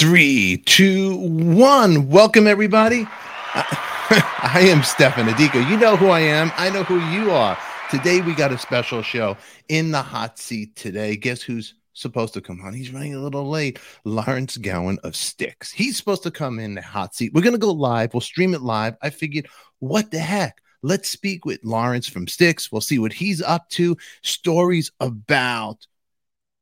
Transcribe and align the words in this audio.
Three, 0.00 0.56
two, 0.64 1.14
one. 1.18 2.08
Welcome, 2.08 2.46
everybody. 2.46 3.06
I 3.54 4.62
am 4.70 4.82
Stefan 4.82 5.26
Adiko. 5.26 5.68
You 5.68 5.76
know 5.76 5.94
who 5.94 6.08
I 6.08 6.20
am. 6.20 6.50
I 6.56 6.70
know 6.70 6.84
who 6.84 6.98
you 7.10 7.30
are. 7.32 7.58
Today, 7.90 8.22
we 8.22 8.34
got 8.34 8.50
a 8.50 8.56
special 8.56 9.02
show 9.02 9.36
in 9.68 9.90
the 9.90 10.00
hot 10.00 10.38
seat 10.38 10.74
today. 10.74 11.16
Guess 11.16 11.42
who's 11.42 11.74
supposed 11.92 12.32
to 12.32 12.40
come 12.40 12.62
on? 12.62 12.72
He's 12.72 12.94
running 12.94 13.14
a 13.14 13.18
little 13.18 13.50
late. 13.50 13.78
Lawrence 14.06 14.56
Gowan 14.56 14.98
of 15.04 15.14
Styx. 15.14 15.70
He's 15.70 15.98
supposed 15.98 16.22
to 16.22 16.30
come 16.30 16.58
in 16.58 16.76
the 16.76 16.80
hot 16.80 17.14
seat. 17.14 17.34
We're 17.34 17.42
going 17.42 17.52
to 17.52 17.58
go 17.58 17.70
live. 17.70 18.14
We'll 18.14 18.22
stream 18.22 18.54
it 18.54 18.62
live. 18.62 18.96
I 19.02 19.10
figured, 19.10 19.48
what 19.80 20.10
the 20.10 20.18
heck? 20.18 20.62
Let's 20.80 21.10
speak 21.10 21.44
with 21.44 21.62
Lawrence 21.62 22.08
from 22.08 22.26
Styx. 22.26 22.72
We'll 22.72 22.80
see 22.80 22.98
what 22.98 23.12
he's 23.12 23.42
up 23.42 23.68
to. 23.72 23.98
Stories 24.22 24.92
about 24.98 25.86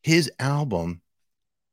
his 0.02 0.28
album 0.40 1.02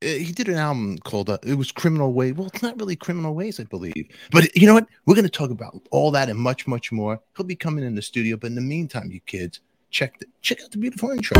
he 0.05 0.31
did 0.31 0.47
an 0.47 0.55
album 0.55 0.97
called 0.99 1.29
uh, 1.29 1.37
it 1.43 1.55
was 1.55 1.71
criminal 1.71 2.13
ways 2.13 2.33
well 2.33 2.47
it's 2.47 2.61
not 2.61 2.79
really 2.79 2.95
criminal 2.95 3.33
ways 3.33 3.59
i 3.59 3.63
believe 3.63 4.07
but 4.31 4.55
you 4.55 4.67
know 4.67 4.73
what 4.73 4.87
we're 5.05 5.15
going 5.15 5.23
to 5.23 5.29
talk 5.29 5.49
about 5.49 5.75
all 5.91 6.11
that 6.11 6.29
and 6.29 6.39
much 6.39 6.67
much 6.67 6.91
more 6.91 7.19
he'll 7.35 7.45
be 7.45 7.55
coming 7.55 7.83
in 7.83 7.95
the 7.95 8.01
studio 8.01 8.37
but 8.37 8.47
in 8.47 8.55
the 8.55 8.61
meantime 8.61 9.09
you 9.11 9.19
kids 9.21 9.61
check 9.89 10.19
the, 10.19 10.25
check 10.41 10.61
out 10.61 10.71
the 10.71 10.77
beautiful 10.77 11.09
intro 11.11 11.35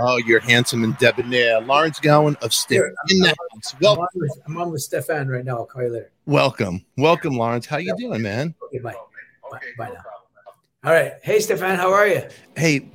Oh, 0.00 0.16
you're 0.18 0.38
handsome 0.38 0.84
and 0.84 0.96
debonair. 0.98 1.60
Lawrence 1.60 1.98
Gowan 1.98 2.36
of 2.40 2.52
the. 2.52 2.94
Welcome. 3.10 3.34
I'm 3.82 3.98
on, 3.98 4.08
with, 4.14 4.38
I'm 4.46 4.56
on 4.58 4.70
with 4.70 4.82
Stefan 4.82 5.26
right 5.26 5.44
now. 5.44 5.56
I'll 5.56 5.66
call 5.66 5.82
you 5.82 5.88
later. 5.88 6.12
Welcome. 6.24 6.84
Welcome, 6.96 7.36
Lawrence. 7.36 7.66
How 7.66 7.78
you 7.78 7.96
doing, 7.96 8.22
man? 8.22 8.54
Okay, 8.62 8.78
bye. 8.78 8.94
Bye, 9.50 9.60
bye 9.76 9.88
now. 9.88 10.02
All 10.84 10.92
right. 10.92 11.14
Hey, 11.22 11.40
Stefan, 11.40 11.76
how 11.76 11.92
are 11.92 12.06
you? 12.06 12.22
Hey, 12.56 12.88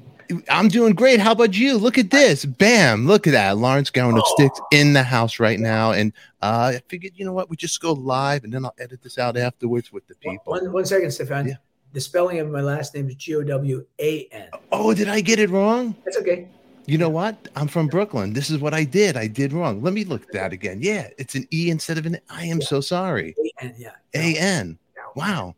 I'm 0.50 0.68
doing 0.68 0.94
great. 0.94 1.20
How 1.20 1.34
about 1.34 1.56
you? 1.56 1.78
Look 1.78 1.98
at 1.98 2.10
this. 2.10 2.46
Bam. 2.46 3.06
Look 3.06 3.28
at 3.28 3.32
that. 3.32 3.58
Lawrence 3.58 3.90
Gowan 3.90 4.18
of 4.18 4.26
Styx 4.28 4.60
in 4.72 4.94
the 4.94 5.04
house 5.04 5.40
right 5.40 5.60
now. 5.60 5.92
And 5.92 6.14
uh, 6.42 6.74
I 6.76 6.82
figured, 6.88 7.14
you 7.16 7.26
know 7.26 7.34
what? 7.34 7.50
We 7.50 7.58
just 7.58 7.82
go 7.82 7.92
live 7.94 8.44
and 8.44 8.54
then 8.54 8.66
I'll 8.66 8.74
edit 8.80 9.04
this 9.04 9.18
out 9.18 9.38
afterwards 9.38 9.92
with 9.92 10.08
the 10.08 10.16
people. 10.16 10.54
One, 10.54 10.72
one 10.72 10.86
second, 10.86 11.12
Stefan. 11.12 11.48
Yeah. 11.48 11.56
The 11.92 12.02
spelling 12.02 12.40
of 12.40 12.50
my 12.50 12.62
last 12.62 12.96
name 12.96 13.08
is 13.10 13.16
G 13.16 13.36
O 13.36 13.44
W 13.44 13.86
A 14.00 14.28
N. 14.32 14.48
Oh, 14.72 14.94
did 14.96 15.10
I 15.10 15.22
get 15.22 15.38
it 15.38 15.52
wrong? 15.52 15.96
That's 16.06 16.18
okay. 16.18 16.48
You 16.86 16.98
know 16.98 17.10
what? 17.10 17.50
I'm 17.56 17.68
from 17.68 17.88
Brooklyn. 17.88 18.34
This 18.34 18.50
is 18.50 18.58
what 18.58 18.74
I 18.74 18.84
did. 18.84 19.16
I 19.16 19.28
did 19.28 19.54
wrong. 19.54 19.82
Let 19.82 19.94
me 19.94 20.04
look 20.04 20.24
at 20.24 20.32
that 20.34 20.54
again. 20.54 20.80
Yeah, 20.82 21.10
it's 21.18 21.36
an 21.36 21.48
E 21.54 21.70
instead 21.70 21.98
of 21.98 22.06
an 22.06 22.18
I 22.30 22.46
am 22.46 22.60
yeah. 22.60 22.66
so 22.66 22.82
sorry. 22.82 23.36
A-N, 23.62 23.76
yeah. 23.78 23.92
A 24.16 24.38
N. 24.38 24.80
Wow. 25.16 25.56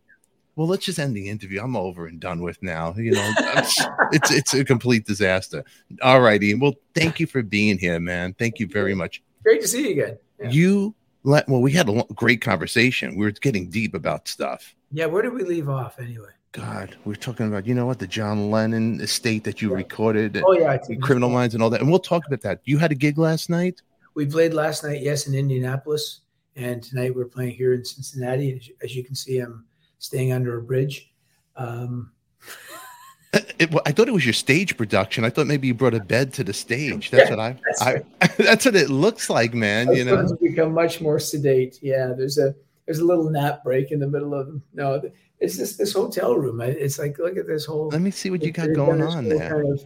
Well, 0.55 0.67
let's 0.67 0.85
just 0.85 0.99
end 0.99 1.15
the 1.15 1.29
interview. 1.29 1.61
I'm 1.61 1.75
over 1.75 2.07
and 2.07 2.19
done 2.19 2.41
with 2.41 2.61
now. 2.63 2.93
You 2.97 3.11
know, 3.11 3.33
it's 4.11 4.31
it's 4.31 4.53
a 4.53 4.63
complete 4.63 5.05
disaster. 5.05 5.63
All 6.01 6.21
righty. 6.21 6.53
Well, 6.55 6.73
thank 6.93 7.19
you 7.19 7.27
for 7.27 7.43
being 7.43 7.77
here, 7.77 7.99
man. 7.99 8.33
Thank 8.39 8.59
you 8.59 8.67
very 8.67 8.95
much. 8.95 9.21
Great 9.43 9.61
to 9.61 9.67
see 9.67 9.83
you 9.83 9.91
again. 9.91 10.17
Yeah. 10.39 10.49
You 10.49 10.95
let 11.23 11.47
well, 11.49 11.61
we 11.61 11.71
had 11.71 11.89
a 11.89 12.03
great 12.15 12.41
conversation. 12.41 13.15
We 13.15 13.25
were 13.25 13.31
getting 13.31 13.69
deep 13.69 13.93
about 13.93 14.27
stuff. 14.27 14.73
Yeah, 14.91 15.07
where 15.07 15.21
did 15.21 15.33
we 15.33 15.43
leave 15.43 15.67
off 15.67 15.99
anyway? 15.99 16.29
God, 16.53 16.95
we 17.03 17.11
are 17.11 17.17
talking 17.17 17.47
about, 17.47 17.67
you 17.67 17.75
know 17.75 17.85
what, 17.85 17.99
the 17.99 18.07
John 18.07 18.49
Lennon 18.49 19.01
estate 19.01 19.43
that 19.43 19.61
you 19.61 19.71
yeah. 19.71 19.75
recorded. 19.75 20.41
Oh, 20.45 20.53
yeah. 20.53 20.77
Criminal 21.01 21.29
Minds 21.29 21.53
and 21.53 21.61
all 21.61 21.69
that. 21.69 21.81
And 21.81 21.89
we'll 21.89 21.99
talk 21.99 22.25
about 22.27 22.39
that. 22.43 22.61
You 22.63 22.77
had 22.77 22.93
a 22.93 22.95
gig 22.95 23.17
last 23.17 23.49
night? 23.49 23.81
We 24.13 24.25
played 24.25 24.53
last 24.53 24.81
night, 24.81 25.01
yes, 25.01 25.27
in 25.27 25.35
Indianapolis. 25.35 26.21
And 26.55 26.81
tonight 26.81 27.13
we're 27.13 27.25
playing 27.25 27.55
here 27.55 27.73
in 27.73 27.83
Cincinnati. 27.83 28.73
As 28.81 28.95
you 28.95 29.03
can 29.03 29.15
see, 29.15 29.39
I'm 29.39 29.65
staying 29.99 30.31
under 30.31 30.57
a 30.57 30.61
bridge. 30.61 31.11
Um, 31.55 32.11
it, 33.59 33.71
well, 33.71 33.81
I 33.85 33.91
thought 33.91 34.07
it 34.07 34.13
was 34.13 34.25
your 34.25 34.33
stage 34.33 34.77
production. 34.77 35.23
I 35.23 35.29
thought 35.29 35.47
maybe 35.47 35.67
you 35.67 35.73
brought 35.73 35.93
a 35.93 35.99
bed 35.99 36.33
to 36.33 36.43
the 36.43 36.53
stage. 36.53 37.11
That's 37.11 37.29
yeah, 37.29 37.35
what 37.35 37.39
I. 37.39 37.51
That's, 37.65 37.81
I, 37.81 37.93
right. 37.93 38.05
that's 38.37 38.65
what 38.65 38.75
it 38.75 38.89
looks 38.89 39.29
like, 39.29 39.53
man. 39.53 39.93
you 39.93 40.05
know, 40.05 40.27
become 40.41 40.73
much 40.73 41.01
more 41.01 41.19
sedate. 41.19 41.79
Yeah, 41.81 42.13
there's 42.17 42.37
a 42.37 42.55
there's 42.85 42.99
a 42.99 43.05
little 43.05 43.29
nap 43.29 43.63
break 43.63 43.91
in 43.91 43.99
the 43.99 44.07
middle 44.07 44.33
of 44.33 44.61
no 44.73 45.01
it's 45.39 45.57
just 45.57 45.77
this 45.77 45.93
hotel 45.93 46.35
room. 46.35 46.61
It's 46.61 46.99
like 46.99 47.17
look 47.19 47.37
at 47.37 47.47
this 47.47 47.65
whole. 47.65 47.89
Let 47.89 48.01
me 48.01 48.11
see 48.11 48.29
what 48.29 48.41
you 48.41 48.51
got 48.51 48.73
going 48.73 49.01
on 49.01 49.27
there. 49.27 49.49
Kind 49.49 49.73
of, 49.73 49.85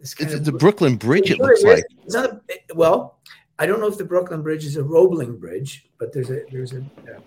it's, 0.00 0.14
it's 0.20 0.40
the 0.40 0.52
Brooklyn 0.52 0.96
Bridge. 0.96 1.30
It 1.30 1.38
looks 1.38 1.62
like. 1.62 1.84
It's 2.04 2.14
not 2.14 2.40
a, 2.50 2.74
well. 2.74 3.18
I 3.56 3.66
don't 3.66 3.78
know 3.78 3.86
if 3.86 3.98
the 3.98 4.04
Brooklyn 4.04 4.42
Bridge 4.42 4.64
is 4.64 4.76
a 4.76 4.82
Roebling 4.82 5.38
Bridge, 5.38 5.88
but 5.98 6.12
there's 6.12 6.30
a 6.30 6.42
there's 6.50 6.72
a, 6.72 6.78
a 6.78 7.20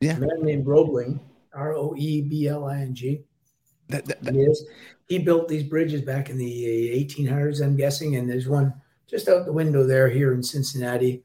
yeah. 0.00 0.16
a 0.16 0.20
man 0.20 0.42
named 0.42 0.66
Roebling, 0.66 1.20
R 1.54 1.74
O 1.74 1.94
E 1.96 2.22
B 2.22 2.48
L 2.48 2.66
I 2.66 2.80
N 2.80 2.94
G. 2.94 3.22
That, 3.88 4.06
that, 4.06 4.22
that. 4.22 4.34
He 4.34 4.40
is. 4.42 4.64
He 5.08 5.18
built 5.18 5.48
these 5.48 5.62
bridges 5.62 6.02
back 6.02 6.28
in 6.28 6.36
the 6.36 6.92
uh, 6.92 6.98
1800s, 6.98 7.62
I'm 7.62 7.76
guessing, 7.76 8.16
and 8.16 8.28
there's 8.28 8.46
one 8.46 8.74
just 9.08 9.26
out 9.28 9.46
the 9.46 9.52
window 9.52 9.86
there 9.86 10.08
here 10.10 10.34
in 10.34 10.42
Cincinnati. 10.42 11.22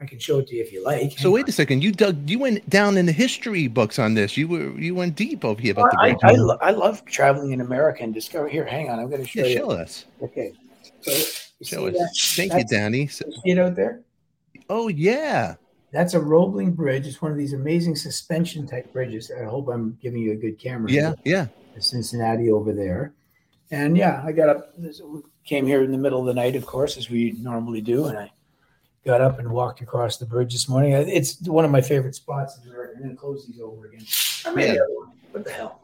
I 0.00 0.06
can 0.06 0.18
show 0.18 0.38
it 0.38 0.46
to 0.48 0.54
you 0.54 0.62
if 0.62 0.72
you 0.72 0.84
like. 0.84 1.18
So 1.18 1.30
wait 1.32 1.48
a 1.48 1.52
second. 1.52 1.82
You 1.82 1.90
dug. 1.90 2.30
You 2.30 2.38
went 2.38 2.68
down 2.70 2.96
in 2.96 3.04
the 3.04 3.12
history 3.12 3.66
books 3.66 3.98
on 3.98 4.14
this. 4.14 4.36
You 4.36 4.46
were 4.46 4.70
you 4.78 4.94
went 4.94 5.16
deep 5.16 5.44
over 5.44 5.60
here 5.60 5.72
about 5.72 5.92
well, 5.96 6.16
the. 6.16 6.26
I, 6.26 6.30
I, 6.30 6.34
lo- 6.34 6.58
I, 6.62 6.70
love 6.70 7.04
traveling 7.04 7.50
in 7.50 7.60
America 7.60 8.04
and 8.04 8.14
discover. 8.14 8.48
Here, 8.48 8.64
hang 8.64 8.90
on. 8.90 9.00
I'm 9.00 9.10
going 9.10 9.22
to 9.22 9.28
show 9.28 9.40
yeah, 9.40 9.46
you. 9.46 9.56
Show 9.56 9.70
us. 9.72 10.04
Okay. 10.22 10.52
So 11.00 11.10
show 11.62 11.86
us. 11.88 11.94
That? 11.94 12.10
Thank 12.36 12.52
That's, 12.52 12.70
you, 12.70 12.78
Danny. 12.78 13.06
So, 13.08 13.24
see 13.28 13.50
it 13.50 13.58
out 13.58 13.74
there? 13.74 14.02
Oh 14.70 14.86
yeah. 14.86 15.56
That's 15.92 16.14
a 16.14 16.20
Roebling 16.20 16.72
bridge. 16.72 17.06
It's 17.06 17.22
one 17.22 17.32
of 17.32 17.38
these 17.38 17.54
amazing 17.54 17.96
suspension 17.96 18.66
type 18.66 18.92
bridges. 18.92 19.30
I 19.30 19.44
hope 19.44 19.68
I'm 19.68 19.98
giving 20.02 20.22
you 20.22 20.32
a 20.32 20.36
good 20.36 20.58
camera. 20.58 20.90
Yeah, 20.90 21.14
yeah. 21.24 21.46
Cincinnati 21.78 22.50
over 22.50 22.72
there, 22.72 23.14
and 23.70 23.96
yeah, 23.96 24.22
I 24.24 24.32
got 24.32 24.48
up. 24.48 24.74
Came 25.44 25.66
here 25.66 25.82
in 25.82 25.92
the 25.92 25.98
middle 25.98 26.20
of 26.20 26.26
the 26.26 26.34
night, 26.34 26.56
of 26.56 26.66
course, 26.66 26.96
as 26.96 27.08
we 27.08 27.32
normally 27.38 27.80
do, 27.80 28.06
and 28.06 28.18
I 28.18 28.30
got 29.06 29.20
up 29.20 29.38
and 29.38 29.50
walked 29.50 29.80
across 29.80 30.18
the 30.18 30.26
bridge 30.26 30.52
this 30.52 30.68
morning. 30.68 30.92
It's 30.92 31.40
one 31.48 31.64
of 31.64 31.70
my 31.70 31.80
favorite 31.80 32.14
spots. 32.14 32.58
I'm 32.62 33.00
going 33.00 33.10
to 33.10 33.16
close 33.16 33.46
these 33.46 33.60
over 33.60 33.86
again. 33.86 34.04
I 34.44 34.54
mean, 34.54 34.74
yeah. 34.74 34.80
what 35.30 35.44
the 35.44 35.52
hell? 35.52 35.82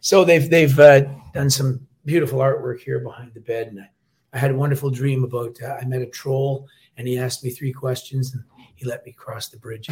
So 0.00 0.24
they've 0.24 0.48
they've 0.48 0.78
uh, 0.78 1.00
done 1.34 1.50
some 1.50 1.86
beautiful 2.04 2.38
artwork 2.38 2.80
here 2.80 3.00
behind 3.00 3.34
the 3.34 3.40
bed, 3.40 3.68
and 3.68 3.80
I, 3.80 3.90
I 4.32 4.38
had 4.38 4.52
a 4.52 4.54
wonderful 4.54 4.90
dream 4.90 5.24
about. 5.24 5.60
Uh, 5.62 5.76
I 5.80 5.84
met 5.84 6.02
a 6.02 6.06
troll, 6.06 6.66
and 6.96 7.06
he 7.06 7.18
asked 7.18 7.44
me 7.44 7.50
three 7.50 7.72
questions, 7.72 8.32
and 8.32 8.42
he 8.82 8.88
let 8.88 9.06
me 9.06 9.12
cross 9.12 9.48
the 9.48 9.58
bridge. 9.58 9.86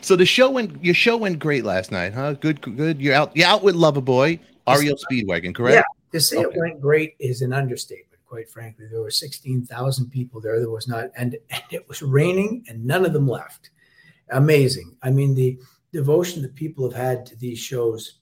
so 0.00 0.16
the 0.16 0.26
show 0.26 0.50
went. 0.50 0.84
Your 0.84 0.94
show 0.94 1.16
went 1.16 1.38
great 1.38 1.64
last 1.64 1.90
night, 1.90 2.14
huh? 2.14 2.34
Good, 2.34 2.60
good. 2.60 3.00
You're 3.00 3.14
out. 3.14 3.36
You're 3.36 3.48
out 3.48 3.62
with 3.62 3.74
Loverboy, 3.74 4.38
REO 4.68 4.94
Speedwagon, 4.94 5.54
correct? 5.54 5.76
Yeah. 5.76 5.82
To 6.12 6.20
say 6.20 6.38
okay. 6.38 6.54
it 6.54 6.60
went 6.60 6.80
great 6.80 7.16
is 7.18 7.42
an 7.42 7.52
understatement 7.52 8.10
quite 8.24 8.50
frankly. 8.50 8.86
There 8.90 9.00
were 9.00 9.12
16,000 9.12 10.10
people 10.10 10.40
there. 10.40 10.58
There 10.58 10.68
was 10.68 10.88
not, 10.88 11.10
and, 11.16 11.36
and 11.50 11.62
it 11.70 11.88
was 11.88 12.02
raining 12.02 12.64
and 12.68 12.84
none 12.84 13.06
of 13.06 13.12
them 13.12 13.28
left. 13.28 13.70
Amazing. 14.30 14.96
I 15.04 15.10
mean, 15.10 15.36
the 15.36 15.56
devotion 15.92 16.42
that 16.42 16.56
people 16.56 16.90
have 16.90 17.00
had 17.00 17.26
to 17.26 17.36
these 17.36 17.60
shows 17.60 18.18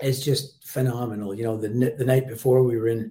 is 0.00 0.24
just 0.24 0.64
phenomenal. 0.64 1.34
You 1.34 1.42
know, 1.42 1.56
the, 1.56 1.94
the 1.98 2.04
night 2.04 2.28
before 2.28 2.62
we 2.62 2.76
were 2.76 2.86
in 2.86 3.10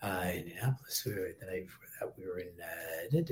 uh, 0.00 0.30
Indianapolis, 0.32 1.02
the 1.04 1.46
night 1.46 1.66
before 1.66 1.83
we 2.18 2.26
were 2.26 2.38
in 2.38 2.48
uh, 2.60 3.22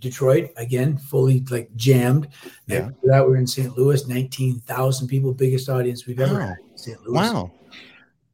Detroit 0.00 0.50
again, 0.56 0.98
fully 0.98 1.44
like 1.50 1.74
jammed. 1.76 2.28
Yeah. 2.66 2.90
that 3.04 3.24
we 3.24 3.30
were 3.30 3.36
in 3.36 3.46
St. 3.46 3.76
Louis, 3.76 4.06
19,000 4.06 5.08
people, 5.08 5.32
biggest 5.32 5.68
audience 5.68 6.06
we've 6.06 6.20
ever 6.20 6.34
wow. 6.34 6.40
had 6.40 6.56
in 6.70 6.78
St. 6.78 7.00
Louis. 7.02 7.12
Wow 7.12 7.52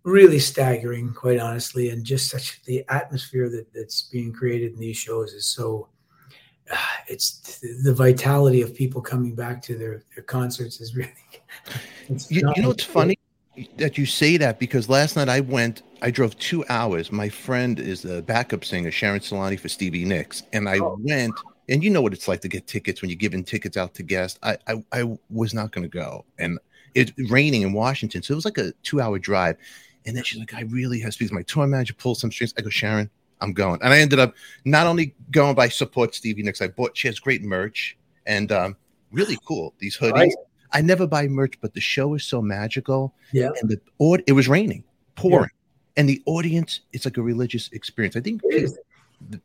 really 0.03 0.39
staggering, 0.39 1.13
quite 1.13 1.39
honestly, 1.39 1.91
and 1.91 2.05
just 2.05 2.31
such 2.31 2.63
the 2.65 2.85
atmosphere 2.89 3.49
that 3.51 3.73
that's 3.75 4.03
being 4.03 4.33
created 4.33 4.73
in 4.73 4.81
these 4.81 4.97
shows 4.97 5.33
is 5.33 5.47
so. 5.47 5.89
Uh, 6.71 6.77
it's 7.09 7.61
the 7.85 7.95
vitality 7.95 8.63
of 8.63 8.75
people 8.75 9.01
coming 9.01 9.35
back 9.35 9.61
to 9.63 9.77
their, 9.77 10.05
their 10.15 10.25
concerts 10.25 10.81
is 10.81 10.95
really. 10.95 11.13
You, 12.29 12.53
you, 12.57 12.63
know, 12.63 12.73
it's 12.73 12.83
funny 12.83 13.17
that 13.77 13.97
you 13.97 14.05
say 14.05 14.37
that 14.37 14.59
because 14.59 14.89
last 14.89 15.15
night 15.15 15.29
I 15.29 15.39
went. 15.39 15.83
I 16.03 16.11
drove 16.11 16.39
two 16.39 16.65
hours. 16.69 17.13
My 17.13 17.29
friend 17.29 17.79
is 17.79 18.03
the 18.03 18.23
backup 18.23 18.65
singer 18.65 18.91
Sharon 18.91 19.21
Celani 19.21 19.59
for 19.59 19.69
Stevie 19.69 20.05
Nicks, 20.05 20.43
and 20.53 20.69
I 20.69 20.79
oh. 20.79 20.99
went. 21.03 21.35
And 21.69 21.85
you 21.85 21.91
know 21.91 22.03
what 22.03 22.13
it's 22.13 22.27
like 22.27 22.41
to 22.41 22.49
get 22.49 22.67
tickets 22.67 23.01
when 23.01 23.11
you're 23.11 23.17
giving 23.17 23.45
tickets 23.45 23.77
out 23.77 23.95
to 23.95 24.03
guests. 24.03 24.39
I 24.43 24.59
I, 24.67 24.85
I 24.93 25.19
was 25.29 25.55
not 25.55 25.73
going 25.73 25.89
to 25.89 25.89
go, 25.89 26.25
and 26.39 26.59
it's 26.95 27.13
raining 27.31 27.63
in 27.63 27.73
Washington, 27.73 28.23
so 28.23 28.33
it 28.33 28.37
was 28.37 28.45
like 28.45 28.59
a 28.59 28.73
two 28.83 29.01
hour 29.01 29.19
drive. 29.19 29.57
And 30.07 30.17
then 30.17 30.25
she's 30.25 30.39
like, 30.39 30.55
I 30.55 30.63
really 30.63 30.99
have 31.01 31.11
to 31.11 31.13
speak 31.13 31.31
my 31.31 31.43
tour 31.43 31.67
manager, 31.67 31.93
pull 31.95 32.15
some 32.15 32.33
strings. 32.33 32.55
I 32.57 32.63
go, 32.63 32.71
Sharon, 32.71 33.11
I'm 33.41 33.53
going. 33.53 33.81
And 33.83 33.93
I 33.93 33.99
ended 33.99 34.19
up 34.19 34.35
not 34.65 34.87
only 34.87 35.15
going 35.31 35.55
by 35.55 35.69
support 35.69 36.15
Stevie 36.15 36.43
Nicks, 36.43 36.63
I 36.63 36.69
bought, 36.69 36.97
she 36.97 37.07
has 37.09 37.19
great 37.19 37.43
merch 37.43 37.99
and 38.27 38.51
um, 38.51 38.77
really 39.13 39.39
cool. 39.45 39.75
These 39.79 39.99
hoodies. 39.99 40.13
Right. 40.13 40.35
I 40.73 40.81
never 40.81 41.07
buy 41.07 41.27
merch, 41.27 41.61
but 41.61 41.75
the 41.75 41.81
show 41.81 42.15
is 42.15 42.25
so 42.25 42.41
magical. 42.41 43.15
Yeah. 43.33 43.51
And 43.61 43.71
the 43.71 43.81
or 43.99 44.21
it 44.27 44.33
was 44.33 44.49
raining, 44.49 44.85
pouring. 45.17 45.51
Yeah. 45.53 45.60
And 46.01 46.09
the 46.09 46.23
audience, 46.25 46.81
it's 46.95 47.05
like 47.05 47.19
a 47.19 47.23
religious 47.23 47.69
experience. 47.73 48.17
I 48.17 48.21
think 48.21 48.41
they've 48.51 48.71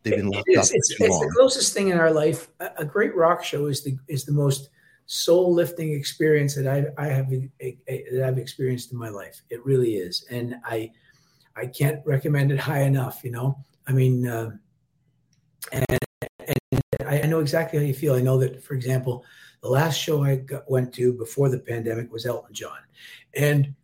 been 0.03 0.29
locked 0.29 0.47
up. 0.51 0.63
It's, 0.63 0.71
it's 0.71 0.97
the 0.97 1.31
closest 1.35 1.73
thing 1.73 1.89
in 1.89 1.97
our 1.97 2.13
life. 2.13 2.47
A, 2.77 2.85
great 2.85 3.13
rock 3.13 3.43
show 3.43 3.65
is 3.65 3.83
the 3.83 3.97
is 4.07 4.23
the 4.23 4.31
most 4.31 4.69
soul 5.05 5.53
lifting 5.53 5.91
experience 5.91 6.55
that 6.55 6.65
I, 6.65 6.85
I 6.97 7.07
have 7.07 7.29
that 7.29 8.23
I've 8.25 8.37
experienced 8.37 8.93
in 8.93 8.97
my 8.97 9.09
life. 9.09 9.41
It 9.49 9.65
really 9.65 9.95
is, 9.95 10.25
and 10.31 10.55
I 10.63 10.93
I 11.57 11.65
can't 11.65 11.99
recommend 12.05 12.53
it 12.53 12.59
high 12.61 12.83
enough. 12.83 13.19
You 13.25 13.31
know, 13.31 13.57
I 13.85 13.91
mean, 13.91 14.25
uh, 14.25 14.51
and, 15.73 15.99
and 16.39 16.81
I 17.05 17.27
know 17.27 17.41
exactly 17.41 17.79
how 17.79 17.83
you 17.83 17.93
feel. 17.93 18.13
I 18.15 18.21
know 18.21 18.37
that, 18.37 18.63
for 18.63 18.75
example, 18.75 19.25
the 19.61 19.67
last 19.67 19.99
show 19.99 20.23
I 20.23 20.37
got, 20.37 20.71
went 20.71 20.93
to 20.93 21.11
before 21.11 21.49
the 21.49 21.59
pandemic 21.59 22.13
was 22.13 22.25
Elton 22.25 22.53
John, 22.53 22.79
and 23.33 23.75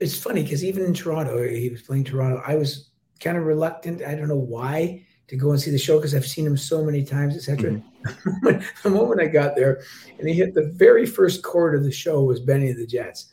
it's 0.00 0.18
funny 0.18 0.42
because 0.42 0.64
even 0.64 0.84
in 0.84 0.94
Toronto, 0.94 1.46
he 1.48 1.70
was 1.70 1.82
playing 1.82 2.04
Toronto. 2.04 2.42
I 2.46 2.56
was 2.56 2.90
kind 3.20 3.36
of 3.36 3.44
reluctant. 3.44 4.02
I 4.02 4.14
don't 4.14 4.28
know 4.28 4.36
why 4.36 5.04
to 5.28 5.36
go 5.36 5.50
and 5.50 5.60
see 5.60 5.70
the 5.70 5.78
show 5.78 5.96
because 5.96 6.14
I've 6.14 6.26
seen 6.26 6.46
him 6.46 6.56
so 6.56 6.84
many 6.84 7.02
times, 7.02 7.36
etc. 7.36 7.82
Mm-hmm. 8.04 8.58
the 8.82 8.90
moment 8.90 9.20
I 9.20 9.26
got 9.26 9.56
there, 9.56 9.82
and 10.18 10.28
he 10.28 10.34
hit 10.34 10.54
the 10.54 10.72
very 10.74 11.06
first 11.06 11.42
chord 11.42 11.74
of 11.74 11.82
the 11.82 11.92
show 11.92 12.22
was 12.22 12.40
Bennie 12.40 12.68
and 12.68 12.78
the 12.78 12.86
Jets. 12.86 13.32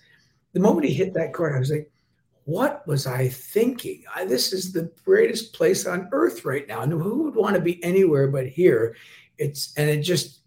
The 0.54 0.60
moment 0.60 0.88
he 0.88 0.94
hit 0.94 1.14
that 1.14 1.34
chord, 1.34 1.56
I 1.56 1.60
was 1.60 1.72
like, 1.72 1.92
"What 2.46 2.88
was 2.88 3.06
I 3.06 3.28
thinking? 3.28 4.04
I, 4.16 4.26
this 4.26 4.54
is 4.54 4.72
the 4.72 4.92
greatest 5.04 5.54
place 5.54 5.86
on 5.86 6.10
earth 6.12 6.46
right 6.46 6.68
now. 6.68 6.82
And 6.82 6.92
who 6.92 7.24
would 7.24 7.36
want 7.36 7.56
to 7.56 7.62
be 7.62 7.84
anywhere 7.84 8.28
but 8.28 8.48
here?" 8.48 8.96
It's 9.38 9.74
and 9.78 9.90
it 9.90 10.02
just 10.02 10.42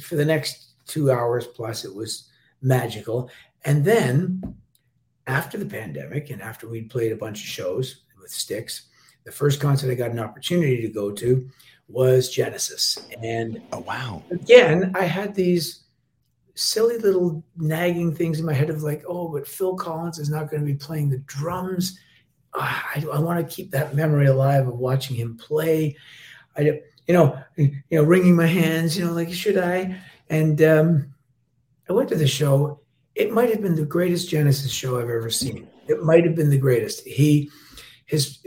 for 0.00 0.16
the 0.16 0.24
next 0.24 0.74
two 0.86 1.10
hours 1.10 1.46
plus, 1.46 1.84
it 1.84 1.94
was 1.94 2.28
magical. 2.62 3.30
And 3.64 3.84
then 3.84 4.42
after 5.28 5.58
the 5.58 5.66
pandemic, 5.66 6.30
and 6.30 6.42
after 6.42 6.66
we'd 6.66 6.90
played 6.90 7.12
a 7.12 7.16
bunch 7.16 7.40
of 7.40 7.48
shows 7.48 8.02
with 8.20 8.30
Styx, 8.30 8.88
the 9.24 9.30
first 9.30 9.60
concert 9.60 9.90
I 9.90 9.94
got 9.94 10.10
an 10.10 10.18
opportunity 10.18 10.80
to 10.82 10.88
go 10.88 11.12
to 11.12 11.48
was 11.88 12.30
Genesis. 12.30 12.98
And 13.22 13.62
oh 13.72 13.80
wow. 13.80 14.22
Again, 14.30 14.92
I 14.94 15.04
had 15.04 15.34
these 15.34 15.84
silly 16.54 16.98
little 16.98 17.44
nagging 17.56 18.14
things 18.14 18.40
in 18.40 18.46
my 18.46 18.52
head 18.52 18.70
of 18.70 18.82
like, 18.82 19.04
oh, 19.06 19.28
but 19.28 19.46
Phil 19.46 19.76
Collins 19.76 20.18
is 20.18 20.28
not 20.28 20.50
going 20.50 20.60
to 20.60 20.66
be 20.66 20.74
playing 20.74 21.10
the 21.10 21.18
drums. 21.18 21.98
Uh, 22.52 22.60
I, 22.62 23.06
I 23.12 23.20
want 23.20 23.38
to 23.38 23.54
keep 23.54 23.70
that 23.70 23.94
memory 23.94 24.26
alive 24.26 24.66
of 24.66 24.78
watching 24.78 25.16
him 25.16 25.36
play. 25.36 25.96
I, 26.56 26.80
you 27.06 27.14
know, 27.14 27.38
you 27.56 27.72
know, 27.90 28.02
wringing 28.02 28.34
my 28.34 28.46
hands, 28.46 28.98
you 28.98 29.04
know, 29.04 29.12
like 29.12 29.32
should 29.32 29.56
I? 29.56 29.96
And 30.30 30.60
um, 30.62 31.14
I 31.88 31.92
went 31.92 32.08
to 32.10 32.16
the 32.16 32.26
show. 32.26 32.80
It 33.18 33.32
might 33.32 33.50
have 33.50 33.60
been 33.60 33.74
the 33.74 33.84
greatest 33.84 34.30
Genesis 34.30 34.70
show 34.70 34.96
I've 34.98 35.10
ever 35.10 35.28
seen. 35.28 35.68
It 35.88 36.02
might 36.02 36.24
have 36.24 36.34
been 36.34 36.50
the 36.50 36.58
greatest. 36.58 37.06
He, 37.06 37.50
his, 38.06 38.38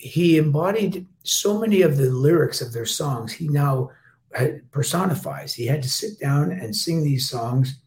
he 0.00 0.38
embodied 0.38 1.06
so 1.24 1.58
many 1.58 1.82
of 1.82 1.96
the 1.98 2.10
lyrics 2.10 2.62
of 2.62 2.72
their 2.72 2.86
songs 2.86 3.32
he 3.32 3.48
now 3.48 3.90
uh, 4.38 4.46
personifies 4.70 5.52
he 5.52 5.66
had 5.66 5.82
to 5.82 5.90
sit 5.90 6.18
down 6.18 6.50
and 6.50 6.74
sing 6.74 7.04
these 7.04 7.28
songs 7.28 7.80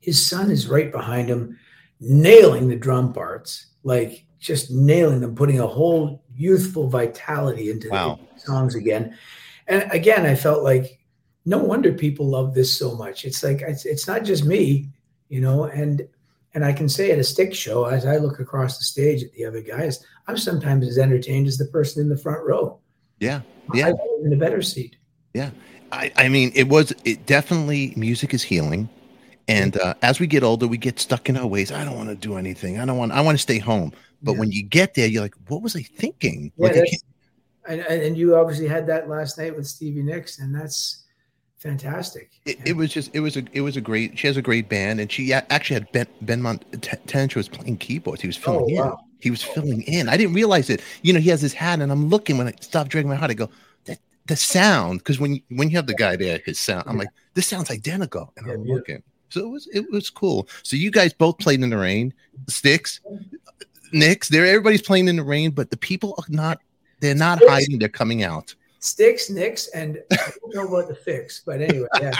his 0.00 0.24
son 0.24 0.50
is 0.50 0.68
right 0.68 0.90
behind 0.90 1.28
him 1.28 1.58
nailing 2.00 2.66
the 2.66 2.76
drum 2.76 3.12
parts 3.12 3.66
like 3.82 4.24
just 4.38 4.70
nailing 4.70 5.20
them 5.20 5.34
putting 5.34 5.60
a 5.60 5.66
whole 5.66 6.24
youthful 6.34 6.88
vitality 6.88 7.70
into 7.70 7.90
wow. 7.90 8.18
the 8.34 8.40
songs 8.40 8.74
again 8.74 9.14
and 9.66 9.84
again 9.92 10.24
i 10.24 10.34
felt 10.34 10.62
like 10.62 10.98
no 11.44 11.58
wonder 11.58 11.92
people 11.92 12.26
love 12.26 12.54
this 12.54 12.76
so 12.78 12.94
much 12.94 13.26
it's 13.26 13.42
like 13.42 13.60
it's, 13.60 13.84
it's 13.84 14.06
not 14.06 14.24
just 14.24 14.44
me 14.44 14.88
you 15.28 15.40
know 15.40 15.64
and 15.64 16.08
and 16.54 16.64
I 16.64 16.72
can 16.72 16.88
say 16.88 17.10
at 17.10 17.18
a 17.18 17.24
Styx 17.24 17.56
show, 17.56 17.84
as 17.84 18.06
I 18.06 18.16
look 18.16 18.40
across 18.40 18.78
the 18.78 18.84
stage 18.84 19.22
at 19.22 19.32
the 19.32 19.44
other 19.44 19.60
guys, 19.60 20.04
I'm 20.26 20.38
sometimes 20.38 20.88
as 20.88 20.98
entertained 20.98 21.46
as 21.46 21.58
the 21.58 21.66
person 21.66 22.02
in 22.02 22.08
the 22.08 22.16
front 22.16 22.44
row. 22.44 22.80
Yeah. 23.20 23.42
Yeah. 23.74 23.92
in 24.24 24.32
a 24.32 24.36
better 24.36 24.62
seat. 24.62 24.96
Yeah. 25.34 25.50
I, 25.92 26.10
I 26.16 26.28
mean, 26.28 26.50
it 26.54 26.68
was, 26.68 26.92
it 27.04 27.26
definitely, 27.26 27.92
music 27.96 28.32
is 28.34 28.42
healing. 28.42 28.88
And 29.46 29.78
uh, 29.78 29.94
as 30.02 30.20
we 30.20 30.26
get 30.26 30.42
older, 30.42 30.66
we 30.66 30.78
get 30.78 30.98
stuck 30.98 31.28
in 31.28 31.36
our 31.36 31.46
ways. 31.46 31.70
I 31.70 31.84
don't 31.84 31.96
want 31.96 32.08
to 32.08 32.14
do 32.14 32.36
anything. 32.36 32.80
I 32.80 32.86
don't 32.86 32.96
want, 32.96 33.12
I 33.12 33.20
want 33.20 33.36
to 33.36 33.42
stay 33.42 33.58
home. 33.58 33.92
But 34.22 34.32
yeah. 34.32 34.38
when 34.38 34.50
you 34.50 34.62
get 34.62 34.94
there, 34.94 35.06
you're 35.06 35.22
like, 35.22 35.34
what 35.48 35.62
was 35.62 35.76
I 35.76 35.82
thinking? 35.82 36.50
Yeah, 36.56 36.68
like 36.68 36.88
and, 37.68 37.80
and 37.80 38.16
you 38.16 38.36
obviously 38.36 38.66
had 38.66 38.86
that 38.86 39.08
last 39.08 39.38
night 39.38 39.54
with 39.54 39.66
Stevie 39.66 40.02
Nicks, 40.02 40.38
and 40.38 40.54
that's, 40.54 41.04
fantastic. 41.58 42.30
It, 42.44 42.58
it, 42.64 42.76
was 42.76 42.92
just 42.92 43.10
it 43.14 43.20
was 43.20 43.36
a 43.36 43.44
it 43.52 43.60
was 43.60 43.76
a 43.76 43.80
great. 43.80 44.18
She 44.18 44.26
has 44.26 44.36
a 44.36 44.42
great 44.42 44.68
band, 44.68 45.00
and 45.00 45.10
she 45.10 45.32
actually 45.32 45.74
had 45.74 45.92
Ben 45.92 46.06
Benmont 46.24 46.62
Tench 47.06 47.34
was 47.34 47.48
playing 47.48 47.78
keyboards. 47.78 48.22
He 48.22 48.26
was 48.26 48.36
filling 48.36 48.64
oh, 48.64 48.68
in. 48.68 48.76
Wow. 48.76 49.00
He 49.20 49.30
was 49.30 49.42
filling 49.42 49.82
in. 49.82 50.08
I 50.08 50.16
didn't 50.16 50.34
realize 50.34 50.70
it. 50.70 50.80
You 51.02 51.12
know, 51.12 51.20
he 51.20 51.28
has 51.30 51.40
his 51.40 51.52
hat, 51.52 51.80
and 51.80 51.90
I'm 51.90 52.08
looking 52.08 52.38
when 52.38 52.46
I 52.48 52.54
stop 52.60 52.88
dragging 52.88 53.10
my 53.10 53.16
heart. 53.16 53.30
I 53.30 53.34
go, 53.34 53.50
the, 53.84 53.98
the 54.26 54.36
sound, 54.36 55.00
because 55.00 55.18
when 55.18 55.42
when 55.50 55.70
you 55.70 55.76
have 55.76 55.86
the 55.86 55.94
guy 55.94 56.16
there, 56.16 56.40
his 56.44 56.58
sound, 56.58 56.84
I'm 56.86 56.96
like, 56.96 57.08
this 57.34 57.46
sounds 57.46 57.70
identical, 57.70 58.32
and 58.36 58.46
yeah, 58.46 58.54
I'm 58.54 58.64
looking. 58.64 59.02
So 59.30 59.40
it 59.40 59.48
was 59.48 59.68
it 59.72 59.90
was 59.90 60.10
cool. 60.10 60.48
So 60.62 60.76
you 60.76 60.90
guys 60.90 61.12
both 61.12 61.38
played 61.38 61.60
in 61.60 61.70
the 61.70 61.76
rain, 61.76 62.14
Styx, 62.46 63.00
Nicks. 63.92 64.28
There, 64.28 64.46
everybody's 64.46 64.82
playing 64.82 65.08
in 65.08 65.16
the 65.16 65.24
rain, 65.24 65.50
but 65.50 65.70
the 65.70 65.76
people 65.76 66.14
are 66.18 66.24
not. 66.28 66.60
They're 67.00 67.14
not 67.14 67.40
hiding. 67.46 67.78
They're 67.78 67.88
coming 67.88 68.24
out. 68.24 68.54
Styx, 68.80 69.28
Nicks, 69.28 69.68
and 69.68 70.02
I 70.12 70.16
don't 70.40 70.54
know 70.54 70.66
what 70.66 70.88
the 70.88 70.94
fix, 70.94 71.42
but 71.44 71.60
anyway, 71.60 71.88
yeah. 72.00 72.12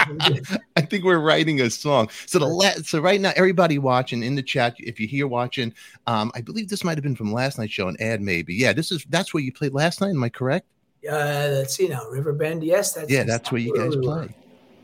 I 0.76 0.80
think 0.80 1.04
we're 1.04 1.20
writing 1.20 1.60
a 1.60 1.70
song. 1.70 2.08
So 2.26 2.38
the 2.38 2.46
la- 2.46 2.82
so 2.82 3.00
right 3.00 3.20
now, 3.20 3.32
everybody 3.36 3.78
watching 3.78 4.22
in 4.22 4.34
the 4.34 4.42
chat, 4.42 4.74
if 4.78 4.98
you're 4.98 5.08
here 5.08 5.28
watching, 5.28 5.72
um, 6.06 6.32
I 6.34 6.40
believe 6.40 6.68
this 6.68 6.82
might 6.82 6.96
have 6.96 7.04
been 7.04 7.16
from 7.16 7.32
last 7.32 7.58
night's 7.58 7.72
show, 7.72 7.88
an 7.88 7.96
ad 8.00 8.20
maybe. 8.20 8.54
Yeah, 8.54 8.72
this 8.72 8.90
is 8.90 9.04
that's 9.08 9.32
where 9.32 9.42
you 9.42 9.52
played 9.52 9.72
last 9.72 10.00
night. 10.00 10.10
Am 10.10 10.24
I 10.24 10.28
correct? 10.28 10.66
Uh, 11.08 11.48
let's 11.52 11.76
see 11.76 11.86
now, 11.86 12.08
Riverbend. 12.08 12.64
Yes, 12.64 12.92
that's 12.92 13.10
yeah, 13.10 13.22
that's 13.22 13.52
where 13.52 13.60
you 13.60 13.76
guys 13.76 13.94
play. 13.94 14.34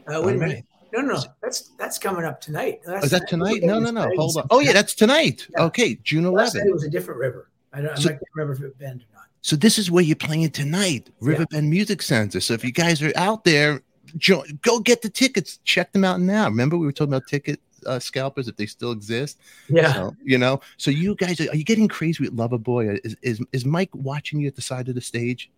Uh, 0.06 0.22
wait 0.22 0.36
a 0.36 0.38
minute. 0.38 0.64
No, 0.92 1.00
no, 1.00 1.14
no, 1.14 1.22
that's 1.42 1.70
that's 1.76 1.98
coming 1.98 2.24
up 2.24 2.40
tonight. 2.40 2.80
Oh, 2.86 2.94
is 2.98 3.10
that 3.10 3.26
tonight? 3.26 3.62
No, 3.64 3.80
no, 3.80 3.90
no. 3.90 4.08
Hold 4.14 4.36
on. 4.36 4.46
Oh 4.50 4.60
yeah, 4.60 4.72
that's 4.72 4.94
tonight. 4.94 5.48
Yeah. 5.50 5.64
Okay, 5.64 5.96
June 6.04 6.22
11th. 6.22 6.66
It 6.66 6.72
was 6.72 6.84
a 6.84 6.90
different 6.90 7.18
river. 7.18 7.50
I 7.72 7.80
don't. 7.80 7.98
So, 7.98 8.10
I 8.10 8.12
can't 8.12 8.22
remember 8.36 8.52
if 8.52 8.70
it 8.70 8.78
bend. 8.78 9.04
So 9.44 9.56
this 9.56 9.78
is 9.78 9.90
where 9.90 10.02
you're 10.02 10.16
playing 10.16 10.48
tonight, 10.52 11.10
Riverbend 11.20 11.66
yeah. 11.66 11.70
Music 11.70 12.00
Center. 12.00 12.40
So 12.40 12.54
if 12.54 12.64
you 12.64 12.72
guys 12.72 13.02
are 13.02 13.12
out 13.14 13.44
there, 13.44 13.82
join, 14.16 14.58
go 14.62 14.80
get 14.80 15.02
the 15.02 15.10
tickets. 15.10 15.58
Check 15.64 15.92
them 15.92 16.02
out 16.02 16.18
now. 16.18 16.46
Remember 16.46 16.78
we 16.78 16.86
were 16.86 16.92
talking 16.92 17.12
about 17.12 17.26
ticket 17.28 17.60
uh, 17.84 17.98
scalpers 17.98 18.48
if 18.48 18.56
they 18.56 18.64
still 18.64 18.90
exist. 18.90 19.38
Yeah. 19.68 19.92
So, 19.92 20.16
you 20.24 20.38
know. 20.38 20.62
So 20.78 20.90
you 20.90 21.14
guys 21.14 21.42
are, 21.42 21.50
are 21.50 21.56
you 21.56 21.62
getting 21.62 21.88
crazy 21.88 22.24
with 22.24 22.34
Loverboy? 22.34 22.98
Is, 23.04 23.16
is 23.20 23.44
is 23.52 23.66
Mike 23.66 23.90
watching 23.92 24.40
you 24.40 24.46
at 24.46 24.56
the 24.56 24.62
side 24.62 24.88
of 24.88 24.94
the 24.94 25.02
stage? 25.02 25.50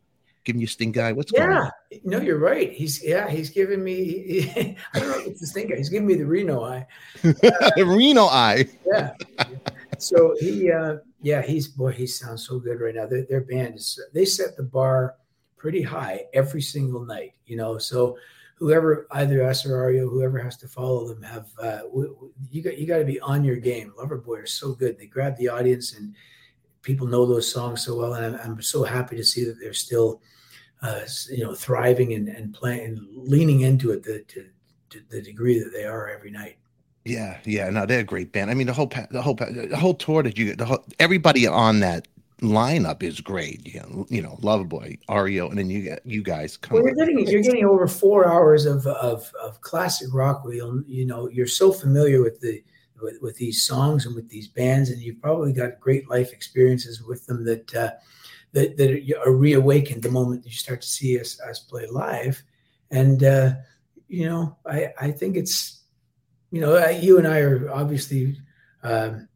Giving 0.42 0.60
you 0.60 0.66
stink 0.66 0.98
eye? 0.98 1.12
What's 1.12 1.30
yeah. 1.32 1.46
going 1.46 1.56
on? 1.56 1.70
Yeah. 1.92 1.98
No, 2.02 2.20
you're 2.20 2.38
right. 2.38 2.72
He's 2.72 3.04
yeah, 3.04 3.30
he's 3.30 3.50
giving 3.50 3.84
me 3.84 4.04
he, 4.04 4.76
I 4.94 4.98
don't 4.98 5.10
know 5.10 5.18
if 5.18 5.26
it's 5.28 5.40
the 5.42 5.46
stink 5.46 5.72
eye. 5.72 5.76
He's 5.76 5.90
giving 5.90 6.08
me 6.08 6.14
the 6.14 6.26
Reno 6.26 6.64
eye. 6.64 6.88
Uh, 7.22 7.32
the 7.76 7.86
Reno 7.86 8.24
eye. 8.24 8.68
yeah. 8.84 9.12
So 9.98 10.36
he 10.38 10.70
uh 10.70 10.96
yeah, 11.22 11.42
he's 11.42 11.68
boy, 11.68 11.92
he 11.92 12.06
sounds 12.06 12.46
so 12.46 12.58
good 12.58 12.80
right 12.80 12.94
now. 12.94 13.06
Their, 13.06 13.24
their 13.24 13.40
band 13.40 13.76
is 13.76 14.00
they 14.12 14.24
set 14.24 14.56
the 14.56 14.62
bar 14.62 15.16
pretty 15.56 15.82
high 15.82 16.26
every 16.32 16.62
single 16.62 17.04
night, 17.04 17.34
you 17.46 17.56
know. 17.56 17.78
So 17.78 18.16
whoever 18.56 19.06
either 19.10 19.42
us 19.42 19.66
or 19.66 19.86
REO, 19.86 20.08
whoever 20.08 20.38
has 20.38 20.56
to 20.58 20.68
follow 20.68 21.08
them, 21.08 21.22
have 21.22 21.46
uh, 21.62 21.80
you 22.50 22.62
got 22.62 22.78
you 22.78 22.86
got 22.86 22.98
to 22.98 23.04
be 23.04 23.20
on 23.20 23.44
your 23.44 23.56
game. 23.56 23.92
Loverboy 23.98 24.42
are 24.42 24.46
so 24.46 24.72
good; 24.72 24.98
they 24.98 25.06
grab 25.06 25.36
the 25.36 25.48
audience, 25.48 25.94
and 25.94 26.14
people 26.86 27.06
know 27.06 27.26
those 27.26 27.52
songs 27.52 27.84
so 27.84 27.96
well. 27.96 28.14
And 28.14 28.36
I'm, 28.36 28.52
I'm 28.52 28.62
so 28.62 28.84
happy 28.84 29.16
to 29.16 29.24
see 29.24 29.44
that 29.44 29.58
they're 29.60 29.74
still, 29.74 30.22
uh, 30.82 31.00
you 31.28 31.42
know, 31.44 31.52
thriving 31.52 32.14
and, 32.14 32.28
and 32.28 32.54
playing 32.54 32.84
and 32.84 33.08
leaning 33.12 33.62
into 33.62 33.90
it 33.90 34.04
the, 34.04 34.20
to, 34.28 34.46
to 34.90 35.02
the 35.10 35.20
degree 35.20 35.58
that 35.58 35.72
they 35.72 35.84
are 35.84 36.08
every 36.08 36.30
night. 36.30 36.58
Yeah, 37.06 37.38
yeah, 37.44 37.70
no, 37.70 37.86
they're 37.86 38.00
a 38.00 38.04
great 38.04 38.32
band. 38.32 38.50
I 38.50 38.54
mean, 38.54 38.66
the 38.66 38.72
whole 38.72 38.90
the 39.12 39.22
whole 39.22 39.34
the 39.34 39.76
whole 39.78 39.94
tour 39.94 40.24
that 40.24 40.36
you 40.36 40.56
the 40.56 40.66
whole, 40.66 40.84
everybody 40.98 41.46
on 41.46 41.78
that 41.80 42.08
lineup 42.42 43.00
is 43.02 43.20
great. 43.20 43.64
You 43.64 43.80
know, 43.80 44.06
you 44.08 44.20
know, 44.20 44.38
Loverboy, 44.42 44.98
REO, 45.08 45.48
and 45.48 45.56
then 45.56 45.70
you 45.70 45.82
get 45.82 46.04
you 46.04 46.24
guys. 46.24 46.56
Come 46.56 46.74
well, 46.74 46.84
you're 46.84 46.96
getting 46.96 47.26
you're 47.28 47.42
getting 47.42 47.64
over 47.64 47.86
four 47.86 48.28
hours 48.28 48.66
of 48.66 48.84
of, 48.88 49.32
of 49.40 49.60
classic 49.60 50.08
rock. 50.12 50.44
Where 50.44 50.54
you 50.54 50.84
you 50.88 51.06
know 51.06 51.28
you're 51.28 51.46
so 51.46 51.70
familiar 51.70 52.22
with 52.22 52.40
the 52.40 52.60
with, 53.00 53.22
with 53.22 53.36
these 53.36 53.64
songs 53.64 54.04
and 54.04 54.16
with 54.16 54.28
these 54.28 54.48
bands, 54.48 54.90
and 54.90 55.00
you've 55.00 55.22
probably 55.22 55.52
got 55.52 55.78
great 55.78 56.10
life 56.10 56.32
experiences 56.32 57.02
with 57.02 57.24
them 57.26 57.44
that 57.44 57.72
uh, 57.72 57.90
that 58.50 58.76
that 58.78 59.16
are 59.24 59.32
reawakened 59.32 60.02
the 60.02 60.10
moment 60.10 60.44
you 60.44 60.50
start 60.50 60.82
to 60.82 60.88
see 60.88 61.20
us 61.20 61.40
us 61.40 61.60
play 61.60 61.86
live. 61.86 62.42
And 62.90 63.22
uh, 63.22 63.52
you 64.08 64.28
know, 64.28 64.56
I 64.66 64.92
I 64.98 65.12
think 65.12 65.36
it's 65.36 65.82
you 66.56 66.62
know, 66.62 66.88
you 66.88 67.18
and 67.18 67.28
I 67.28 67.40
are 67.40 67.70
obviously 67.70 68.34
um, 68.82 69.28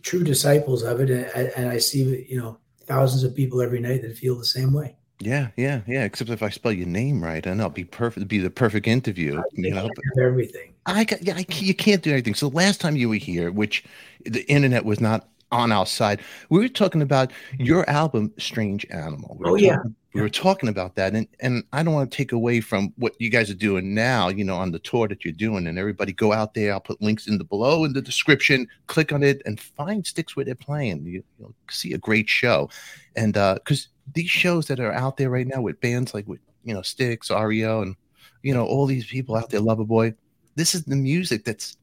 true 0.00 0.24
disciples 0.24 0.82
of 0.82 1.00
it, 1.00 1.10
and, 1.10 1.52
and 1.54 1.68
I 1.68 1.76
see 1.76 2.24
you 2.26 2.40
know 2.40 2.58
thousands 2.86 3.24
of 3.24 3.36
people 3.36 3.60
every 3.60 3.78
night 3.78 4.00
that 4.00 4.16
feel 4.16 4.38
the 4.38 4.44
same 4.46 4.72
way. 4.72 4.96
Yeah, 5.20 5.48
yeah, 5.54 5.82
yeah. 5.86 6.04
Except 6.04 6.30
if 6.30 6.42
I 6.42 6.48
spell 6.48 6.72
your 6.72 6.86
name 6.86 7.22
right, 7.22 7.44
and 7.44 7.60
I'll 7.60 7.68
be 7.68 7.84
perfect. 7.84 8.26
Be 8.26 8.38
the 8.38 8.48
perfect 8.48 8.86
interview. 8.86 9.42
you 9.52 9.74
know, 9.74 9.90
everything. 10.18 10.72
I 10.86 11.04
got. 11.04 11.22
Yeah, 11.22 11.34
I, 11.36 11.44
you 11.50 11.74
can't 11.74 12.02
do 12.02 12.10
anything. 12.10 12.34
So 12.34 12.48
last 12.48 12.80
time 12.80 12.96
you 12.96 13.10
were 13.10 13.16
here, 13.16 13.52
which 13.52 13.84
the 14.24 14.50
internet 14.50 14.86
was 14.86 14.98
not 14.98 15.28
on 15.52 15.70
our 15.70 15.86
side. 15.86 16.20
We 16.48 16.58
were 16.58 16.68
talking 16.68 17.02
about 17.02 17.30
your 17.58 17.88
album, 17.88 18.32
Strange 18.38 18.86
Animal. 18.90 19.36
We 19.38 19.44
Oh, 19.44 19.50
talking, 19.50 19.64
yeah. 19.64 19.78
We 20.14 20.20
were 20.20 20.28
talking 20.28 20.68
about 20.68 20.94
that, 20.96 21.14
and 21.14 21.26
and 21.40 21.64
I 21.72 21.82
don't 21.82 21.94
want 21.94 22.10
to 22.10 22.16
take 22.16 22.32
away 22.32 22.60
from 22.60 22.92
what 22.96 23.14
you 23.18 23.30
guys 23.30 23.48
are 23.48 23.54
doing 23.54 23.94
now. 23.94 24.28
You 24.28 24.44
know, 24.44 24.56
on 24.56 24.70
the 24.70 24.78
tour 24.78 25.08
that 25.08 25.24
you're 25.24 25.32
doing, 25.32 25.66
and 25.66 25.78
everybody 25.78 26.12
go 26.12 26.32
out 26.32 26.52
there. 26.52 26.72
I'll 26.72 26.80
put 26.80 27.00
links 27.00 27.28
in 27.28 27.38
the 27.38 27.44
below 27.44 27.84
in 27.84 27.92
the 27.92 28.02
description. 28.02 28.66
Click 28.88 29.12
on 29.12 29.22
it 29.22 29.40
and 29.46 29.58
find 29.60 30.06
Styx 30.06 30.36
where 30.36 30.44
they're 30.44 30.54
playing. 30.54 31.06
You, 31.06 31.24
will 31.38 31.54
see 31.70 31.92
a 31.94 31.98
great 31.98 32.28
show, 32.28 32.68
and 33.16 33.36
uh 33.36 33.54
because 33.54 33.88
these 34.14 34.30
shows 34.30 34.66
that 34.66 34.80
are 34.80 34.92
out 34.92 35.16
there 35.16 35.30
right 35.30 35.46
now 35.46 35.62
with 35.62 35.80
bands 35.80 36.12
like 36.12 36.26
with 36.26 36.40
you 36.64 36.74
know 36.74 36.82
Styx, 36.82 37.30
REO, 37.30 37.80
and 37.82 37.96
you 38.42 38.52
know 38.52 38.66
all 38.66 38.86
these 38.86 39.06
people 39.06 39.36
out 39.36 39.48
there, 39.48 39.60
Loverboy. 39.60 40.14
This 40.56 40.74
is 40.74 40.84
the 40.84 40.96
music 40.96 41.44
that's 41.44 41.78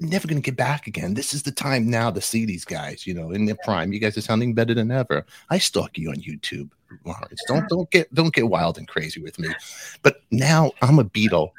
never 0.00 0.26
going 0.26 0.40
to 0.40 0.44
get 0.44 0.56
back 0.56 0.86
again. 0.86 1.14
This 1.14 1.34
is 1.34 1.42
the 1.42 1.52
time 1.52 1.88
now 1.90 2.10
to 2.10 2.20
see 2.20 2.44
these 2.44 2.64
guys, 2.64 3.06
you 3.06 3.14
know, 3.14 3.30
in 3.30 3.46
their 3.46 3.56
prime. 3.64 3.92
You 3.92 3.98
guys 3.98 4.16
are 4.16 4.22
sounding 4.22 4.54
better 4.54 4.74
than 4.74 4.90
ever. 4.90 5.24
I 5.50 5.58
stalk 5.58 5.96
you 5.98 6.10
on 6.10 6.16
YouTube, 6.16 6.70
Lawrence. 7.04 7.42
Don't 7.48 7.68
don't 7.68 7.90
get 7.90 8.12
don't 8.14 8.34
get 8.34 8.48
wild 8.48 8.78
and 8.78 8.88
crazy 8.88 9.20
with 9.20 9.38
me. 9.38 9.48
But 10.02 10.22
now 10.30 10.72
I'm 10.82 10.98
a 10.98 11.04
Beatle 11.04 11.50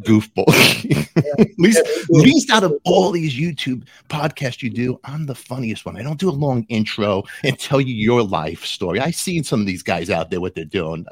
goofball. 0.00 0.48
at 1.38 1.58
least, 1.58 1.78
at 1.78 2.10
least 2.10 2.50
out 2.50 2.64
of 2.64 2.74
all 2.84 3.10
these 3.10 3.34
YouTube 3.34 3.86
podcasts 4.08 4.62
you 4.62 4.70
do, 4.70 4.98
I'm 5.04 5.26
the 5.26 5.34
funniest 5.34 5.84
one. 5.86 5.96
I 5.96 6.02
don't 6.02 6.20
do 6.20 6.30
a 6.30 6.32
long 6.32 6.64
intro 6.68 7.24
and 7.44 7.58
tell 7.58 7.80
you 7.80 7.94
your 7.94 8.22
life 8.22 8.64
story. 8.64 9.00
I've 9.00 9.14
seen 9.14 9.44
some 9.44 9.60
of 9.60 9.66
these 9.66 9.82
guys 9.82 10.10
out 10.10 10.30
there 10.30 10.40
what 10.40 10.54
they're 10.54 10.64
doing. 10.64 11.06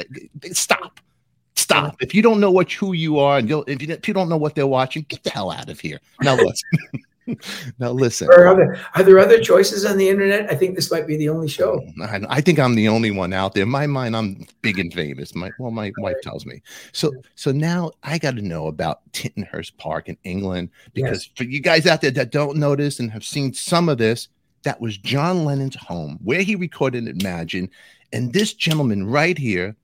Stop. 0.52 1.00
Stop. 1.64 1.97
If 2.02 2.14
you 2.14 2.21
don't 2.21 2.40
know 2.40 2.50
what 2.50 2.71
who 2.71 2.92
you 2.92 3.18
are 3.18 3.38
and 3.38 3.50
if 3.50 3.80
you, 3.80 3.94
if 3.94 4.06
you 4.06 4.12
don't 4.12 4.28
know 4.28 4.37
what 4.37 4.54
they're 4.54 4.66
watching, 4.66 5.06
get 5.09 5.23
the 5.23 5.30
hell 5.30 5.50
out 5.50 5.71
of 5.71 5.80
here. 5.80 5.99
Now 6.21 6.37
listen. 6.37 7.38
now 7.78 7.90
listen. 7.90 8.28
Are, 8.28 8.47
other, 8.47 8.78
are 8.94 9.02
there 9.02 9.18
other 9.18 9.40
choices 9.40 9.87
on 9.87 9.97
the 9.97 10.06
internet? 10.06 10.52
I 10.52 10.56
think 10.56 10.76
this 10.76 10.90
might 10.90 11.06
be 11.06 11.16
the 11.16 11.30
only 11.30 11.49
show. 11.49 11.83
Oh, 11.83 12.04
I, 12.04 12.21
I, 12.28 12.40
think 12.42 12.59
I'm 12.59 12.75
the 12.75 12.87
only 12.88 13.11
one 13.11 13.33
out 13.33 13.54
there. 13.54 13.62
In 13.62 13.71
my 13.71 13.87
mind, 13.87 14.14
I'm 14.14 14.47
big 14.61 14.78
and 14.78 14.92
famous. 14.92 15.35
My 15.35 15.50
well, 15.59 15.71
my 15.71 15.90
wife 15.97 16.16
tells 16.23 16.44
me. 16.44 16.61
So 16.92 17.11
so 17.35 17.50
now 17.50 17.92
I 18.02 18.18
got 18.18 18.37
to 18.37 18.42
know 18.42 18.66
about 18.66 19.00
Tittenhurst 19.14 19.78
Park 19.78 20.11
in 20.11 20.18
England 20.25 20.68
because 20.92 21.25
yes. 21.25 21.30
for 21.35 21.44
you 21.44 21.61
guys 21.61 21.87
out 21.87 22.02
there 22.02 22.11
that 22.11 22.30
don't 22.30 22.59
notice 22.59 23.00
and 23.00 23.11
have 23.11 23.25
seen 23.25 23.54
some 23.54 23.88
of 23.88 23.97
this, 23.97 24.28
that 24.64 24.83
was 24.83 24.99
John 24.99 25.47
Lennon's 25.47 25.76
home 25.76 26.18
where 26.23 26.42
he 26.42 26.56
recorded 26.56 27.09
Imagine, 27.09 27.71
and 28.12 28.35
this 28.35 28.52
gentleman 28.52 29.06
right 29.06 29.38
here 29.38 29.76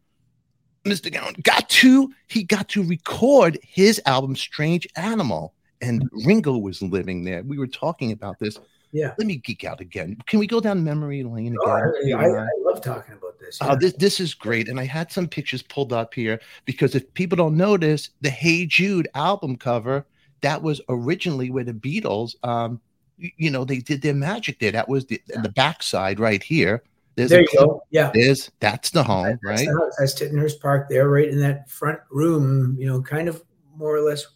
Mr. 0.84 1.12
Gowan 1.12 1.34
got 1.42 1.68
to 1.68 2.12
he 2.26 2.42
got 2.42 2.68
to 2.70 2.82
record 2.82 3.58
his 3.62 4.00
album 4.06 4.34
Strange 4.34 4.86
Animal 4.96 5.54
and 5.80 6.08
Ringo 6.26 6.56
was 6.56 6.82
living 6.82 7.24
there. 7.24 7.42
We 7.42 7.58
were 7.58 7.66
talking 7.66 8.12
about 8.12 8.38
this. 8.38 8.58
Yeah. 8.92 9.14
Let 9.18 9.26
me 9.26 9.36
geek 9.36 9.64
out 9.64 9.80
again. 9.80 10.16
Can 10.26 10.40
we 10.40 10.46
go 10.46 10.60
down 10.60 10.82
memory 10.82 11.22
lane 11.22 11.56
oh, 11.60 11.72
again? 11.72 12.18
I, 12.18 12.24
I, 12.24 12.42
I, 12.42 12.48
love 12.62 12.82
talking 12.82 13.14
about 13.14 13.38
this. 13.38 13.58
Yeah. 13.60 13.68
Uh, 13.68 13.76
this 13.76 13.92
this 13.94 14.20
is 14.20 14.34
great. 14.34 14.68
And 14.68 14.80
I 14.80 14.84
had 14.84 15.12
some 15.12 15.28
pictures 15.28 15.62
pulled 15.62 15.92
up 15.92 16.12
here 16.12 16.40
because 16.64 16.94
if 16.94 17.12
people 17.14 17.36
don't 17.36 17.56
notice, 17.56 18.10
the 18.20 18.30
Hey 18.30 18.66
Jude 18.66 19.08
album 19.14 19.56
cover, 19.56 20.04
that 20.40 20.62
was 20.62 20.80
originally 20.88 21.50
where 21.50 21.64
the 21.64 21.72
Beatles 21.74 22.34
um 22.44 22.80
you 23.18 23.50
know, 23.50 23.64
they 23.66 23.78
did 23.78 24.00
their 24.00 24.14
magic 24.14 24.58
there. 24.60 24.72
That 24.72 24.88
was 24.88 25.06
the 25.06 25.20
yeah. 25.28 25.42
the 25.42 25.50
backside 25.50 26.18
right 26.18 26.42
here. 26.42 26.82
There's 27.16 27.30
there 27.30 27.42
you 27.42 27.48
go. 27.56 27.82
Yeah. 27.90 28.10
There's 28.14 28.50
that's 28.60 28.90
the 28.90 29.02
home, 29.02 29.38
that's 29.42 29.44
right? 29.44 29.66
The. 29.66 29.94
That's 29.98 30.14
Tittenhurst 30.14 30.60
Park 30.60 30.88
there, 30.88 31.08
right 31.08 31.28
in 31.28 31.40
that 31.40 31.68
front 31.68 32.00
room, 32.10 32.76
you 32.78 32.86
know, 32.86 33.02
kind 33.02 33.28
of 33.28 33.42
more 33.76 33.94
or 33.94 34.00
less 34.00 34.26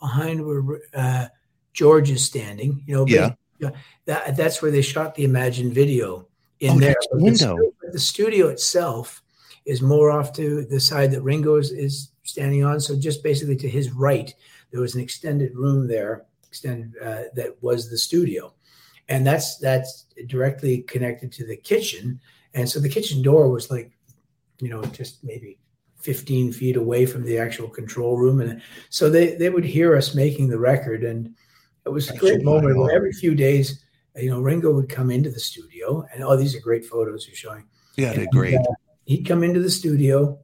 behind 0.00 0.44
where 0.44 0.80
uh, 0.94 1.28
George 1.72 2.10
is 2.10 2.24
standing. 2.24 2.82
You 2.86 2.96
know, 2.96 3.06
yeah. 3.06 3.34
But, 3.60 3.74
that, 4.06 4.36
that's 4.36 4.60
where 4.60 4.70
they 4.70 4.82
shot 4.82 5.14
the 5.14 5.24
Imagine 5.24 5.72
video 5.72 6.26
in 6.60 6.72
oh, 6.72 6.78
there. 6.78 6.96
The 7.12 7.22
window. 7.22 7.56
The, 7.56 7.92
the, 7.92 8.00
studio 8.00 8.48
itself 8.48 9.22
is 9.66 9.80
more 9.80 10.10
off 10.10 10.32
to 10.34 10.64
the 10.64 10.80
side 10.80 11.12
that 11.12 11.22
Ringo 11.22 11.56
is, 11.56 11.70
is 11.70 12.10
standing 12.24 12.64
on. 12.64 12.80
So 12.80 12.96
just 12.96 13.22
basically 13.22 13.56
to 13.56 13.68
his 13.68 13.92
right, 13.92 14.34
there 14.72 14.80
was 14.80 14.96
an 14.96 15.00
extended 15.00 15.54
room 15.54 15.86
there, 15.86 16.24
extended 16.48 16.94
uh, 17.00 17.24
that 17.36 17.56
was 17.62 17.88
the 17.88 17.98
studio 17.98 18.52
and 19.08 19.26
that's 19.26 19.58
that's 19.58 20.06
directly 20.26 20.82
connected 20.82 21.32
to 21.32 21.46
the 21.46 21.56
kitchen. 21.56 22.20
And 22.54 22.68
so 22.68 22.80
the 22.80 22.88
kitchen 22.88 23.22
door 23.22 23.48
was 23.48 23.70
like 23.70 23.92
you 24.60 24.68
know 24.68 24.82
just 24.86 25.22
maybe 25.24 25.58
15 26.00 26.52
feet 26.52 26.76
away 26.76 27.06
from 27.06 27.24
the 27.24 27.38
actual 27.38 27.68
control 27.68 28.16
room. 28.18 28.40
And 28.40 28.62
so 28.90 29.08
they 29.08 29.34
they 29.36 29.50
would 29.50 29.64
hear 29.64 29.96
us 29.96 30.14
making 30.14 30.48
the 30.48 30.58
record. 30.58 31.04
And 31.04 31.34
it 31.86 31.90
was 31.90 32.10
a 32.10 32.16
great 32.16 32.42
moment 32.42 32.76
where 32.76 32.94
every 32.94 33.12
few 33.12 33.34
days 33.34 33.84
you 34.16 34.30
know 34.30 34.40
ringo 34.40 34.72
would 34.72 34.88
come 34.88 35.10
into 35.10 35.30
the 35.30 35.40
studio. 35.40 36.06
And 36.12 36.22
oh 36.22 36.36
these 36.36 36.54
are 36.54 36.60
great 36.60 36.84
photos 36.84 37.26
you're 37.26 37.36
showing. 37.36 37.66
Yeah 37.96 38.12
they're 38.12 38.26
great. 38.32 38.56
uh, 38.56 38.74
he'd 39.04 39.26
come 39.26 39.42
into 39.42 39.60
the 39.60 39.70
studio 39.70 40.38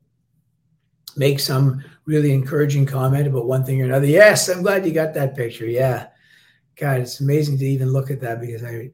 make 1.17 1.41
some 1.41 1.83
really 2.05 2.33
encouraging 2.33 2.87
comment 2.87 3.27
about 3.27 3.47
one 3.47 3.65
thing 3.65 3.83
or 3.83 3.85
another. 3.85 4.07
Yes 4.07 4.49
i'm 4.49 4.63
glad 4.63 4.87
you 4.87 4.93
got 4.93 5.15
that 5.15 5.37
picture. 5.37 5.67
Yeah. 5.67 6.09
God, 6.79 7.01
it's 7.01 7.19
amazing 7.19 7.59
to 7.59 7.65
even 7.65 7.93
look 7.93 8.11
at 8.11 8.21
that 8.21 8.41
because 8.41 8.63
I, 8.63 8.93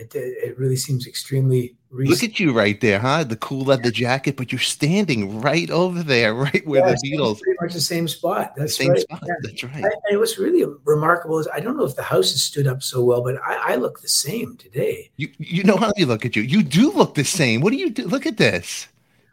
it, 0.00 0.14
it 0.14 0.58
really 0.58 0.76
seems 0.76 1.06
extremely. 1.06 1.76
Recent. 1.90 2.22
Look 2.22 2.30
at 2.30 2.40
you 2.40 2.52
right 2.52 2.80
there, 2.80 3.00
huh? 3.00 3.24
The 3.24 3.36
cool 3.36 3.64
leather 3.64 3.90
jacket, 3.90 4.36
but 4.36 4.52
you're 4.52 4.60
standing 4.60 5.40
right 5.40 5.68
over 5.70 6.04
there, 6.04 6.34
right 6.46 6.64
where 6.66 6.86
yeah, 6.86 6.94
the 6.94 7.10
Beatles. 7.10 7.40
Pretty 7.40 7.58
much 7.60 7.74
the 7.74 7.80
same 7.80 8.06
spot. 8.06 8.54
That's 8.56 8.76
same 8.76 8.90
right. 8.90 9.00
spot. 9.00 9.22
Yeah. 9.26 9.34
That's 9.42 9.64
right. 9.64 9.82
And 9.82 9.92
it 10.12 10.16
was 10.16 10.38
really 10.38 10.64
remarkable. 10.84 11.38
Is 11.40 11.48
I 11.52 11.58
don't 11.60 11.76
know 11.76 11.84
if 11.84 11.96
the 11.96 12.02
house 12.02 12.30
has 12.30 12.42
stood 12.42 12.66
up 12.66 12.82
so 12.82 13.02
well, 13.02 13.22
but 13.22 13.36
I, 13.44 13.72
I 13.72 13.76
look 13.76 14.00
the 14.00 14.08
same 14.08 14.56
today. 14.56 15.10
You 15.16 15.30
you 15.38 15.64
know 15.64 15.76
how 15.76 15.92
you 15.96 16.06
look 16.06 16.24
at 16.24 16.36
you. 16.36 16.42
You 16.42 16.62
do 16.62 16.92
look 16.92 17.14
the 17.16 17.24
same. 17.24 17.60
What 17.60 17.72
do 17.72 17.76
you 17.76 17.90
do? 17.90 18.06
Look 18.06 18.24
at 18.24 18.36
this. 18.36 18.86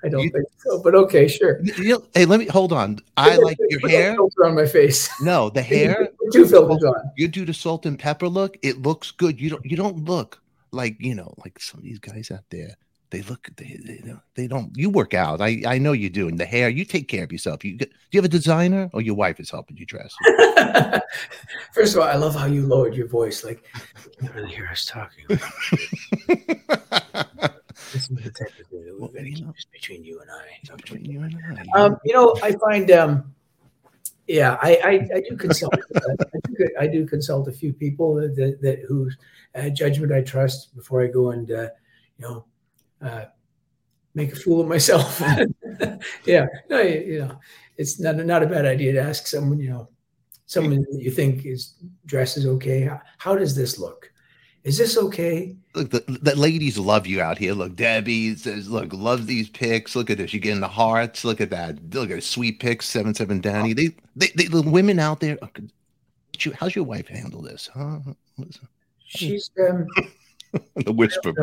I 0.03 0.09
don't 0.09 0.23
you, 0.23 0.29
think 0.29 0.45
so, 0.57 0.81
but 0.81 0.93
okay, 0.95 1.27
sure. 1.27 1.59
You 1.63 1.89
know, 1.89 2.03
hey, 2.13 2.25
let 2.25 2.39
me 2.39 2.45
hold 2.45 2.71
on. 2.71 2.99
I 3.17 3.35
like 3.37 3.57
your 3.69 3.87
hair. 3.87 4.13
Filter 4.13 4.45
on 4.45 4.55
my 4.55 4.65
face. 4.65 5.09
No, 5.21 5.49
the 5.49 5.61
hair. 5.73 6.09
Two 6.31 6.47
filters 6.47 6.83
on. 6.83 7.11
You 7.17 7.27
do 7.27 7.45
the 7.45 7.53
salt 7.53 7.85
and 7.85 7.97
pepper 7.97 8.27
look. 8.27 8.57
It 8.61 8.81
looks 8.81 9.11
good. 9.11 9.39
You 9.39 9.51
don't. 9.51 9.65
You 9.65 9.77
don't 9.77 10.05
look 10.05 10.41
like 10.71 10.97
you 10.99 11.15
know, 11.15 11.33
like 11.43 11.59
some 11.59 11.79
of 11.79 11.83
these 11.83 11.99
guys 11.99 12.31
out 12.31 12.43
there. 12.49 12.75
They 13.09 13.21
look. 13.21 13.47
They 13.55 13.79
they 13.85 14.01
don't. 14.05 14.19
They 14.35 14.47
don't 14.47 14.75
you 14.75 14.89
work 14.89 15.13
out. 15.13 15.39
I 15.39 15.61
I 15.65 15.77
know 15.77 15.93
you 15.93 16.09
do. 16.09 16.27
And 16.27 16.37
the 16.37 16.45
hair. 16.45 16.67
You 16.67 16.83
take 16.83 17.07
care 17.07 17.23
of 17.23 17.31
yourself. 17.31 17.63
You 17.63 17.77
get, 17.77 17.89
do 17.89 17.95
you 18.11 18.17
have 18.17 18.25
a 18.25 18.29
designer 18.29 18.89
or 18.91 19.01
your 19.01 19.15
wife 19.15 19.39
is 19.39 19.49
helping 19.49 19.77
you 19.77 19.85
dress? 19.85 20.13
First 21.73 21.95
of 21.95 22.01
all, 22.01 22.07
I 22.07 22.15
love 22.15 22.35
how 22.35 22.47
you 22.47 22.65
lowered 22.65 22.95
your 22.95 23.07
voice. 23.07 23.45
Like 23.45 23.63
you 23.75 24.11
can't 24.19 24.35
really 24.35 24.49
hear 24.53 24.67
us 24.67 24.83
talking. 24.83 25.25
this 25.29 25.39
is 27.93 28.07
the 28.09 28.31
type 28.31 28.59
of 28.59 28.67
thing 28.67 28.85
that 28.85 28.95
we're 28.99 29.07
going 29.07 29.23
to 29.23 29.31
keep 29.31 29.47
between 29.71 30.03
you 30.03 30.19
and 30.19 30.29
I. 30.29 30.75
Between 30.75 31.05
you 31.05 31.21
and 31.21 31.39
I. 31.73 31.79
Um, 31.79 31.97
you 32.03 32.13
know, 32.13 32.35
I 32.43 32.51
find, 32.53 32.91
um, 32.91 33.33
yeah, 34.27 34.57
I, 34.61 34.75
I, 34.83 35.07
I 35.15 35.21
do 35.29 35.37
consult. 35.37 35.73
I, 35.95 36.15
do, 36.57 36.69
I 36.79 36.87
do 36.87 37.05
consult 37.05 37.47
a 37.47 37.51
few 37.51 37.73
people 37.73 38.15
that, 38.15 38.57
that, 38.61 38.79
whose 38.87 39.17
uh, 39.55 39.69
judgment 39.69 40.11
I 40.11 40.21
trust 40.21 40.75
before 40.75 41.01
I 41.01 41.07
go 41.07 41.31
and, 41.31 41.49
uh, 41.49 41.69
you 42.17 42.27
know, 42.27 42.45
uh, 43.01 43.25
make 44.13 44.33
a 44.33 44.35
fool 44.35 44.61
of 44.61 44.67
myself. 44.67 45.21
yeah, 46.25 46.47
no, 46.69 46.81
you 46.81 47.19
know, 47.19 47.39
it's 47.77 47.99
not 47.99 48.15
not 48.17 48.43
a 48.43 48.47
bad 48.47 48.65
idea 48.65 48.93
to 48.93 49.01
ask 49.01 49.27
someone, 49.27 49.59
you 49.59 49.69
know, 49.69 49.89
someone 50.45 50.85
that 50.91 50.99
you 50.99 51.11
think 51.11 51.45
is 51.45 51.75
dress 52.05 52.35
is 52.35 52.45
okay. 52.45 52.81
How, 52.81 53.01
how 53.17 53.35
does 53.35 53.55
this 53.55 53.77
look? 53.77 54.11
Is 54.67 54.77
this 54.77 54.97
okay? 54.97 55.55
Look, 55.75 55.91
the, 55.91 56.03
the 56.21 56.35
ladies 56.35 56.77
love 56.77 57.07
you 57.07 57.21
out 57.21 57.37
here. 57.37 57.53
Look, 57.53 57.77
Debbie 57.77 58.35
says, 58.35 58.69
"Look, 58.69 58.91
love 58.91 59.25
these 59.25 59.47
pics. 59.47 59.95
Look 59.95 60.09
at 60.09 60.17
this. 60.17 60.33
You're 60.33 60.41
getting 60.41 60.59
the 60.59 60.67
hearts. 60.67 61.23
Look 61.23 61.39
at 61.39 61.51
that. 61.51 61.77
Look 61.93 62.11
at 62.11 62.21
sweet 62.21 62.59
pics. 62.59 62.85
Seven 62.85 63.13
seven 63.13 63.39
Danny. 63.39 63.71
They, 63.71 63.95
they, 64.17 64.27
they, 64.35 64.43
the 64.47 64.61
women 64.61 64.99
out 64.99 65.21
there. 65.21 65.37
How's 66.53 66.75
your 66.75 66.83
wife 66.83 67.07
handle 67.07 67.41
this? 67.41 67.69
Huh? 67.73 67.99
She's 69.05 69.49
um, 69.69 69.87
the 70.75 70.91
whisper 70.91 71.33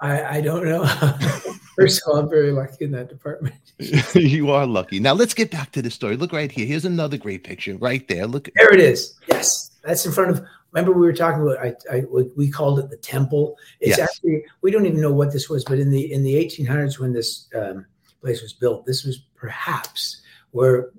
I. 0.00 0.12
I, 0.12 0.36
I 0.36 0.40
don't 0.40 0.64
know. 0.64 0.86
First 1.76 2.00
of 2.00 2.14
all, 2.14 2.20
I'm 2.20 2.30
very 2.30 2.50
lucky 2.50 2.86
in 2.86 2.92
that 2.92 3.10
department. 3.10 3.56
you 4.14 4.50
are 4.52 4.66
lucky. 4.66 5.00
Now 5.00 5.12
let's 5.12 5.34
get 5.34 5.50
back 5.50 5.72
to 5.72 5.82
the 5.82 5.90
story. 5.90 6.16
Look 6.16 6.32
right 6.32 6.50
here. 6.50 6.64
Here's 6.64 6.86
another 6.86 7.18
great 7.18 7.44
picture 7.44 7.76
right 7.76 8.08
there. 8.08 8.26
Look. 8.26 8.48
There 8.54 8.72
it 8.72 8.80
is. 8.80 9.18
Yes, 9.28 9.70
that's 9.84 10.06
in 10.06 10.12
front 10.12 10.30
of 10.30 10.46
remember 10.72 10.92
we 10.92 11.06
were 11.06 11.12
talking 11.12 11.42
about 11.42 11.58
I, 11.58 11.74
I 11.90 12.04
we 12.36 12.50
called 12.50 12.78
it 12.78 12.90
the 12.90 12.96
temple 12.96 13.56
it's 13.80 13.98
Yes. 13.98 14.10
actually 14.10 14.44
we 14.62 14.70
don't 14.70 14.86
even 14.86 15.00
know 15.00 15.12
what 15.12 15.32
this 15.32 15.48
was 15.48 15.64
but 15.64 15.78
in 15.78 15.90
the 15.90 16.12
in 16.12 16.22
the 16.22 16.34
1800s 16.34 16.98
when 16.98 17.12
this 17.12 17.48
um, 17.54 17.86
place 18.20 18.42
was 18.42 18.52
built 18.52 18.86
this 18.86 19.04
was 19.04 19.18
perhaps 19.34 20.22
where 20.52 20.90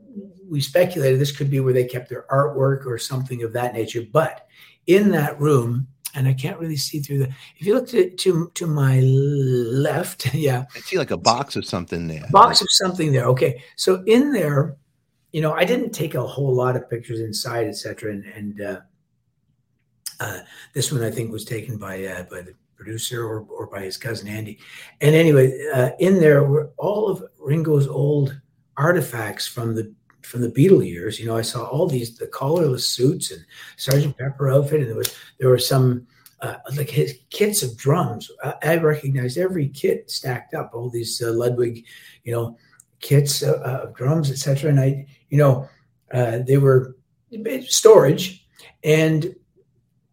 we 0.50 0.62
speculated 0.62 1.20
this 1.20 1.36
could 1.36 1.50
be 1.50 1.60
where 1.60 1.74
they 1.74 1.86
kept 1.86 2.10
their 2.10 2.26
artwork 2.30 2.86
or 2.86 2.98
something 2.98 3.44
of 3.44 3.54
that 3.54 3.74
nature 3.74 4.04
but 4.12 4.48
in 4.88 5.12
that 5.12 5.40
room 5.40 5.88
and 6.16 6.28
i 6.28 6.34
can't 6.34 6.60
really 6.60 6.76
see 6.76 7.00
through 7.00 7.20
the 7.20 7.30
if 7.58 7.66
you 7.66 7.74
look 7.74 7.88
to 7.88 8.10
to, 8.12 8.52
to 8.54 8.68
my 8.68 9.00
left 9.00 10.34
yeah 10.34 10.66
I 10.76 10.80
see 10.80 10.98
like 10.98 11.12
a 11.12 11.18
box 11.18 11.56
or 11.56 11.62
something 11.62 12.08
there. 12.08 12.26
box 12.32 12.62
of 12.62 12.68
something 12.72 13.12
there 13.12 13.26
okay 13.26 13.64
so 13.76 14.04
in 14.08 14.34
there 14.34 14.76
you 15.32 15.42
know 15.42 15.54
i 15.54 15.64
didn't 15.64 15.92
take 15.92 16.16
a 16.16 16.26
whole 16.26 16.54
lot 16.54 16.76
of 16.76 16.90
pictures 16.90 17.22
inside 17.22 17.68
etc 17.68 18.12
and 18.12 18.26
and 18.26 18.62
uh, 18.62 18.80
uh, 20.22 20.40
this 20.74 20.92
one 20.92 21.04
I 21.04 21.10
think 21.10 21.32
was 21.32 21.46
taken 21.46 21.78
by 21.78 22.06
uh, 22.06 22.24
by 22.24 22.42
the 22.42 22.54
producer, 22.76 23.26
or 23.26 23.46
or 23.50 23.66
by 23.66 23.82
his 23.82 23.98
cousin 23.98 24.28
Andy. 24.28 24.60
And 25.02 25.16
anyway, 25.16 25.60
uh, 25.74 25.92
in 26.00 26.20
there 26.20 26.44
were 26.44 26.72
all 26.78 27.10
of 27.10 27.24
Ringo's 27.40 27.88
old 27.88 28.40
artifacts 28.78 29.48
from 29.48 29.76
the 29.76 29.94
from 30.22 30.42
the 30.42 30.52
Beatle 30.52 30.88
years. 30.88 31.20
You 31.20 31.26
know, 31.26 31.38
I 31.38 31.42
saw 31.42 31.66
all 31.66 31.88
these 31.88 32.16
the 32.18 32.28
collarless 32.28 32.88
suits 32.88 33.32
and 33.32 33.44
Sergeant 33.78 34.18
Pepper 34.18 34.52
outfit, 34.52 34.82
and 34.82 34.90
there 34.90 34.98
was 34.98 35.16
there 35.40 35.50
were 35.50 35.58
some 35.58 36.06
uh, 36.42 36.56
like 36.78 36.90
his 36.90 37.18
kits 37.32 37.64
of 37.64 37.76
drums. 37.78 38.30
I, 38.44 38.54
I, 38.64 38.76
recognized 38.78 39.38
every 39.38 39.70
kit 39.70 40.10
stacked 40.10 40.56
up, 40.56 40.72
all 40.74 40.90
these 40.90 41.22
uh, 41.22 41.32
Ludwig, 41.32 41.86
you 42.24 42.32
know, 42.32 42.58
kits 43.00 43.44
uh, 43.44 43.60
of 43.84 43.96
drums, 43.96 44.32
etc. 44.32 44.72
And 44.72 44.80
I, 44.80 45.06
you 45.30 45.38
know, 45.38 45.70
they 46.12 46.58
were 46.58 46.96
storage, 47.68 48.48
and 48.84 49.36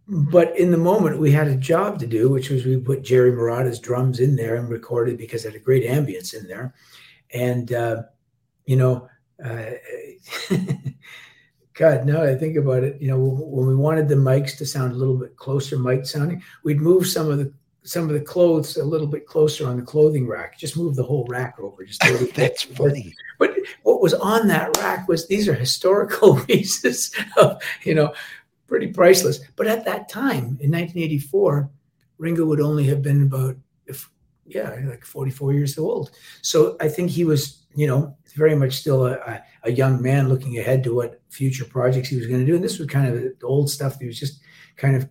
but 0.09 0.59
in 0.59 0.71
the 0.71 0.79
moment 0.79 1.19
we 1.19 1.31
had 1.31 1.49
a 1.49 1.57
job 1.57 1.99
to 1.99 2.07
do, 2.07 2.31
which 2.31 2.51
was 2.51 2.65
we 2.65 2.79
put 2.79 3.03
Jerry 3.03 3.33
Marotta's 3.33 3.79
drums 3.79 4.21
in 4.21 4.37
there 4.37 4.57
and 4.57 4.69
recorded 4.69 5.19
because 5.19 5.45
it 5.45 5.53
had 5.53 5.61
a 5.61 5.65
great 5.65 5.85
ambience 5.85 6.35
in 6.35 6.47
there, 6.47 6.75
and 7.33 7.73
uh, 7.73 8.03
you 8.67 8.77
know. 8.77 9.09
Uh, 9.45 9.71
God, 11.75 12.07
now 12.07 12.25
I 12.25 12.35
think 12.35 12.57
about 12.57 12.83
it, 12.83 13.01
you 13.01 13.07
know, 13.07 13.21
when 13.21 13.69
we 13.69 13.77
wanted 13.77 14.09
the 14.09 14.17
mics 14.17 14.57
to 14.57 14.67
sound 14.67 14.91
a 14.91 14.97
little 14.97 15.17
bit 15.17 15.37
closer, 15.37 15.79
mic 15.79 16.07
sounding, 16.07 16.43
we'd 16.65 16.81
move 16.81 17.07
some 17.07 17.31
of 17.31 17.39
the 17.39 17.53
some 17.89 18.05
of 18.05 18.11
the 18.11 18.21
clothes 18.21 18.77
a 18.77 18.85
little 18.85 19.07
bit 19.07 19.27
closer 19.27 19.67
on 19.67 19.77
the 19.77 19.83
clothing 19.83 20.27
rack. 20.27 20.59
Just 20.59 20.77
move 20.77 20.95
the 20.95 21.03
whole 21.03 21.25
rack 21.27 21.57
over. 21.59 21.85
Just 21.85 22.03
that's 22.35 22.65
funny. 22.65 23.15
But 23.39 23.57
what 23.83 24.03
was 24.03 24.13
on 24.13 24.47
that 24.49 24.77
rack 24.77 25.09
was 25.09 25.27
these 25.27 25.49
are 25.49 25.55
historical 25.55 26.39
pieces 26.47 27.15
of, 27.39 27.63
you 27.85 27.95
know, 27.95 28.13
pretty 28.69 28.89
priceless. 28.89 29.41
But 29.57 29.67
at 29.67 29.85
that 29.87 30.09
time 30.09 30.59
in 30.61 30.71
1984, 30.71 31.69
Ringo 32.19 32.45
would 32.45 32.61
only 32.61 32.85
have 32.85 33.03
been 33.03 33.23
about, 33.23 33.57
if 33.87 34.09
yeah, 34.47 34.77
like 34.87 35.05
44 35.05 35.53
years 35.53 35.79
old. 35.79 36.11
So 36.43 36.77
I 36.81 36.89
think 36.89 37.11
he 37.11 37.25
was, 37.25 37.67
you 37.75 37.87
know, 37.87 38.17
very 38.37 38.55
much 38.55 38.75
still 38.75 39.07
a, 39.07 39.43
a, 39.65 39.73
young 39.73 40.01
man 40.01 40.29
looking 40.29 40.59
ahead 40.59 40.83
to 40.85 40.95
what 40.95 41.21
future 41.29 41.65
projects 41.65 42.09
he 42.09 42.17
was 42.17 42.27
going 42.27 42.41
to 42.41 42.47
do. 42.47 42.55
And 42.55 42.65
this 42.65 42.79
was 42.79 42.89
kind 42.89 43.09
of 43.09 43.15
the 43.15 43.47
old 43.47 43.69
stuff 43.71 43.99
he 43.99 44.07
was 44.07 44.19
just 44.19 44.41
kind 44.77 44.97
of 44.97 45.09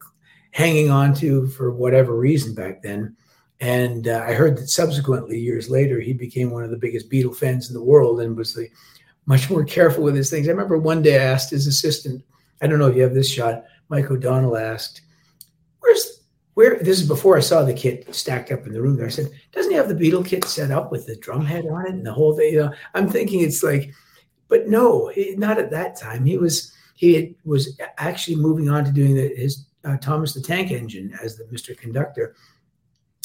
hanging 0.51 0.89
on 0.89 1.13
to 1.15 1.47
for 1.47 1.71
whatever 1.71 2.15
reason 2.15 2.55
back 2.55 2.81
then. 2.81 3.15
And 3.59 4.07
uh, 4.07 4.23
I 4.27 4.33
heard 4.33 4.57
that 4.57 4.69
subsequently, 4.69 5.39
years 5.39 5.69
later, 5.69 5.99
he 5.99 6.13
became 6.13 6.51
one 6.51 6.63
of 6.63 6.69
the 6.69 6.77
biggest 6.77 7.09
Beatle 7.09 7.35
fans 7.35 7.67
in 7.67 7.73
the 7.73 7.83
world 7.83 8.21
and 8.21 8.37
was 8.37 8.53
the, 8.53 8.69
much 9.25 9.49
more 9.49 9.63
careful 9.63 10.03
with 10.03 10.15
his 10.15 10.29
things. 10.29 10.47
I 10.47 10.51
remember 10.51 10.77
one 10.77 11.01
day 11.01 11.19
I 11.19 11.23
asked 11.23 11.49
his 11.49 11.67
assistant, 11.67 12.23
I 12.61 12.67
don't 12.67 12.79
know 12.79 12.87
if 12.87 12.95
you 12.95 13.03
have 13.03 13.13
this 13.13 13.29
shot, 13.29 13.65
Mike 13.89 14.09
O'Donnell 14.09 14.57
asked, 14.57 15.01
Where's 15.79 16.17
where 16.57 16.79
this 16.79 16.99
is 16.99 17.07
before 17.07 17.37
I 17.37 17.41
saw 17.41 17.61
the 17.61 17.71
kit 17.71 18.15
stacked 18.15 18.51
up 18.51 18.65
in 18.65 18.73
the 18.73 18.81
room 18.81 18.97
there. 18.97 19.05
I 19.05 19.09
said, 19.09 19.29
doesn't 19.51 19.69
he 19.69 19.77
have 19.77 19.89
the 19.89 19.93
Beatle 19.93 20.25
kit 20.25 20.43
set 20.45 20.71
up 20.71 20.91
with 20.91 21.05
the 21.05 21.15
drum 21.15 21.45
head 21.45 21.67
on 21.67 21.85
it 21.85 21.91
and 21.91 22.03
the 22.03 22.11
whole 22.11 22.35
thing? 22.35 22.51
You 22.51 22.61
know, 22.61 22.73
I'm 22.95 23.07
thinking 23.07 23.41
it's 23.41 23.61
like, 23.61 23.93
but 24.47 24.67
no, 24.67 25.11
not 25.35 25.59
at 25.59 25.69
that 25.69 25.95
time. 25.95 26.25
He 26.25 26.39
was 26.39 26.73
he 26.95 27.35
was 27.45 27.79
actually 27.99 28.37
moving 28.37 28.69
on 28.69 28.85
to 28.85 28.91
doing 28.91 29.13
the, 29.13 29.35
his 29.35 29.67
uh, 29.85 29.97
Thomas 29.97 30.33
the 30.33 30.41
Tank 30.41 30.71
Engine 30.71 31.15
as 31.21 31.37
the 31.37 31.43
Mr. 31.43 31.77
Conductor. 31.77 32.35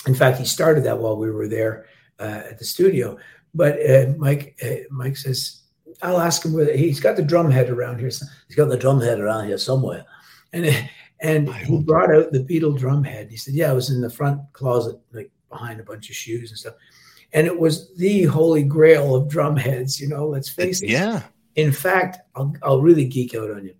In 0.06 0.14
fact, 0.14 0.36
he 0.36 0.44
started 0.44 0.84
that 0.84 0.98
while 0.98 1.16
we 1.16 1.30
were 1.30 1.48
there 1.48 1.86
uh, 2.20 2.42
at 2.50 2.58
the 2.58 2.66
studio. 2.66 3.16
But 3.54 3.78
uh, 3.80 4.12
Mike 4.18 4.60
uh, 4.62 4.84
Mike 4.90 5.16
says, 5.16 5.61
I'll 6.02 6.20
ask 6.20 6.44
him 6.44 6.52
whether 6.52 6.76
he's 6.76 7.00
got 7.00 7.16
the 7.16 7.22
drum 7.22 7.50
head 7.50 7.70
around 7.70 7.98
here. 7.98 8.08
He's 8.08 8.56
got 8.56 8.68
the 8.68 8.76
drum 8.76 9.00
head 9.00 9.20
around 9.20 9.46
here 9.46 9.58
somewhere. 9.58 10.04
And 10.52 10.88
and 11.20 11.52
he 11.54 11.78
brought 11.78 12.14
out 12.14 12.32
the 12.32 12.44
Beatle 12.44 12.76
drum 12.76 13.04
head. 13.04 13.30
He 13.30 13.36
said, 13.36 13.54
"Yeah, 13.54 13.70
it 13.70 13.76
was 13.76 13.90
in 13.90 14.00
the 14.00 14.10
front 14.10 14.40
closet, 14.52 14.98
like 15.12 15.30
behind 15.48 15.80
a 15.80 15.84
bunch 15.84 16.10
of 16.10 16.16
shoes 16.16 16.50
and 16.50 16.58
stuff." 16.58 16.74
And 17.32 17.46
it 17.46 17.58
was 17.58 17.94
the 17.94 18.24
holy 18.24 18.64
grail 18.64 19.14
of 19.14 19.28
drum 19.28 19.56
heads. 19.56 20.00
You 20.00 20.08
know, 20.08 20.26
let's 20.26 20.48
face 20.48 20.82
it. 20.82 20.90
Yeah. 20.90 21.22
In 21.54 21.70
fact, 21.70 22.18
I'll, 22.34 22.54
I'll 22.62 22.80
really 22.80 23.04
geek 23.04 23.34
out 23.34 23.50
on 23.50 23.64
you. 23.64 23.74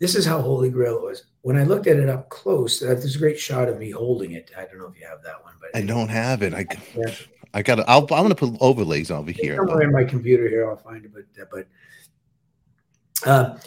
This 0.00 0.14
is 0.14 0.26
how 0.26 0.40
holy 0.40 0.70
grail 0.70 0.96
it 0.96 1.02
was. 1.02 1.24
When 1.42 1.56
I 1.56 1.64
looked 1.64 1.86
at 1.86 1.98
it 1.98 2.08
up 2.08 2.28
close, 2.30 2.80
there's 2.80 3.14
a 3.14 3.18
great 3.18 3.38
shot 3.38 3.68
of 3.68 3.78
me 3.78 3.90
holding 3.90 4.32
it. 4.32 4.50
I 4.56 4.64
don't 4.64 4.78
know 4.78 4.86
if 4.86 4.98
you 4.98 5.06
have 5.06 5.22
that 5.22 5.42
one, 5.44 5.54
but 5.60 5.70
I 5.74 5.82
don't 5.82 6.08
have 6.08 6.42
it. 6.42 6.52
I 6.52 6.66
yeah. 6.96 7.14
I 7.54 7.62
got. 7.62 7.88
I'll 7.88 8.02
I'm 8.02 8.24
gonna 8.24 8.34
put 8.34 8.56
overlays 8.60 9.10
over 9.10 9.30
here. 9.30 9.56
Somewhere 9.56 9.82
in 9.82 9.92
my 9.92 10.04
computer 10.04 10.48
here, 10.48 10.68
I'll 10.68 10.76
find 10.76 11.04
it. 11.04 11.12
But 11.14 11.24
but 11.50 11.66
uh, 13.26 13.58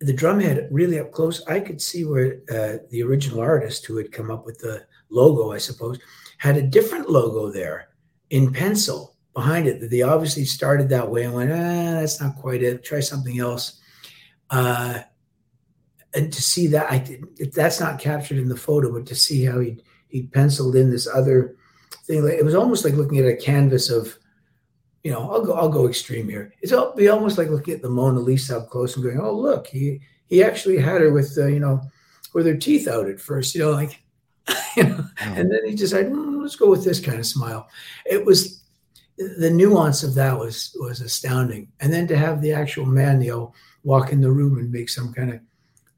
the 0.00 0.14
drumhead 0.14 0.68
really 0.70 1.00
up 1.00 1.10
close, 1.10 1.44
I 1.46 1.60
could 1.60 1.82
see 1.82 2.04
where 2.04 2.40
uh, 2.48 2.78
the 2.90 3.02
original 3.02 3.40
artist 3.40 3.84
who 3.86 3.96
had 3.96 4.12
come 4.12 4.30
up 4.30 4.46
with 4.46 4.58
the 4.58 4.86
logo, 5.10 5.52
I 5.52 5.58
suppose, 5.58 5.98
had 6.38 6.56
a 6.56 6.62
different 6.62 7.10
logo 7.10 7.50
there 7.50 7.88
in 8.30 8.52
pencil 8.52 9.16
behind 9.34 9.66
it. 9.66 9.90
They 9.90 10.02
obviously 10.02 10.44
started 10.44 10.88
that 10.90 11.10
way 11.10 11.24
and 11.24 11.34
went, 11.34 11.50
ah, 11.50 12.00
that's 12.00 12.20
not 12.20 12.36
quite 12.36 12.62
it. 12.62 12.84
Try 12.84 13.00
something 13.00 13.40
else. 13.40 13.80
Uh, 14.50 15.00
and 16.14 16.32
to 16.32 16.40
see 16.40 16.68
that, 16.68 16.90
I 16.90 17.18
that's 17.52 17.80
not 17.80 17.98
captured 17.98 18.38
in 18.38 18.48
the 18.48 18.56
photo, 18.56 18.92
but 18.92 19.06
to 19.06 19.16
see 19.16 19.44
how 19.44 19.58
he 19.58 19.82
he 20.06 20.22
penciled 20.22 20.76
in 20.76 20.88
this 20.88 21.08
other 21.08 21.56
thing, 22.06 22.26
it 22.26 22.44
was 22.44 22.54
almost 22.54 22.84
like 22.84 22.94
looking 22.94 23.18
at 23.18 23.26
a 23.26 23.36
canvas 23.36 23.90
of 23.90 24.18
you 25.04 25.12
know, 25.12 25.30
I'll 25.30 25.44
go, 25.44 25.52
I'll 25.52 25.68
go 25.68 25.86
extreme 25.86 26.28
here. 26.28 26.54
It's 26.62 26.72
all, 26.72 26.94
be 26.96 27.08
almost 27.08 27.36
like 27.36 27.50
looking 27.50 27.74
at 27.74 27.82
the 27.82 27.90
Mona 27.90 28.18
Lisa 28.18 28.56
up 28.56 28.70
close 28.70 28.96
and 28.96 29.04
going, 29.04 29.20
oh, 29.20 29.34
look, 29.34 29.66
he, 29.66 30.00
he 30.26 30.42
actually 30.42 30.78
had 30.78 31.02
her 31.02 31.12
with, 31.12 31.36
uh, 31.36 31.46
you 31.46 31.60
know, 31.60 31.82
with 32.32 32.46
her 32.46 32.56
teeth 32.56 32.88
out 32.88 33.08
at 33.08 33.20
first, 33.20 33.54
you 33.54 33.60
know, 33.60 33.72
like, 33.72 34.02
you 34.76 34.84
know, 34.84 35.04
and 35.20 35.50
then 35.50 35.60
he 35.66 35.74
decided, 35.74 36.10
mm, 36.10 36.40
let's 36.40 36.56
go 36.56 36.70
with 36.70 36.84
this 36.84 37.00
kind 37.00 37.18
of 37.18 37.26
smile. 37.26 37.68
It 38.06 38.24
was 38.24 38.64
the 39.18 39.50
nuance 39.50 40.02
of 40.02 40.14
that 40.14 40.38
was, 40.38 40.74
was 40.80 41.02
astounding. 41.02 41.68
And 41.80 41.92
then 41.92 42.08
to 42.08 42.16
have 42.16 42.40
the 42.40 42.52
actual 42.52 42.86
man, 42.86 43.20
you 43.20 43.30
know, 43.30 43.54
walk 43.84 44.10
in 44.10 44.22
the 44.22 44.32
room 44.32 44.58
and 44.58 44.72
make 44.72 44.88
some 44.88 45.12
kind 45.12 45.34
of 45.34 45.40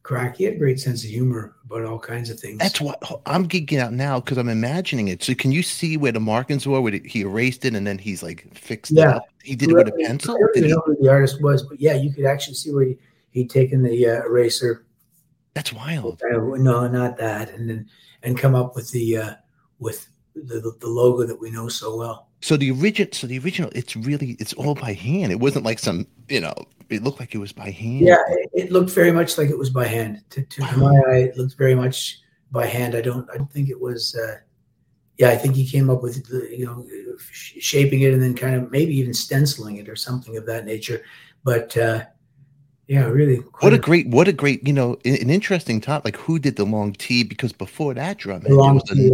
crack. 0.06 0.36
He 0.36 0.44
had 0.44 0.54
a 0.54 0.58
great 0.58 0.78
sense 0.78 1.02
of 1.02 1.10
humor 1.10 1.56
about 1.64 1.84
all 1.84 1.98
kinds 1.98 2.30
of 2.30 2.38
things. 2.38 2.58
That's 2.58 2.80
what 2.80 3.02
I'm 3.26 3.48
geeking 3.48 3.80
out 3.80 3.92
now 3.92 4.20
because 4.20 4.38
I'm 4.38 4.48
imagining 4.48 5.08
it. 5.08 5.22
So 5.22 5.34
can 5.34 5.50
you 5.50 5.62
see 5.62 5.96
where 5.96 6.12
the 6.12 6.20
markings 6.20 6.66
were? 6.66 6.80
Where 6.80 6.92
he 7.04 7.22
erased 7.22 7.64
it 7.64 7.74
and 7.74 7.84
then 7.84 7.98
he's 7.98 8.22
like 8.22 8.46
fixed 8.56 8.92
yeah. 8.92 9.02
it 9.02 9.16
up? 9.16 9.28
He 9.42 9.56
did 9.56 9.70
it 9.70 9.74
with 9.74 9.88
a 9.88 9.92
pencil. 9.92 10.36
I 10.36 10.60
don't 10.60 10.70
know 10.70 10.82
who 10.86 10.96
the 11.00 11.10
artist 11.10 11.42
was, 11.42 11.64
but 11.64 11.80
yeah, 11.80 11.94
you 11.94 12.12
could 12.12 12.24
actually 12.24 12.54
see 12.54 12.72
where 12.72 12.84
he 12.84 12.98
he'd 13.30 13.50
taken 13.50 13.82
the 13.82 14.06
uh, 14.06 14.22
eraser. 14.24 14.86
That's 15.54 15.72
wild. 15.72 16.22
No, 16.22 16.86
not 16.86 17.16
that, 17.18 17.50
and 17.50 17.68
then 17.68 17.88
and 18.22 18.38
come 18.38 18.54
up 18.54 18.76
with 18.76 18.90
the 18.92 19.16
uh, 19.16 19.34
with 19.80 20.08
the, 20.34 20.72
the 20.80 20.88
logo 20.88 21.24
that 21.26 21.40
we 21.40 21.50
know 21.50 21.68
so 21.68 21.96
well. 21.96 22.28
So 22.42 22.56
the 22.56 22.70
original, 22.70 23.08
so 23.12 23.26
the 23.26 23.38
original, 23.38 23.70
it's 23.74 23.96
really, 23.96 24.36
it's 24.38 24.52
all 24.52 24.74
by 24.74 24.92
hand. 24.92 25.32
It 25.32 25.40
wasn't 25.40 25.64
like 25.64 25.78
some, 25.78 26.06
you 26.28 26.40
know, 26.40 26.54
it 26.90 27.02
looked 27.02 27.20
like 27.20 27.34
it 27.34 27.38
was 27.38 27.52
by 27.52 27.70
hand. 27.70 28.00
Yeah, 28.00 28.22
it, 28.28 28.50
it 28.52 28.72
looked 28.72 28.90
very 28.90 29.12
much 29.12 29.38
like 29.38 29.50
it 29.50 29.58
was 29.58 29.70
by 29.70 29.86
hand. 29.86 30.22
To, 30.30 30.42
to, 30.42 30.62
wow. 30.62 30.76
my 30.76 31.12
eye, 31.12 31.18
it 31.18 31.36
looked 31.36 31.56
very 31.56 31.74
much 31.74 32.20
by 32.50 32.66
hand. 32.66 32.94
I 32.94 33.00
don't, 33.00 33.28
I 33.30 33.36
don't 33.36 33.50
think 33.50 33.68
it 33.68 33.80
was. 33.80 34.14
Uh, 34.16 34.36
yeah, 35.18 35.30
I 35.30 35.36
think 35.36 35.54
he 35.54 35.66
came 35.66 35.88
up 35.88 36.02
with, 36.02 36.28
you 36.50 36.66
know, 36.66 36.86
shaping 37.32 38.02
it 38.02 38.12
and 38.12 38.22
then 38.22 38.34
kind 38.34 38.54
of 38.54 38.70
maybe 38.70 38.94
even 38.96 39.14
stenciling 39.14 39.76
it 39.76 39.88
or 39.88 39.96
something 39.96 40.36
of 40.36 40.44
that 40.46 40.66
nature. 40.66 41.02
But 41.42 41.74
uh, 41.76 42.04
yeah, 42.86 43.06
really. 43.06 43.36
What 43.60 43.72
a 43.72 43.78
great, 43.78 44.08
what 44.08 44.28
a 44.28 44.32
great, 44.32 44.66
you 44.66 44.74
know, 44.74 44.98
an 45.04 45.30
interesting 45.30 45.80
top. 45.80 46.04
Like 46.04 46.16
who 46.16 46.38
did 46.38 46.56
the 46.56 46.66
long 46.66 46.92
T? 46.92 47.22
Because 47.22 47.52
before 47.52 47.94
that 47.94 48.18
drum, 48.18 48.42
the 48.42 48.54
long 48.54 48.80
T, 48.80 49.10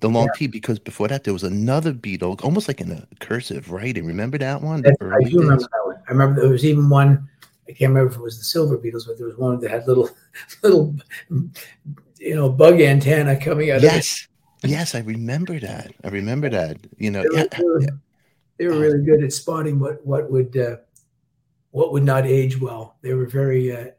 the 0.00 0.08
long 0.08 0.26
yeah. 0.26 0.38
T 0.38 0.46
because 0.46 0.78
before 0.78 1.08
that 1.08 1.24
there 1.24 1.32
was 1.32 1.42
another 1.42 1.92
Beatle, 1.92 2.42
almost 2.44 2.68
like 2.68 2.80
in 2.80 2.90
a 2.90 3.06
cursive 3.20 3.70
writing. 3.70 4.06
Remember 4.06 4.38
that 4.38 4.60
one? 4.62 4.84
I 4.86 4.90
do 4.90 5.24
days? 5.24 5.34
remember 5.34 5.62
that 5.62 5.86
one. 5.86 5.96
I 6.06 6.10
remember 6.10 6.40
there 6.42 6.50
was 6.50 6.64
even 6.64 6.88
one. 6.88 7.28
I 7.68 7.72
can't 7.72 7.92
remember 7.92 8.10
if 8.10 8.16
it 8.16 8.22
was 8.22 8.38
the 8.38 8.44
Silver 8.44 8.76
Beetles, 8.76 9.06
but 9.06 9.18
there 9.18 9.26
was 9.26 9.36
one 9.36 9.58
that 9.60 9.70
had 9.70 9.88
little, 9.88 10.08
little, 10.62 10.94
you 12.18 12.34
know, 12.34 12.48
bug 12.48 12.80
antenna 12.80 13.40
coming 13.40 13.70
out. 13.70 13.80
Yes, 13.80 14.28
yes, 14.62 14.94
I 14.94 15.00
remember 15.00 15.58
that. 15.58 15.92
I 16.04 16.08
remember 16.08 16.48
that. 16.50 16.78
You 16.98 17.10
know, 17.10 17.22
they 17.22 17.28
were, 17.28 17.36
yeah, 17.36 17.46
they 17.58 17.64
were. 17.64 17.80
They 18.58 18.66
were 18.66 18.78
really 18.78 19.04
good 19.04 19.22
at 19.22 19.32
spotting 19.32 19.78
what 19.78 20.04
what 20.06 20.30
would 20.30 20.56
uh, 20.56 20.76
what 21.72 21.92
would 21.92 22.04
not 22.04 22.26
age 22.26 22.60
well. 22.60 22.96
They 23.02 23.14
were 23.14 23.26
very. 23.26 23.74
Uh, 23.74 23.90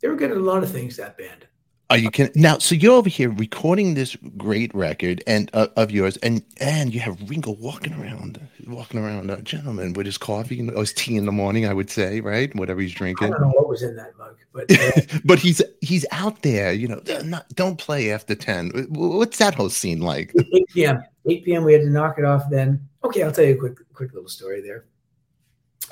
they 0.00 0.08
were 0.08 0.16
good 0.16 0.30
at 0.30 0.36
a 0.36 0.40
lot 0.40 0.62
of 0.62 0.70
things. 0.70 0.96
That 0.96 1.16
band. 1.16 1.46
Are 1.88 1.96
you 1.96 2.10
can 2.10 2.30
now? 2.34 2.58
So 2.58 2.74
you're 2.74 2.94
over 2.94 3.08
here 3.08 3.30
recording 3.30 3.94
this 3.94 4.16
great 4.36 4.74
record 4.74 5.22
and 5.28 5.48
uh, 5.52 5.68
of 5.76 5.92
yours, 5.92 6.16
and 6.16 6.42
and 6.58 6.92
you 6.92 6.98
have 6.98 7.30
Ringo 7.30 7.52
walking 7.52 7.92
around, 7.92 8.40
walking 8.66 8.98
around, 8.98 9.30
a 9.30 9.40
gentleman 9.42 9.92
with 9.92 10.04
his 10.04 10.18
coffee 10.18 10.68
or 10.68 10.80
his 10.80 10.92
tea 10.92 11.16
in 11.16 11.26
the 11.26 11.32
morning. 11.32 11.64
I 11.64 11.72
would 11.72 11.88
say, 11.88 12.20
right, 12.20 12.52
whatever 12.56 12.80
he's 12.80 12.92
drinking. 12.92 13.28
I 13.28 13.30
don't 13.30 13.42
know 13.42 13.48
what 13.50 13.68
was 13.68 13.84
in 13.84 13.94
that 13.94 14.18
mug, 14.18 14.36
but 14.52 14.64
uh, 14.68 15.18
but 15.24 15.38
he's 15.38 15.62
he's 15.80 16.04
out 16.10 16.42
there. 16.42 16.72
You 16.72 16.88
know, 16.88 17.00
not, 17.22 17.48
don't 17.54 17.76
play 17.76 18.10
after 18.10 18.34
ten. 18.34 18.70
What's 18.88 19.38
that 19.38 19.54
whole 19.54 19.70
scene 19.70 20.00
like? 20.00 20.32
Eight 20.54 20.68
p.m. 20.70 21.04
Eight 21.26 21.44
p.m. 21.44 21.62
We 21.62 21.72
had 21.72 21.82
to 21.82 21.90
knock 21.90 22.18
it 22.18 22.24
off. 22.24 22.50
Then 22.50 22.80
okay, 23.04 23.22
I'll 23.22 23.30
tell 23.30 23.44
you 23.44 23.54
a 23.54 23.58
quick 23.58 23.78
quick 23.92 24.12
little 24.12 24.28
story 24.28 24.60
there. 24.60 24.86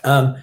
Um, 0.03 0.43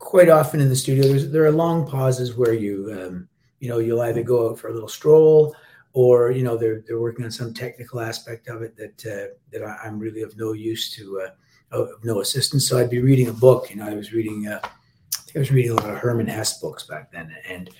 quite 0.00 0.28
often 0.28 0.58
in 0.58 0.68
the 0.68 0.76
studio, 0.76 1.12
there 1.18 1.44
are 1.44 1.52
long 1.52 1.86
pauses 1.86 2.34
where 2.36 2.52
you 2.52 2.98
um 3.00 3.28
you 3.60 3.68
know, 3.68 3.78
you'll 3.78 4.02
either 4.02 4.22
go 4.22 4.50
out 4.50 4.58
for 4.58 4.68
a 4.68 4.72
little 4.72 4.88
stroll 4.88 5.54
or 5.92 6.30
you 6.30 6.42
know 6.42 6.56
they're 6.56 6.82
they're 6.86 7.00
working 7.00 7.24
on 7.24 7.30
some 7.30 7.52
technical 7.52 8.00
aspect 8.00 8.48
of 8.48 8.62
it 8.62 8.76
that 8.76 9.06
uh, 9.06 9.34
that 9.50 9.64
I, 9.64 9.86
am 9.86 9.98
really 9.98 10.22
of 10.22 10.36
no 10.36 10.52
use 10.52 10.90
to 10.96 11.20
uh, 11.20 11.76
of 11.76 12.04
no 12.04 12.20
assistance. 12.20 12.68
So 12.68 12.78
I'd 12.78 12.90
be 12.90 13.00
reading 13.00 13.28
a 13.28 13.32
book. 13.32 13.70
You 13.70 13.76
know, 13.76 13.86
I 13.88 13.94
was 13.94 14.12
reading. 14.12 14.46
Uh, 14.46 14.60
I 14.62 15.20
think 15.22 15.36
I 15.36 15.38
was 15.40 15.50
reading 15.50 15.72
a 15.72 15.74
lot 15.74 15.90
of 15.90 15.98
Hermann 15.98 16.26
Hesse 16.26 16.60
books 16.60 16.84
back 16.84 17.10
then. 17.12 17.34
And 17.48 17.70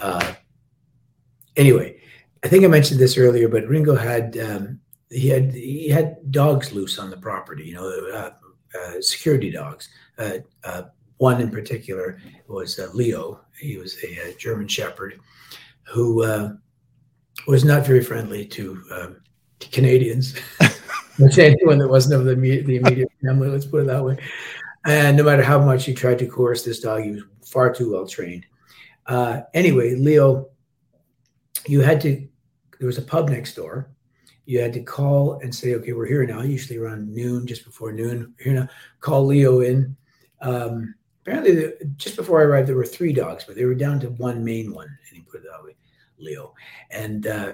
uh, 0.00 0.34
anyway, 1.56 2.00
I 2.44 2.48
think 2.48 2.64
I 2.64 2.68
mentioned 2.68 3.00
this 3.00 3.16
earlier, 3.16 3.48
but 3.48 3.66
Ringo 3.66 3.94
had 3.94 4.36
um, 4.38 4.80
he 5.10 5.28
had 5.28 5.54
he 5.54 5.88
had 5.88 6.30
dogs 6.30 6.72
loose 6.72 6.98
on 6.98 7.10
the 7.10 7.16
property. 7.16 7.64
You 7.64 7.74
know, 7.74 8.08
uh, 8.12 8.30
uh, 8.78 9.00
security 9.00 9.50
dogs. 9.50 9.88
Uh, 10.18 10.38
uh, 10.64 10.82
one 11.18 11.40
in 11.40 11.50
particular 11.50 12.18
was 12.48 12.78
uh, 12.78 12.88
Leo. 12.94 13.40
He 13.60 13.76
was 13.76 13.96
a, 14.02 14.30
a, 14.30 14.34
German 14.34 14.68
Shepherd 14.68 15.20
who 15.86 16.24
was 17.46 17.64
not 17.64 17.86
very 17.86 18.02
friendly 18.02 18.44
to, 18.46 18.82
um, 18.92 19.16
to 19.60 19.68
Canadians. 19.68 20.34
anyone 21.38 21.78
that 21.78 21.88
wasn't 21.88 22.14
of 22.14 22.24
the, 22.24 22.34
the 22.34 22.76
immediate 22.76 23.10
family, 23.24 23.48
let's 23.48 23.66
put 23.66 23.82
it 23.82 23.86
that 23.86 24.04
way. 24.04 24.16
And 24.86 25.16
no 25.16 25.24
matter 25.24 25.42
how 25.42 25.58
much 25.58 25.84
he 25.84 25.94
tried 25.94 26.18
to 26.20 26.26
coerce 26.26 26.64
this 26.64 26.80
dog, 26.80 27.02
he 27.02 27.10
was 27.10 27.22
far 27.44 27.72
too 27.72 27.92
well 27.92 28.06
trained. 28.06 28.46
Uh, 29.06 29.40
anyway, 29.54 29.94
Leo, 29.94 30.48
you 31.66 31.80
had 31.80 32.00
to, 32.02 32.28
there 32.78 32.86
was 32.86 32.98
a 32.98 33.02
pub 33.02 33.28
next 33.28 33.54
door. 33.54 33.90
You 34.44 34.60
had 34.60 34.72
to 34.74 34.80
call 34.80 35.40
and 35.40 35.54
say, 35.54 35.74
okay, 35.74 35.92
we're 35.92 36.06
here 36.06 36.24
now, 36.24 36.42
usually 36.42 36.78
around 36.78 37.12
noon, 37.12 37.46
just 37.46 37.64
before 37.64 37.92
noon. 37.92 38.34
We're 38.38 38.44
here 38.44 38.60
now. 38.60 38.68
Call 39.00 39.26
Leo 39.26 39.60
in. 39.60 39.96
Um, 40.40 40.94
apparently, 41.28 41.54
the, 41.54 41.92
just 41.96 42.16
before 42.16 42.40
I 42.40 42.44
arrived, 42.44 42.68
there 42.68 42.76
were 42.76 42.86
three 42.86 43.12
dogs, 43.12 43.44
but 43.44 43.54
they 43.56 43.64
were 43.64 43.74
down 43.74 44.00
to 44.00 44.10
one 44.10 44.44
main 44.44 44.72
one. 44.72 44.86
And 44.86 45.16
he 45.16 45.20
put 45.20 45.40
it 45.40 45.46
that 45.50 45.64
way, 45.64 45.76
Leo. 46.18 46.54
And 46.90 47.26
uh, 47.26 47.52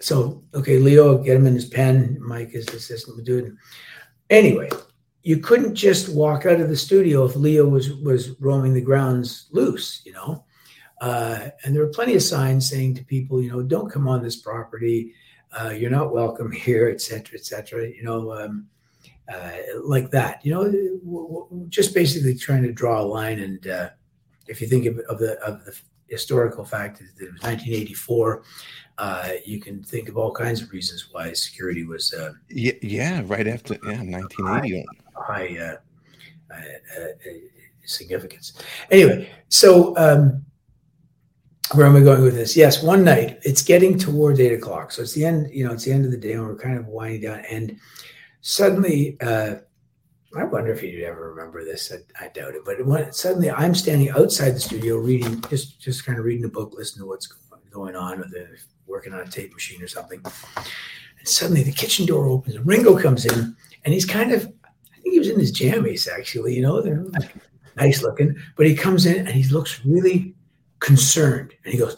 so, 0.00 0.42
okay, 0.54 0.78
Leo, 0.78 1.18
get 1.18 1.36
him 1.36 1.46
in 1.46 1.54
his 1.54 1.66
pen. 1.66 2.18
Mike, 2.20 2.50
his 2.50 2.68
assistant, 2.68 3.16
would 3.16 3.26
do. 3.26 3.56
Anyway, 4.30 4.70
you 5.22 5.38
couldn't 5.38 5.74
just 5.74 6.08
walk 6.08 6.46
out 6.46 6.60
of 6.60 6.68
the 6.68 6.76
studio 6.76 7.24
if 7.24 7.36
Leo 7.36 7.68
was 7.68 7.92
was 7.94 8.38
roaming 8.40 8.74
the 8.74 8.80
grounds 8.80 9.48
loose, 9.52 10.02
you 10.04 10.12
know. 10.12 10.44
Uh, 11.00 11.48
and 11.64 11.74
there 11.74 11.82
were 11.82 11.90
plenty 11.90 12.14
of 12.14 12.22
signs 12.22 12.68
saying 12.68 12.94
to 12.94 13.04
people, 13.04 13.42
you 13.42 13.50
know, 13.50 13.62
don't 13.62 13.90
come 13.90 14.08
on 14.08 14.22
this 14.22 14.36
property. 14.36 15.12
Uh, 15.52 15.70
you're 15.70 15.90
not 15.90 16.12
welcome 16.12 16.50
here, 16.66 16.88
et 16.88 17.00
cetera, 17.00 17.38
et 17.38 17.44
cetera. 17.44 17.86
You 17.86 18.02
know, 18.02 18.32
um, 18.32 18.66
uh, 19.32 19.52
like 19.82 20.10
that. 20.10 20.44
You 20.44 20.52
know, 20.52 21.66
just 21.68 21.94
basically 21.94 22.34
trying 22.34 22.62
to 22.62 22.72
draw 22.72 23.00
a 23.00 23.02
line. 23.02 23.40
And 23.40 23.66
uh, 23.66 23.90
if 24.46 24.60
you 24.60 24.66
think 24.66 24.86
of, 24.86 24.98
of, 25.00 25.18
the 25.18 25.40
of 25.42 25.64
the 25.64 25.76
historical 26.08 26.64
fact 26.64 26.98
that 26.98 27.24
it 27.24 27.32
was 27.32 27.42
1984, 27.42 28.42
uh, 28.98 29.30
you 29.44 29.60
can 29.60 29.82
think 29.82 30.08
of 30.08 30.16
all 30.16 30.32
kinds 30.32 30.62
of 30.62 30.70
reasons 30.70 31.08
why 31.12 31.32
security 31.32 31.84
was. 31.84 32.12
Uh, 32.12 32.32
yeah, 32.48 32.72
yeah, 32.82 33.22
right 33.26 33.46
after 33.46 33.74
yeah, 33.84 34.02
1980. 34.02 34.84
High, 35.16 35.56
uh, 35.58 35.76
uh, 36.52 37.00
uh, 37.00 37.30
significance. 37.84 38.54
Anyway, 38.90 39.30
so 39.48 39.96
um, 39.96 40.44
where 41.72 41.86
am 41.86 41.96
I 41.96 42.00
going 42.00 42.22
with 42.22 42.34
this? 42.34 42.56
Yes, 42.56 42.82
one 42.82 43.04
night 43.04 43.38
it's 43.42 43.62
getting 43.62 43.98
towards 43.98 44.38
eight 44.38 44.52
o'clock, 44.52 44.92
so 44.92 45.02
it's 45.02 45.12
the 45.12 45.24
end. 45.24 45.50
You 45.52 45.66
know, 45.66 45.72
it's 45.72 45.84
the 45.84 45.92
end 45.92 46.04
of 46.04 46.10
the 46.10 46.16
day, 46.16 46.32
and 46.32 46.42
we're 46.42 46.56
kind 46.56 46.78
of 46.78 46.86
winding 46.86 47.22
down. 47.22 47.40
And 47.50 47.78
suddenly, 48.44 49.16
uh, 49.22 49.56
I 50.36 50.44
wonder 50.44 50.72
if 50.72 50.82
you'd 50.82 51.02
ever 51.02 51.30
remember 51.30 51.64
this. 51.64 51.90
I, 51.92 52.24
I 52.24 52.28
doubt 52.28 52.54
it. 52.54 52.64
But 52.64 52.84
when, 52.84 53.12
suddenly, 53.12 53.50
I'm 53.50 53.74
standing 53.74 54.10
outside 54.10 54.50
the 54.50 54.60
studio 54.60 54.96
reading, 54.98 55.40
just 55.48 55.80
just 55.80 56.04
kind 56.04 56.18
of 56.18 56.24
reading 56.24 56.44
a 56.44 56.48
book, 56.48 56.74
listening 56.76 57.04
to 57.04 57.08
what's 57.08 57.26
going 57.70 57.96
on, 57.96 58.20
or 58.20 58.24
the 58.28 58.46
working 58.86 59.12
on 59.12 59.20
a 59.20 59.26
tape 59.26 59.52
machine 59.52 59.82
or 59.82 59.88
something. 59.88 60.20
And 61.18 61.28
suddenly 61.28 61.62
the 61.62 61.72
kitchen 61.72 62.06
door 62.06 62.28
opens 62.28 62.54
and 62.54 62.66
Ringo 62.66 63.00
comes 63.00 63.24
in 63.24 63.56
and 63.84 63.94
he's 63.94 64.04
kind 64.04 64.30
of, 64.32 64.44
I 64.64 65.00
think 65.00 65.14
he 65.14 65.18
was 65.18 65.30
in 65.30 65.40
his 65.40 65.58
jammies 65.58 66.06
actually, 66.06 66.54
you 66.54 66.62
know, 66.62 66.80
they're 66.80 67.04
nice 67.76 68.02
looking, 68.02 68.36
but 68.56 68.66
he 68.66 68.74
comes 68.74 69.06
in 69.06 69.26
and 69.26 69.30
he 69.30 69.44
looks 69.44 69.84
really 69.84 70.34
concerned. 70.80 71.54
And 71.64 71.72
he 71.72 71.78
goes, 71.78 71.96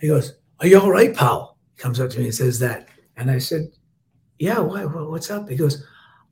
he 0.00 0.08
goes, 0.08 0.34
are 0.60 0.66
you 0.66 0.78
all 0.78 0.90
right, 0.90 1.14
pal? 1.14 1.56
Comes 1.78 2.00
up 2.00 2.10
to 2.10 2.18
me 2.18 2.26
and 2.26 2.34
says 2.34 2.58
that. 2.60 2.88
And 3.16 3.30
I 3.30 3.38
said, 3.38 3.70
yeah, 4.38 4.58
why, 4.58 4.84
what's 4.84 5.30
up? 5.30 5.48
He 5.48 5.56
goes, 5.56 5.84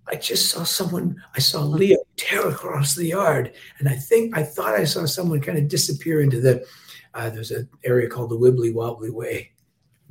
I 0.06 0.16
just 0.16 0.50
saw 0.50 0.64
someone, 0.64 1.22
I 1.34 1.38
saw 1.38 1.62
Leo 1.62 1.98
tear 2.16 2.48
across 2.48 2.94
the 2.94 3.06
yard. 3.06 3.54
And 3.78 3.88
I 3.88 3.94
think, 3.94 4.36
I 4.36 4.42
thought 4.42 4.74
I 4.74 4.84
saw 4.84 5.06
someone 5.06 5.40
kind 5.40 5.58
of 5.58 5.68
disappear 5.68 6.20
into 6.20 6.40
the, 6.40 6.66
uh, 7.14 7.30
there's 7.30 7.50
an 7.50 7.68
area 7.84 8.08
called 8.08 8.30
the 8.30 8.38
Wibbly 8.38 8.74
Wobbly 8.74 9.10
Way 9.10 9.52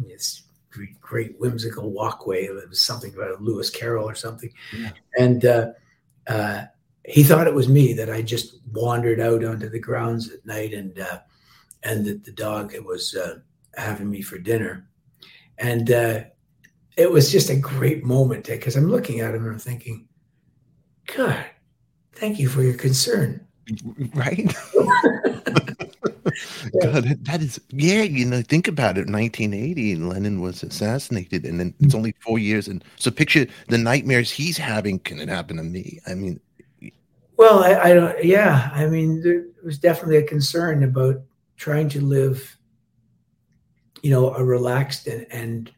It's 0.08 0.43
great, 0.71 0.99
great 0.99 1.39
whimsical 1.39 1.91
walkway. 1.91 2.45
It 2.45 2.69
was 2.69 2.82
something 2.82 3.13
about 3.13 3.41
Lewis 3.41 3.69
Carroll 3.69 4.10
or 4.10 4.15
something. 4.15 4.51
Yeah. 4.75 4.91
And 5.17 5.45
uh, 5.45 5.67
uh, 6.27 6.63
he 7.06 7.23
thought 7.23 7.47
it 7.47 7.53
was 7.53 7.67
me 7.67 7.93
that 7.93 8.10
I 8.10 8.21
just 8.21 8.60
wandered 8.71 9.19
out 9.19 9.43
onto 9.43 9.69
the 9.69 9.79
grounds 9.79 10.32
at 10.32 10.45
night 10.45 10.73
and 10.73 10.97
uh, 10.99 11.19
and 11.84 12.06
that 12.06 12.23
the 12.23 12.32
dog 12.32 12.73
was 12.86 13.13
uh, 13.13 13.39
having 13.75 14.10
me 14.10 14.21
for 14.21 14.38
dinner. 14.38 14.88
And 15.58 15.91
uh, 15.91 16.23
it 16.97 17.12
was 17.12 17.32
just 17.32 17.49
a 17.49 17.56
great 17.56 18.03
moment 18.03 18.45
because 18.45 18.75
I'm 18.75 18.89
looking 18.89 19.19
at 19.19 19.34
him 19.34 19.43
and 19.43 19.53
I'm 19.53 19.60
thinking, 19.60 20.08
God, 21.15 21.45
thank 22.13 22.39
you 22.39 22.49
for 22.49 22.63
your 22.63 22.75
concern. 22.75 23.45
Right. 24.13 24.53
God, 26.82 27.06
that 27.25 27.41
is 27.41 27.60
yeah. 27.69 28.01
You 28.01 28.25
know, 28.25 28.41
think 28.41 28.67
about 28.67 28.97
it. 28.97 29.08
1980, 29.08 29.97
Lennon 29.97 30.41
was 30.41 30.63
assassinated, 30.63 31.45
and 31.45 31.60
then 31.60 31.71
mm. 31.71 31.86
it's 31.86 31.95
only 31.95 32.15
four 32.19 32.39
years. 32.39 32.67
And 32.67 32.84
so, 32.97 33.12
picture 33.12 33.45
the 33.67 33.77
nightmares 33.77 34.32
he's 34.32 34.58
having. 34.58 34.99
Can 34.99 35.19
it 35.19 35.29
happen 35.29 35.58
to 35.58 35.63
me? 35.63 35.99
I 36.08 36.15
mean, 36.15 36.39
well, 37.38 37.63
I, 37.63 37.75
I 37.75 37.93
don't. 37.93 38.23
Yeah, 38.23 38.69
I 38.73 38.86
mean, 38.86 39.21
there 39.21 39.45
was 39.63 39.77
definitely 39.77 40.17
a 40.17 40.27
concern 40.27 40.84
about 40.84 41.21
trying 41.58 41.89
to 41.89 42.01
live, 42.01 42.58
you 44.01 44.12
know, 44.12 44.34
a 44.34 44.43
relaxed 44.43 45.08
and 45.08 45.27
and 45.32 45.71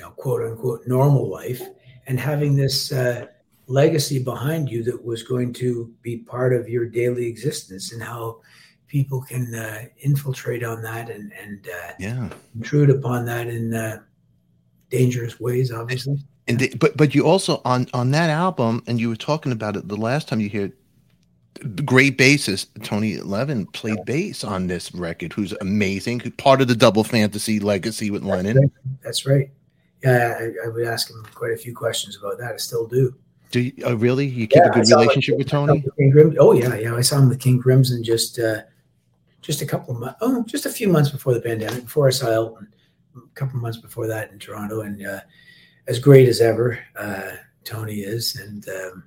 you 0.00 0.06
know, 0.06 0.12
quote 0.12 0.42
unquote, 0.42 0.86
normal 0.86 1.28
life, 1.28 1.62
and 2.06 2.18
having 2.18 2.56
this. 2.56 2.90
Uh, 2.92 3.26
legacy 3.66 4.18
behind 4.18 4.68
you 4.68 4.82
that 4.82 5.00
was 5.04 5.22
going 5.22 5.52
to 5.52 5.94
be 6.02 6.16
part 6.16 6.52
of 6.52 6.68
your 6.68 6.86
daily 6.86 7.24
existence 7.26 7.92
and 7.92 8.02
how 8.02 8.40
people 8.88 9.22
can 9.22 9.54
uh, 9.54 9.84
infiltrate 10.00 10.64
on 10.64 10.82
that 10.82 11.08
and 11.08 11.32
and 11.40 11.68
uh, 11.68 11.92
yeah 12.00 12.28
intrude 12.56 12.90
upon 12.90 13.24
that 13.24 13.46
in 13.46 13.72
uh, 13.72 14.00
dangerous 14.90 15.38
ways, 15.38 15.72
obviously. 15.72 16.18
And 16.48 16.58
they, 16.58 16.68
but 16.70 16.96
but 16.96 17.14
you 17.14 17.24
also 17.24 17.62
on 17.64 17.86
on 17.94 18.10
that 18.10 18.28
album, 18.28 18.82
and 18.86 19.00
you 19.00 19.08
were 19.08 19.16
talking 19.16 19.52
about 19.52 19.76
it 19.76 19.86
the 19.86 19.96
last 19.96 20.26
time 20.26 20.40
you 20.40 20.48
hear 20.48 20.72
the 21.62 21.82
great 21.82 22.18
bassist 22.18 22.66
Tony 22.82 23.18
Levin 23.18 23.66
played 23.66 24.04
bass 24.04 24.42
on 24.42 24.66
this 24.66 24.92
record, 24.92 25.32
who's 25.32 25.52
amazing, 25.60 26.20
part 26.38 26.60
of 26.60 26.68
the 26.68 26.74
double 26.74 27.04
fantasy 27.04 27.60
legacy 27.60 28.10
with 28.10 28.22
Lennon. 28.22 28.56
Right. 28.58 28.70
That's 29.02 29.26
right. 29.26 29.50
Yeah, 30.02 30.38
I, 30.40 30.66
I, 30.66 30.68
would 30.68 30.86
ask 30.86 31.10
him 31.10 31.22
quite 31.34 31.52
a 31.52 31.56
few 31.56 31.74
questions 31.74 32.16
about 32.16 32.38
that. 32.38 32.54
I 32.54 32.56
still 32.56 32.86
do. 32.86 33.14
Do 33.50 33.60
you 33.60 33.72
oh, 33.84 33.94
really? 33.94 34.26
You 34.26 34.46
keep 34.46 34.62
yeah, 34.62 34.68
a 34.68 34.70
good 34.70 34.88
relationship 34.88 35.36
with 35.36 35.48
Tony? 35.48 35.84
Oh 36.38 36.52
yeah, 36.52 36.74
yeah. 36.76 36.94
I 36.94 37.00
saw 37.02 37.18
him 37.18 37.28
with 37.28 37.40
King 37.40 37.60
Crimson 37.60 38.02
just 38.02 38.38
uh, 38.38 38.62
just 39.42 39.62
a 39.62 39.66
couple 39.66 39.94
of 39.94 40.00
months, 40.00 40.18
oh, 40.20 40.44
just 40.44 40.66
a 40.66 40.70
few 40.70 40.88
months 40.88 41.10
before 41.10 41.34
the 41.34 41.40
pandemic, 41.40 41.84
before 41.84 42.06
I 42.06 42.10
saw 42.10 42.28
Elton, 42.28 42.68
a 43.16 43.20
couple 43.34 43.56
of 43.56 43.62
months 43.62 43.78
before 43.78 44.06
that 44.06 44.30
in 44.30 44.38
Toronto, 44.38 44.82
and 44.82 45.04
uh, 45.04 45.20
as 45.88 45.98
great 45.98 46.28
as 46.28 46.40
ever, 46.40 46.78
uh, 46.96 47.32
Tony 47.64 48.00
is, 48.00 48.36
and 48.36 48.66
um, 48.68 49.04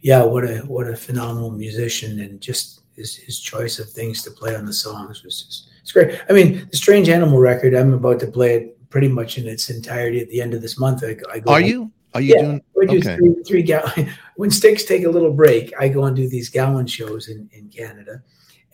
yeah, 0.00 0.22
what 0.22 0.44
a 0.44 0.58
what 0.60 0.88
a 0.88 0.96
phenomenal 0.96 1.50
musician, 1.50 2.20
and 2.20 2.40
just 2.40 2.80
his, 2.96 3.16
his 3.16 3.38
choice 3.38 3.78
of 3.78 3.90
things 3.90 4.22
to 4.22 4.30
play 4.30 4.56
on 4.56 4.64
the 4.64 4.72
songs 4.72 5.22
was 5.22 5.42
just 5.44 5.70
it's 5.82 5.92
great. 5.92 6.20
I 6.28 6.32
mean, 6.32 6.66
the 6.70 6.76
Strange 6.76 7.08
Animal 7.08 7.38
record, 7.38 7.74
I'm 7.74 7.94
about 7.94 8.20
to 8.20 8.26
play 8.26 8.56
it 8.56 8.77
pretty 8.90 9.08
much 9.08 9.38
in 9.38 9.46
its 9.46 9.70
entirety 9.70 10.20
at 10.20 10.28
the 10.28 10.40
end 10.40 10.54
of 10.54 10.62
this 10.62 10.78
month. 10.78 11.04
I, 11.04 11.16
I 11.32 11.40
go 11.40 11.52
Are 11.52 11.60
home. 11.60 11.68
you? 11.68 11.92
Are 12.14 12.20
you 12.20 12.34
yeah, 12.34 12.42
doing? 12.42 12.62
We 12.74 12.86
do 12.86 12.98
okay. 12.98 13.16
three, 13.16 13.42
three 13.46 13.62
Gowan. 13.62 14.10
When 14.36 14.50
Styx 14.50 14.84
take 14.84 15.04
a 15.04 15.10
little 15.10 15.32
break, 15.32 15.72
I 15.78 15.88
go 15.88 16.04
and 16.04 16.14
do 16.14 16.28
these 16.28 16.48
Gowan 16.48 16.86
shows 16.86 17.28
in, 17.28 17.50
in 17.52 17.68
Canada 17.68 18.22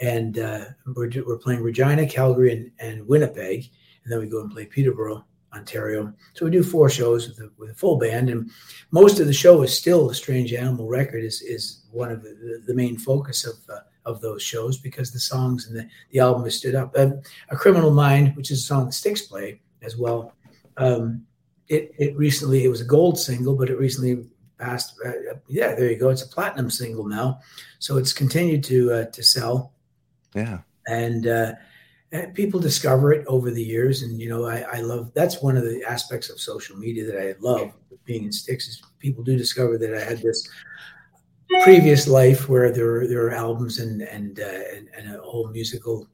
and 0.01 0.39
uh, 0.39 0.65
we're, 0.95 1.11
we're 1.27 1.39
playing 1.39 1.63
Regina, 1.63 2.07
Calgary, 2.07 2.53
and, 2.53 2.71
and, 2.79 3.07
Winnipeg, 3.07 3.71
and 4.03 4.13
then 4.13 4.19
we 4.19 4.27
go 4.27 4.41
and 4.41 4.51
play 4.51 4.67
Peterborough, 4.67 5.25
Ontario. 5.55 6.13
So 6.35 6.45
we 6.45 6.51
do 6.51 6.63
four 6.63 6.91
shows 6.91 7.29
with 7.29 7.39
a, 7.39 7.51
with 7.57 7.71
a 7.71 7.75
full 7.75 7.99
band, 7.99 8.29
and 8.29 8.51
most 8.91 9.21
of 9.21 9.27
the 9.27 9.33
show 9.33 9.63
is 9.63 9.77
still 9.77 10.09
the 10.09 10.15
Strange 10.15 10.53
Animal 10.53 10.89
record 10.89 11.23
is 11.23 11.43
is 11.43 11.85
one 11.91 12.11
of 12.11 12.23
the, 12.23 12.63
the 12.67 12.75
main 12.75 12.99
focus 12.99 13.45
of 13.45 13.55
uh, 13.73 13.81
of 14.05 14.21
those 14.21 14.43
shows 14.43 14.77
because 14.77 15.13
the 15.13 15.21
songs 15.21 15.67
and 15.67 15.77
the, 15.77 15.89
the 16.11 16.19
album 16.19 16.45
has 16.45 16.57
stood 16.57 16.75
up. 16.75 16.93
Um, 16.99 17.23
a 17.51 17.57
Criminal 17.57 17.93
Mind, 17.93 18.37
which 18.37 18.51
is 18.51 18.59
a 18.61 18.67
song 18.67 18.87
that 18.87 18.93
Styx 18.93 19.23
play 19.23 19.61
as 19.85 19.97
well. 19.97 20.33
Um, 20.77 21.27
it 21.69 21.93
it 21.99 22.17
recently 22.17 22.65
it 22.65 22.69
was 22.69 22.81
a 22.81 22.87
gold 22.87 23.19
single, 23.19 23.55
but 23.55 23.71
it 23.71 23.79
recently 23.79 24.27
passed. 24.59 24.95
Uh, 25.05 25.37
yeah, 25.49 25.75
there 25.75 25.91
you 25.91 25.99
go. 25.99 26.11
It's 26.11 26.23
a 26.23 26.29
platinum 26.29 26.71
single 26.71 27.07
now, 27.07 27.41
so 27.79 27.97
it's 27.97 28.13
continued 28.13 28.65
to 28.65 28.93
uh, 28.93 29.05
to 29.07 29.23
sell 29.23 29.75
yeah. 30.35 30.59
And 30.87 31.27
uh, 31.27 31.53
and 32.13 32.35
people 32.35 32.61
discover 32.61 33.13
it 33.13 33.27
over 33.27 33.51
the 33.51 33.63
years. 33.63 34.03
And, 34.03 34.21
you 34.21 34.29
know, 34.29 34.45
I, 34.45 34.65
I 34.73 34.81
love 34.81 35.13
that's 35.15 35.43
one 35.43 35.57
of 35.57 35.65
the 35.65 35.83
aspects 35.89 36.29
of 36.29 36.41
social 36.41 36.77
media 36.77 37.07
that 37.07 37.21
I 37.21 37.35
love 37.41 37.73
being 38.05 38.25
in 38.25 38.33
Styx 38.33 38.69
is 38.69 38.83
people 38.99 39.25
do 39.25 39.37
discover 39.37 39.79
that 39.79 39.95
I 39.95 40.05
had 40.05 40.19
this 40.19 40.47
previous 41.63 42.07
life 42.07 42.49
where 42.49 42.71
there 42.71 43.07
there 43.07 43.27
are 43.27 43.33
albums 43.33 43.79
and, 43.79 44.03
and, 44.03 44.41
uh, 44.41 44.61
and, 44.75 44.89
and, 44.97 45.15
a 45.15 45.21
whole 45.21 45.49
musical 45.49 46.07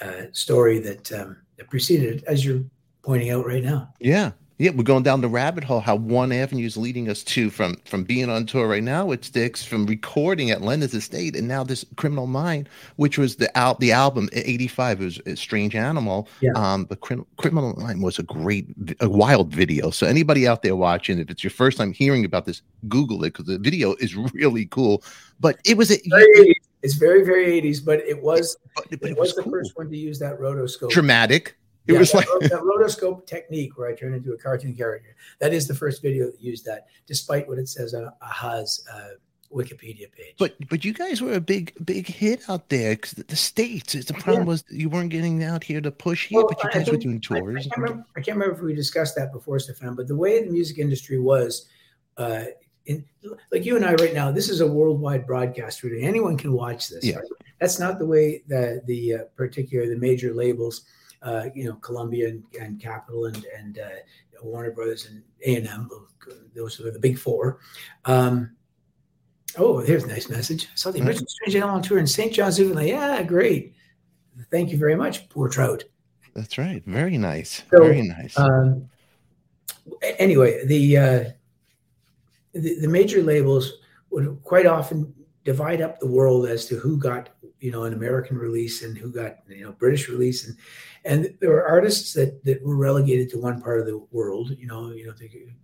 uh, 0.00 0.22
story 0.32 0.78
that, 0.78 1.12
um, 1.12 1.36
that 1.56 1.70
preceded 1.70 2.16
it, 2.16 2.24
as 2.24 2.44
you're 2.44 2.64
pointing 3.08 3.30
out 3.30 3.46
right 3.46 3.64
now. 3.64 3.90
Yeah. 3.98 4.32
Yeah, 4.58 4.72
we're 4.72 4.82
going 4.82 5.04
down 5.04 5.20
the 5.20 5.28
rabbit 5.28 5.62
hole. 5.62 5.78
How 5.78 5.94
one 5.94 6.32
avenue 6.32 6.66
is 6.66 6.76
leading 6.76 7.08
us 7.08 7.22
to 7.22 7.48
from 7.48 7.76
from 7.84 8.02
being 8.02 8.28
on 8.28 8.44
tour 8.44 8.66
right 8.66 8.82
now 8.82 9.06
with 9.06 9.24
Styx, 9.24 9.64
from 9.64 9.86
recording 9.86 10.50
at 10.50 10.62
Lennon's 10.62 10.94
Estate, 10.94 11.36
and 11.36 11.46
now 11.46 11.62
this 11.62 11.84
Criminal 11.94 12.26
Mind, 12.26 12.68
which 12.96 13.18
was 13.18 13.36
the 13.36 13.56
out 13.56 13.78
the 13.78 13.92
album 13.92 14.28
'85. 14.32 15.00
It 15.00 15.04
was 15.04 15.20
a 15.26 15.36
Strange 15.36 15.76
Animal. 15.76 16.28
Yeah. 16.40 16.50
Um, 16.56 16.86
but 16.86 17.00
Criminal 17.36 17.76
Mind 17.76 18.02
was 18.02 18.18
a 18.18 18.24
great, 18.24 18.66
a 18.98 19.08
wild 19.08 19.54
video. 19.54 19.90
So 19.90 20.08
anybody 20.08 20.48
out 20.48 20.62
there 20.62 20.74
watching, 20.74 21.20
if 21.20 21.30
it's 21.30 21.44
your 21.44 21.52
first 21.52 21.78
time 21.78 21.92
hearing 21.92 22.24
about 22.24 22.44
this, 22.44 22.60
Google 22.88 23.22
it 23.22 23.34
because 23.34 23.44
the 23.44 23.58
video 23.58 23.94
is 24.00 24.16
really 24.34 24.66
cool. 24.66 25.04
But 25.38 25.60
it 25.64 25.76
was 25.76 25.92
a. 25.92 25.98
It's 26.82 26.94
very 26.94 27.24
very 27.24 27.60
80s, 27.62 27.84
but 27.84 28.00
it 28.00 28.20
was 28.20 28.56
but, 28.74 28.90
but 28.90 29.02
it, 29.02 29.10
it, 29.10 29.16
was, 29.16 29.28
was 29.28 29.36
the 29.36 29.42
cool. 29.42 29.52
first 29.52 29.76
one 29.76 29.88
to 29.88 29.96
use 29.96 30.18
that 30.18 30.40
rotoscope. 30.40 30.90
Dramatic 30.90 31.56
it 31.88 31.94
yeah, 31.94 31.98
was 32.00 32.12
like 32.12 32.26
that 32.42 32.60
rotoscope 32.60 33.26
technique 33.26 33.78
where 33.78 33.88
I 33.88 33.94
turn 33.94 34.12
into 34.12 34.32
a 34.32 34.38
cartoon 34.38 34.74
character. 34.74 35.16
That 35.40 35.54
is 35.54 35.66
the 35.66 35.74
first 35.74 36.02
video 36.02 36.26
that 36.26 36.38
used 36.38 36.66
that, 36.66 36.88
despite 37.06 37.48
what 37.48 37.58
it 37.58 37.66
says 37.66 37.94
on 37.94 38.04
a-ha's 38.20 38.84
uh, 38.92 39.14
Wikipedia 39.50 40.12
page. 40.12 40.34
But 40.38 40.54
but 40.68 40.84
you 40.84 40.92
guys 40.92 41.22
were 41.22 41.32
a 41.32 41.40
big 41.40 41.72
big 41.86 42.06
hit 42.06 42.42
out 42.50 42.68
there 42.68 42.94
because 42.94 43.12
the, 43.12 43.24
the, 43.24 43.36
states. 43.36 43.94
The 43.94 44.12
problem 44.12 44.42
yeah. 44.42 44.48
was 44.48 44.64
you 44.68 44.90
weren't 44.90 45.08
getting 45.08 45.42
out 45.42 45.64
here 45.64 45.80
to 45.80 45.90
push 45.90 46.26
here, 46.26 46.40
well, 46.40 46.48
but 46.48 46.62
you 46.62 46.70
guys 46.70 46.90
were 46.90 46.98
doing 46.98 47.22
tours. 47.22 47.56
I, 47.56 47.60
I, 47.60 47.62
can't 47.62 47.76
remember, 47.78 48.06
I, 48.10 48.20
can't 48.20 48.36
remember, 48.36 48.54
if 48.56 48.62
we 48.62 48.74
discussed 48.74 49.16
that 49.16 49.32
before, 49.32 49.58
Stefan. 49.58 49.94
But 49.94 50.08
the 50.08 50.16
way 50.16 50.44
the 50.44 50.50
music 50.50 50.78
industry 50.78 51.18
was. 51.18 51.68
Uh, 52.18 52.44
in, 52.86 53.04
like 53.52 53.66
you 53.66 53.76
and 53.76 53.84
I 53.84 53.94
right 53.94 54.14
now, 54.14 54.30
this 54.32 54.48
is 54.48 54.62
a 54.62 54.66
worldwide 54.66 55.26
broadcast. 55.26 55.82
Really, 55.82 56.02
anyone 56.02 56.36
can 56.36 56.52
watch 56.52 56.88
this. 56.88 57.04
Yeah. 57.04 57.16
Right? 57.16 57.28
That's 57.60 57.78
not 57.78 57.98
the 57.98 58.06
way 58.06 58.42
that 58.48 58.86
the 58.86 59.14
uh, 59.14 59.18
particular 59.36 59.86
the 59.86 59.96
major 59.96 60.32
labels 60.32 60.84
uh, 61.22 61.46
you 61.54 61.64
know, 61.64 61.74
Columbia 61.76 62.28
and, 62.28 62.44
and 62.60 62.80
Capitol 62.80 63.26
and 63.26 63.44
and 63.56 63.78
uh, 63.78 63.88
Warner 64.42 64.70
Brothers 64.70 65.06
and 65.06 65.22
A 65.44 65.56
and 65.56 65.66
M. 65.66 65.88
Those 66.54 66.80
are 66.80 66.90
the 66.90 66.98
big 66.98 67.18
four. 67.18 67.58
Um, 68.04 68.56
oh, 69.56 69.80
here's 69.80 70.04
a 70.04 70.08
nice 70.08 70.28
message. 70.28 70.66
I 70.66 70.76
saw 70.76 70.90
the 70.90 71.02
original 71.02 71.28
Strange 71.28 71.56
Animal 71.56 71.76
on 71.76 71.82
tour 71.82 71.98
in 71.98 72.06
St. 72.06 72.32
John's 72.32 72.58
Newfoundland. 72.58 72.88
Yeah, 72.88 73.22
great. 73.22 73.74
Thank 74.50 74.70
you 74.70 74.78
very 74.78 74.94
much, 74.94 75.28
poor 75.28 75.48
trout. 75.48 75.84
That's 76.34 76.58
right. 76.58 76.82
Very 76.86 77.18
nice. 77.18 77.64
So, 77.70 77.82
very 77.82 78.02
nice. 78.02 78.38
Um, 78.38 78.88
anyway, 80.18 80.64
the, 80.66 80.96
uh, 80.96 81.24
the 82.52 82.80
the 82.80 82.88
major 82.88 83.22
labels 83.22 83.72
would 84.10 84.38
quite 84.44 84.66
often 84.66 85.12
divide 85.48 85.80
up 85.80 85.98
the 85.98 86.06
world 86.06 86.46
as 86.46 86.66
to 86.66 86.76
who 86.76 86.98
got 86.98 87.30
you 87.58 87.72
know 87.72 87.84
an 87.84 87.94
American 87.94 88.36
release 88.36 88.82
and 88.82 88.98
who 88.98 89.10
got 89.10 89.38
you 89.48 89.64
know 89.64 89.72
British 89.72 90.06
release 90.06 90.46
and 90.46 90.54
and 91.06 91.34
there 91.40 91.48
were 91.48 91.66
artists 91.66 92.12
that 92.12 92.44
that 92.44 92.62
were 92.62 92.76
relegated 92.76 93.30
to 93.30 93.40
one 93.40 93.58
part 93.62 93.80
of 93.80 93.86
the 93.86 93.96
world. 94.10 94.50
You 94.58 94.66
know, 94.66 94.90
you 94.90 95.06
know, 95.06 95.14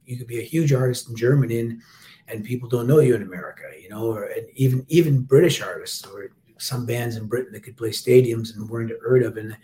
you 0.07 0.17
could 0.17 0.27
be 0.27 0.41
a 0.41 0.53
huge 0.55 0.73
artist 0.73 1.11
in 1.11 1.17
Germany 1.17 1.61
and 1.61 1.83
and 2.29 2.43
people 2.43 2.67
don't 2.67 2.87
know 2.87 3.01
you 3.01 3.15
in 3.15 3.21
America. 3.21 3.65
You 3.79 3.91
know, 3.91 4.07
or 4.07 4.31
even 4.55 4.87
even 4.89 5.21
British 5.21 5.61
artists 5.61 6.07
or 6.07 6.31
some 6.57 6.87
bands 6.87 7.17
in 7.17 7.27
Britain 7.27 7.53
that 7.53 7.65
could 7.65 7.77
play 7.77 7.91
stadiums 7.91 8.57
and 8.57 8.71
weren't 8.71 9.03
heard 9.03 9.23
of 9.23 9.37
in 9.37 9.55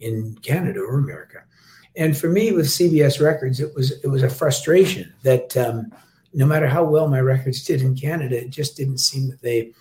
in 0.00 0.34
Canada 0.36 0.80
or 0.80 0.98
America. 1.00 1.44
And 1.96 2.16
for 2.16 2.30
me, 2.30 2.52
with 2.52 2.66
CBS 2.66 3.20
Records, 3.20 3.60
it 3.60 3.74
was 3.74 3.90
it 4.02 4.08
was 4.08 4.22
a 4.22 4.30
frustration 4.30 5.12
that 5.22 5.54
um, 5.58 5.92
no 6.32 6.46
matter 6.46 6.66
how 6.66 6.84
well 6.84 7.08
my 7.08 7.20
records 7.20 7.64
did 7.64 7.82
in 7.82 7.96
Canada, 7.96 8.40
it 8.40 8.50
just 8.50 8.76
didn't 8.76 8.98
seem 8.98 9.28
that 9.30 9.40
they 9.42 9.72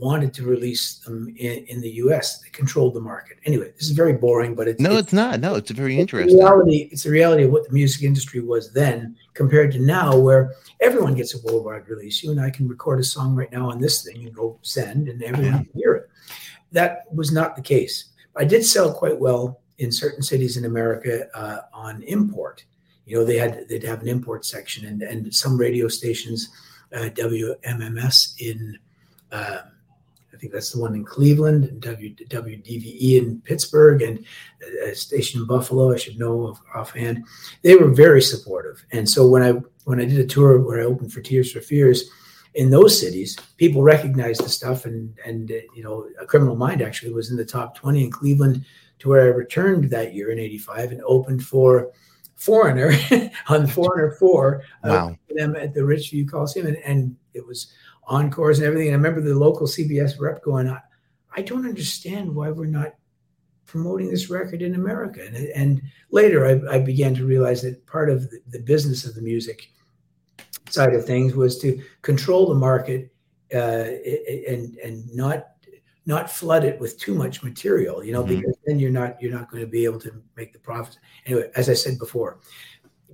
wanted 0.00 0.32
to 0.32 0.44
release 0.44 0.98
them 1.00 1.28
in, 1.36 1.64
in, 1.66 1.80
the 1.80 1.90
U.S. 2.04 2.38
They 2.40 2.48
controlled 2.50 2.94
the 2.94 3.00
market. 3.00 3.36
Anyway, 3.44 3.70
this 3.76 3.82
is 3.82 3.90
very 3.90 4.14
boring, 4.14 4.54
but 4.54 4.66
it's 4.66 4.80
no, 4.80 4.92
it's, 4.92 5.00
it's 5.00 5.12
not. 5.12 5.40
No, 5.40 5.54
it's 5.56 5.70
very 5.70 5.98
interesting. 5.98 6.36
The 6.36 6.42
reality, 6.42 6.88
it's 6.90 7.02
the 7.02 7.10
reality 7.10 7.44
of 7.44 7.50
what 7.50 7.66
the 7.66 7.72
music 7.72 8.02
industry 8.02 8.40
was 8.40 8.72
then 8.72 9.14
compared 9.34 9.72
to 9.72 9.78
now, 9.78 10.16
where 10.16 10.54
everyone 10.80 11.14
gets 11.14 11.34
a 11.34 11.38
worldwide 11.44 11.86
release. 11.88 12.22
You 12.22 12.30
and 12.30 12.40
I 12.40 12.50
can 12.50 12.66
record 12.66 12.98
a 12.98 13.04
song 13.04 13.34
right 13.34 13.52
now 13.52 13.70
on 13.70 13.78
this 13.78 14.02
thing 14.02 14.24
and 14.24 14.34
go 14.34 14.58
send, 14.62 15.08
and 15.08 15.22
everyone 15.22 15.64
can 15.64 15.72
hear 15.74 15.94
it. 15.94 16.10
That 16.72 17.04
was 17.12 17.30
not 17.30 17.56
the 17.56 17.62
case. 17.62 18.10
I 18.36 18.44
did 18.44 18.64
sell 18.64 18.92
quite 18.92 19.18
well 19.18 19.60
in 19.78 19.92
certain 19.92 20.22
cities 20.22 20.56
in 20.56 20.64
America 20.64 21.26
uh, 21.34 21.60
on 21.72 22.02
import. 22.04 22.64
You 23.10 23.16
know, 23.16 23.24
they 23.24 23.38
had 23.38 23.68
they'd 23.68 23.82
have 23.82 24.02
an 24.02 24.08
import 24.08 24.44
section, 24.44 24.86
and 24.86 25.02
and 25.02 25.34
some 25.34 25.58
radio 25.58 25.88
stations, 25.88 26.48
uh, 26.94 27.10
WMMS 27.10 28.40
in. 28.40 28.78
Um, 29.32 29.58
i 30.32 30.36
think 30.40 30.52
that's 30.54 30.70
the 30.70 30.80
one 30.80 30.94
in 30.94 31.04
Cleveland, 31.04 31.64
and 31.64 31.82
w, 31.82 32.14
WDVE 32.14 33.18
in 33.18 33.42
Pittsburgh, 33.42 34.00
and 34.00 34.24
a 34.86 34.94
station 34.94 35.40
in 35.40 35.46
Buffalo. 35.46 35.92
I 35.92 35.96
should 35.96 36.20
know 36.20 36.46
of, 36.46 36.60
offhand. 36.72 37.24
They 37.62 37.74
were 37.74 37.90
very 37.90 38.22
supportive, 38.22 38.82
and 38.92 39.10
so 39.10 39.26
when 39.26 39.42
I 39.42 39.60
when 39.84 40.00
I 40.00 40.04
did 40.04 40.20
a 40.20 40.26
tour 40.26 40.60
where 40.60 40.80
I 40.80 40.84
opened 40.84 41.12
for 41.12 41.20
Tears 41.20 41.50
for 41.50 41.60
Fears 41.60 42.08
in 42.54 42.70
those 42.70 42.98
cities, 42.98 43.36
people 43.56 43.82
recognized 43.82 44.44
the 44.44 44.48
stuff, 44.48 44.84
and 44.84 45.12
and 45.26 45.50
uh, 45.50 45.56
you 45.74 45.82
know, 45.82 46.08
a 46.20 46.24
Criminal 46.24 46.54
Mind 46.54 46.80
actually 46.80 47.12
was 47.12 47.32
in 47.32 47.36
the 47.36 47.44
top 47.44 47.74
twenty 47.74 48.04
in 48.04 48.12
Cleveland, 48.12 48.64
to 49.00 49.08
where 49.08 49.22
I 49.22 49.36
returned 49.36 49.90
that 49.90 50.14
year 50.14 50.30
in 50.30 50.38
'85 50.38 50.92
and 50.92 51.02
opened 51.02 51.42
for. 51.44 51.90
Foreigner 52.40 52.90
on 53.48 53.66
Foreigner 53.66 54.12
Four, 54.12 54.62
uh, 54.82 54.88
wow. 54.88 55.16
Them 55.28 55.54
at 55.56 55.74
the 55.74 55.84
Richfield 55.84 56.30
Coliseum, 56.30 56.66
and, 56.66 56.78
and 56.78 57.16
it 57.34 57.46
was 57.46 57.72
encores 58.08 58.58
and 58.58 58.66
everything. 58.66 58.88
And 58.88 58.94
I 58.94 58.98
remember 58.98 59.20
the 59.20 59.38
local 59.38 59.66
CBS 59.66 60.18
rep 60.18 60.42
going, 60.42 60.68
I, 60.68 60.80
I 61.36 61.42
don't 61.42 61.66
understand 61.66 62.34
why 62.34 62.50
we're 62.50 62.64
not 62.64 62.94
promoting 63.66 64.10
this 64.10 64.30
record 64.30 64.62
in 64.62 64.74
America. 64.74 65.24
And, 65.24 65.36
and 65.36 65.82
later 66.10 66.46
I, 66.46 66.76
I, 66.76 66.78
began 66.80 67.14
to 67.14 67.24
realize 67.24 67.62
that 67.62 67.86
part 67.86 68.10
of 68.10 68.28
the, 68.30 68.40
the, 68.48 68.58
business 68.58 69.04
of 69.04 69.14
the 69.14 69.22
music 69.22 69.70
side 70.70 70.92
of 70.92 71.04
things 71.04 71.34
was 71.34 71.58
to 71.58 71.80
control 72.02 72.48
the 72.48 72.54
market 72.56 73.12
uh, 73.54 73.86
and 74.48 74.76
and 74.78 75.14
not 75.14 75.48
not 76.06 76.30
flood 76.30 76.64
it 76.64 76.80
with 76.80 76.98
too 76.98 77.14
much 77.14 77.42
material, 77.42 78.02
you 78.04 78.12
know, 78.12 78.22
mm-hmm. 78.22 78.40
because 78.40 78.56
then 78.66 78.78
you're 78.78 78.90
not 78.90 79.20
you're 79.20 79.32
not 79.32 79.50
going 79.50 79.62
to 79.62 79.66
be 79.66 79.84
able 79.84 80.00
to 80.00 80.22
make 80.36 80.52
the 80.52 80.58
profits. 80.58 80.98
Anyway, 81.26 81.50
as 81.54 81.68
I 81.68 81.74
said 81.74 81.98
before, 81.98 82.38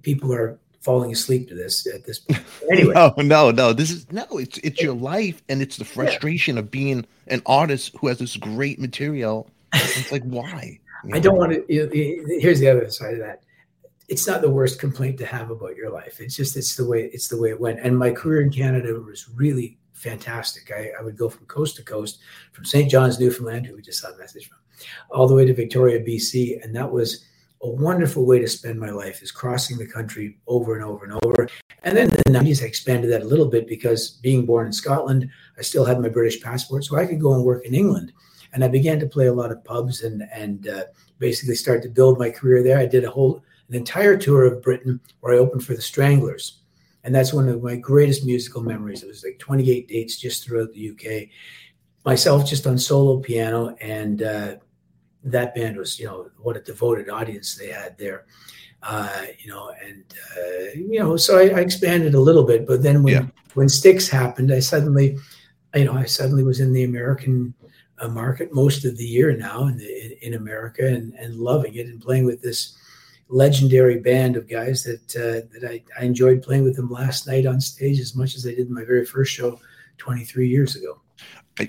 people 0.02 0.32
are 0.32 0.58
falling 0.80 1.10
asleep 1.10 1.48
to 1.48 1.54
this 1.54 1.86
at 1.92 2.04
this 2.04 2.20
point. 2.20 2.42
Anyway, 2.70 2.94
no, 2.94 3.14
no, 3.18 3.50
no. 3.52 3.72
This 3.72 3.90
is 3.90 4.10
no. 4.10 4.26
It's 4.32 4.58
it's 4.58 4.80
your 4.80 4.94
life, 4.94 5.42
and 5.48 5.62
it's 5.62 5.76
the 5.76 5.84
frustration 5.84 6.56
yeah. 6.56 6.60
of 6.60 6.70
being 6.70 7.06
an 7.28 7.42
artist 7.46 7.94
who 7.98 8.08
has 8.08 8.18
this 8.18 8.36
great 8.36 8.80
material. 8.80 9.48
It's 9.72 10.10
like 10.10 10.24
why? 10.24 10.80
You 11.04 11.10
know? 11.10 11.16
I 11.16 11.20
don't 11.20 11.36
want 11.36 11.52
to. 11.52 11.64
You 11.68 11.86
know, 11.86 12.40
here's 12.40 12.58
the 12.58 12.68
other 12.68 12.90
side 12.90 13.14
of 13.14 13.20
that. 13.20 13.42
It's 14.08 14.26
not 14.26 14.40
the 14.40 14.50
worst 14.50 14.80
complaint 14.80 15.18
to 15.18 15.26
have 15.26 15.50
about 15.50 15.76
your 15.76 15.90
life. 15.90 16.20
It's 16.20 16.34
just 16.34 16.56
it's 16.56 16.76
the 16.76 16.86
way 16.86 17.10
it's 17.12 17.28
the 17.28 17.40
way 17.40 17.50
it 17.50 17.60
went. 17.60 17.80
And 17.80 17.96
my 17.96 18.10
career 18.10 18.40
in 18.40 18.50
Canada 18.50 18.94
was 18.94 19.28
really 19.30 19.78
fantastic. 19.96 20.70
I, 20.70 20.90
I 20.98 21.02
would 21.02 21.16
go 21.16 21.28
from 21.28 21.46
coast 21.46 21.76
to 21.76 21.82
coast, 21.82 22.18
from 22.52 22.64
St. 22.64 22.90
John's, 22.90 23.18
Newfoundland, 23.18 23.66
who 23.66 23.74
we 23.74 23.82
just 23.82 24.00
saw 24.00 24.12
a 24.12 24.18
message 24.18 24.48
from, 24.48 24.58
all 25.10 25.26
the 25.26 25.34
way 25.34 25.44
to 25.44 25.54
Victoria, 25.54 26.00
BC, 26.00 26.62
and 26.62 26.74
that 26.76 26.90
was 26.90 27.24
a 27.62 27.68
wonderful 27.68 28.26
way 28.26 28.38
to 28.38 28.46
spend 28.46 28.78
my 28.78 28.90
life 28.90 29.22
is 29.22 29.32
crossing 29.32 29.78
the 29.78 29.86
country 29.86 30.38
over 30.46 30.74
and 30.74 30.84
over 30.84 31.04
and 31.04 31.18
over. 31.24 31.48
And 31.82 31.96
then 31.96 32.10
in 32.10 32.32
the 32.32 32.38
90s, 32.38 32.62
I 32.62 32.66
expanded 32.66 33.10
that 33.10 33.22
a 33.22 33.26
little 33.26 33.46
bit 33.46 33.66
because 33.66 34.10
being 34.22 34.44
born 34.44 34.66
in 34.66 34.72
Scotland, 34.72 35.30
I 35.58 35.62
still 35.62 35.84
had 35.84 36.00
my 36.00 36.08
British 36.08 36.40
passport, 36.42 36.84
so 36.84 36.96
I 36.96 37.06
could 37.06 37.20
go 37.20 37.34
and 37.34 37.44
work 37.44 37.64
in 37.64 37.74
England. 37.74 38.12
And 38.52 38.62
I 38.62 38.68
began 38.68 39.00
to 39.00 39.06
play 39.06 39.26
a 39.26 39.32
lot 39.32 39.50
of 39.50 39.64
pubs 39.64 40.02
and 40.02 40.22
and 40.32 40.68
uh, 40.68 40.84
basically 41.18 41.56
start 41.56 41.82
to 41.82 41.88
build 41.88 42.18
my 42.18 42.30
career 42.30 42.62
there. 42.62 42.78
I 42.78 42.86
did 42.86 43.04
a 43.04 43.10
whole 43.10 43.42
an 43.68 43.74
entire 43.74 44.16
tour 44.16 44.44
of 44.44 44.62
Britain 44.62 45.00
where 45.20 45.34
I 45.34 45.38
opened 45.38 45.64
for 45.64 45.74
the 45.74 45.82
Stranglers, 45.82 46.60
and 47.06 47.14
that's 47.14 47.32
one 47.32 47.48
of 47.48 47.62
my 47.62 47.76
greatest 47.76 48.26
musical 48.26 48.60
memories. 48.60 49.04
It 49.04 49.06
was 49.06 49.22
like 49.22 49.38
28 49.38 49.86
dates 49.86 50.16
just 50.16 50.44
throughout 50.44 50.72
the 50.72 50.90
UK. 50.90 51.28
Myself 52.04 52.44
just 52.44 52.66
on 52.66 52.76
solo 52.76 53.20
piano 53.20 53.76
and 53.80 54.22
uh, 54.22 54.56
that 55.22 55.54
band 55.54 55.76
was, 55.76 56.00
you 56.00 56.06
know, 56.06 56.30
what 56.38 56.56
a 56.56 56.60
devoted 56.60 57.08
audience 57.08 57.54
they 57.54 57.68
had 57.68 57.96
there. 57.96 58.26
Uh, 58.82 59.24
you 59.38 59.48
know, 59.48 59.72
and 59.84 60.04
uh, 60.36 60.72
you 60.74 60.98
know, 60.98 61.16
so 61.16 61.38
I, 61.38 61.58
I, 61.58 61.60
expanded 61.60 62.14
a 62.14 62.20
little 62.20 62.44
bit, 62.44 62.66
but 62.66 62.82
then 62.82 63.02
when 63.02 63.14
yeah. 63.14 63.26
when 63.54 63.68
Styx 63.68 64.08
happened, 64.08 64.52
I 64.52 64.60
suddenly, 64.60 65.16
you 65.74 65.84
know, 65.84 65.94
I 65.94 66.04
suddenly 66.04 66.44
was 66.44 66.60
in 66.60 66.72
the 66.72 66.84
American 66.84 67.54
uh, 67.98 68.08
market 68.08 68.52
most 68.52 68.84
of 68.84 68.96
the 68.96 69.04
year 69.04 69.36
now 69.36 69.66
in 69.66 69.78
the, 69.78 70.04
in, 70.04 70.12
in, 70.22 70.34
America 70.34 70.86
and 70.86 71.14
and 71.14 71.36
loving 71.36 71.74
it 71.74 71.86
and 71.86 72.00
playing 72.00 72.26
with 72.26 72.42
this 72.42 72.76
legendary 73.28 73.98
band 73.98 74.36
of 74.36 74.48
guys 74.48 74.84
that 74.84 75.16
uh, 75.16 75.46
that 75.52 75.68
I, 75.68 75.82
I 75.98 76.04
enjoyed 76.04 76.42
playing 76.42 76.64
with 76.64 76.76
them 76.76 76.90
last 76.90 77.26
night 77.26 77.46
on 77.46 77.60
stage 77.60 78.00
as 78.00 78.14
much 78.14 78.36
as 78.36 78.46
I 78.46 78.54
did 78.54 78.70
my 78.70 78.84
very 78.84 79.04
first 79.04 79.32
show 79.32 79.58
23 79.98 80.48
years 80.48 80.76
ago. 80.76 81.00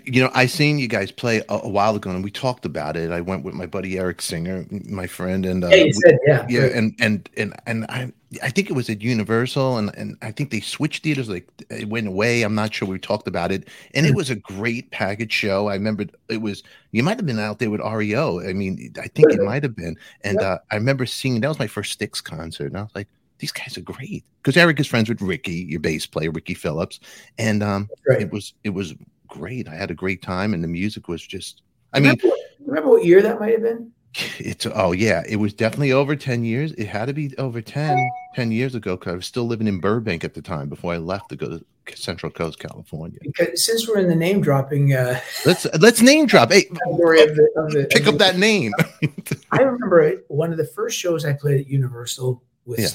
You 0.04 0.22
know, 0.22 0.32
I 0.34 0.48
seen 0.48 0.80
you 0.80 0.90
guys 0.90 1.12
play 1.12 1.38
a, 1.48 1.60
a, 1.64 1.70
while 1.70 1.96
ago, 1.96 2.10
and 2.10 2.22
we 2.22 2.30
talked 2.30 2.66
about 2.66 2.98
it. 2.98 3.10
I 3.10 3.22
went 3.22 3.46
with 3.46 3.54
my 3.54 3.66
buddy 3.66 3.98
Eric 3.98 4.22
Singer, 4.22 4.66
my 4.70 5.08
friend, 5.08 5.46
and 5.46 5.64
uh, 5.64 5.70
yeah, 5.70 5.76
you 5.78 5.94
said, 5.94 6.18
yeah, 6.28 6.46
yeah, 6.50 6.66
and 6.66 6.94
and 7.00 7.30
and 7.38 7.56
and 7.66 7.86
I, 7.86 8.12
I 8.44 8.50
think 8.50 8.70
it 8.70 8.74
was 8.74 8.90
at 8.90 9.02
Universal, 9.02 9.78
and 9.78 9.96
and 9.96 10.18
I 10.22 10.32
think 10.32 10.52
they 10.52 10.60
switched 10.60 11.04
theaters, 11.04 11.30
like 11.30 11.48
it 11.70 11.88
went 11.88 12.08
away. 12.08 12.42
I'm 12.42 12.56
not 12.56 12.74
sure. 12.74 12.88
We 12.88 13.00
talked 13.00 13.28
about 13.28 13.52
it, 13.52 13.70
and 13.94 14.06
it 14.06 14.10
hmm. 14.10 14.18
was 14.18 14.30
a 14.30 14.36
great 14.36 14.92
package 14.92 15.32
show. 15.32 15.68
I 15.68 15.74
remember 15.76 16.06
it 16.28 16.42
was. 16.42 16.64
You 16.92 17.04
might 17.04 17.18
have 17.18 17.26
been 17.26 17.40
out 17.40 17.60
there 17.60 17.70
with 17.70 17.82
REO. 17.82 18.42
I 18.42 18.54
mean, 18.54 18.94
I 19.02 19.08
think 19.08 19.32
it 19.32 19.42
might 19.42 19.64
have 19.64 19.76
been, 19.76 19.96
and 20.22 20.42
uh, 20.42 20.60
I 20.72 20.76
remember 20.76 21.06
seeing 21.06 21.40
that 21.40 21.48
was 21.48 21.60
my 21.60 21.68
first 21.68 21.94
Styx 21.94 22.20
concert, 22.20 22.68
and 22.68 22.78
I 22.78 22.82
was 22.82 22.92
like, 22.96 23.08
these 23.40 23.52
guys 23.52 23.78
are 23.78 23.82
great 23.82 24.26
because 24.42 24.58
Eric 24.58 24.80
is 24.80 24.88
friends 24.88 25.10
with 25.10 25.22
Ricky, 25.22 25.66
your 25.70 25.80
bass 25.80 26.06
player, 26.06 26.32
Ricky 26.32 26.54
Phillips, 26.54 27.00
and 27.38 27.64
um, 27.64 27.90
right. 28.08 28.22
it 28.22 28.32
was 28.32 28.54
it 28.64 28.72
was 28.72 28.94
great. 29.28 29.70
I 29.70 29.76
had 29.76 29.92
a 29.92 29.96
great 29.96 30.22
time, 30.22 30.54
and 30.54 30.64
the 30.64 30.68
music 30.68 31.08
was 31.08 31.26
just. 31.26 31.62
I 31.94 32.00
remember, 32.00 32.28
mean, 32.28 32.34
remember 32.66 32.90
what 32.90 33.06
year 33.06 33.22
that 33.22 33.40
might 33.40 33.54
have 33.54 33.62
been? 33.62 33.92
It's 34.40 34.66
oh 34.74 34.92
yeah, 34.92 35.24
it 35.28 35.38
was 35.38 35.54
definitely 35.54 35.92
over 35.92 36.16
10 36.16 36.44
years. 36.44 36.72
It 36.74 36.88
had 36.88 37.06
to 37.06 37.14
be 37.14 37.36
over 37.38 37.62
10, 37.62 38.10
10 38.36 38.52
years 38.52 38.76
ago 38.76 38.96
because 38.96 39.14
I 39.14 39.16
was 39.16 39.26
still 39.26 39.46
living 39.46 39.68
in 39.68 39.80
Burbank 39.80 40.24
at 40.24 40.34
the 40.34 40.42
time 40.42 40.70
before 40.70 40.94
I 40.94 40.98
left 40.98 41.30
to 41.30 41.36
go 41.36 41.48
to 41.50 41.66
Central 41.96 42.32
Coast, 42.32 42.60
California. 42.60 43.20
Because 43.22 43.64
since 43.64 43.88
we're 43.88 44.00
in 44.00 44.08
the 44.08 44.16
name 44.16 44.42
dropping, 44.42 44.94
uh, 44.94 45.20
let's 45.46 45.66
let's 45.80 46.02
name 46.02 46.26
drop. 46.26 46.52
Hey, 46.52 46.66
of 46.70 46.78
the, 46.78 47.50
of 47.56 47.72
the, 47.72 47.88
pick 47.90 48.08
up 48.08 48.18
that 48.18 48.38
name. 48.38 48.74
I 49.52 49.62
remember 49.62 50.24
one 50.28 50.52
of 50.52 50.58
the 50.58 50.66
first 50.66 50.98
shows 50.98 51.26
I 51.26 51.34
played 51.34 51.62
at 51.62 51.68
Universal 51.68 52.44
with. 52.66 52.80
Yeah. 52.80 52.90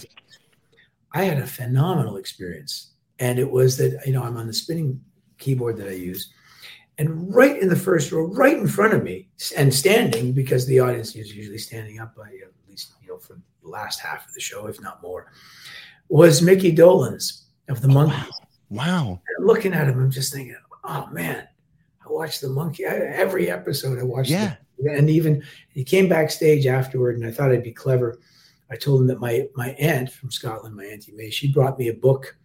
I 1.14 1.24
had 1.24 1.38
a 1.38 1.46
phenomenal 1.46 2.16
experience, 2.16 2.92
and 3.18 3.38
it 3.38 3.50
was 3.50 3.76
that 3.76 4.02
you 4.06 4.12
know 4.12 4.22
I'm 4.22 4.36
on 4.36 4.46
the 4.46 4.54
spinning 4.54 5.00
keyboard 5.38 5.76
that 5.76 5.88
I 5.88 5.92
use, 5.92 6.32
and 6.98 7.34
right 7.34 7.60
in 7.60 7.68
the 7.68 7.76
first 7.76 8.12
row, 8.12 8.24
right 8.24 8.56
in 8.56 8.68
front 8.68 8.94
of 8.94 9.02
me, 9.02 9.28
and 9.56 9.72
standing 9.72 10.32
because 10.32 10.66
the 10.66 10.80
audience 10.80 11.16
is 11.16 11.34
usually 11.34 11.58
standing 11.58 12.00
up 12.00 12.14
by 12.14 12.26
at 12.26 12.52
least 12.68 12.94
you 13.02 13.08
know 13.08 13.18
for 13.18 13.34
the 13.62 13.68
last 13.68 14.00
half 14.00 14.26
of 14.26 14.34
the 14.34 14.40
show, 14.40 14.66
if 14.66 14.80
not 14.80 15.02
more, 15.02 15.32
was 16.08 16.42
Mickey 16.42 16.74
Dolenz 16.74 17.44
of 17.68 17.80
the 17.80 17.88
Monkees. 17.88 18.28
Wow! 18.68 19.20
wow. 19.20 19.20
looking 19.40 19.72
at 19.72 19.88
him, 19.88 20.00
I'm 20.00 20.10
just 20.10 20.32
thinking, 20.32 20.56
oh 20.84 21.06
man, 21.10 21.48
I 22.04 22.12
watched 22.12 22.40
the 22.40 22.48
Monkey 22.48 22.86
I, 22.86 22.94
every 22.94 23.50
episode. 23.50 23.98
I 23.98 24.02
watched, 24.02 24.30
yeah, 24.30 24.56
the, 24.78 24.92
and 24.92 25.08
even 25.08 25.42
he 25.70 25.84
came 25.84 26.08
backstage 26.08 26.66
afterward, 26.66 27.16
and 27.16 27.26
I 27.26 27.30
thought 27.30 27.52
I'd 27.52 27.62
be 27.62 27.72
clever. 27.72 28.18
I 28.70 28.76
told 28.76 29.02
him 29.02 29.06
that 29.08 29.20
my 29.20 29.48
my 29.54 29.70
aunt 29.70 30.10
from 30.10 30.30
Scotland, 30.30 30.76
my 30.76 30.84
auntie 30.84 31.12
May, 31.12 31.30
she 31.30 31.52
brought 31.52 31.78
me 31.78 31.88
a 31.88 31.94
book 31.94 32.36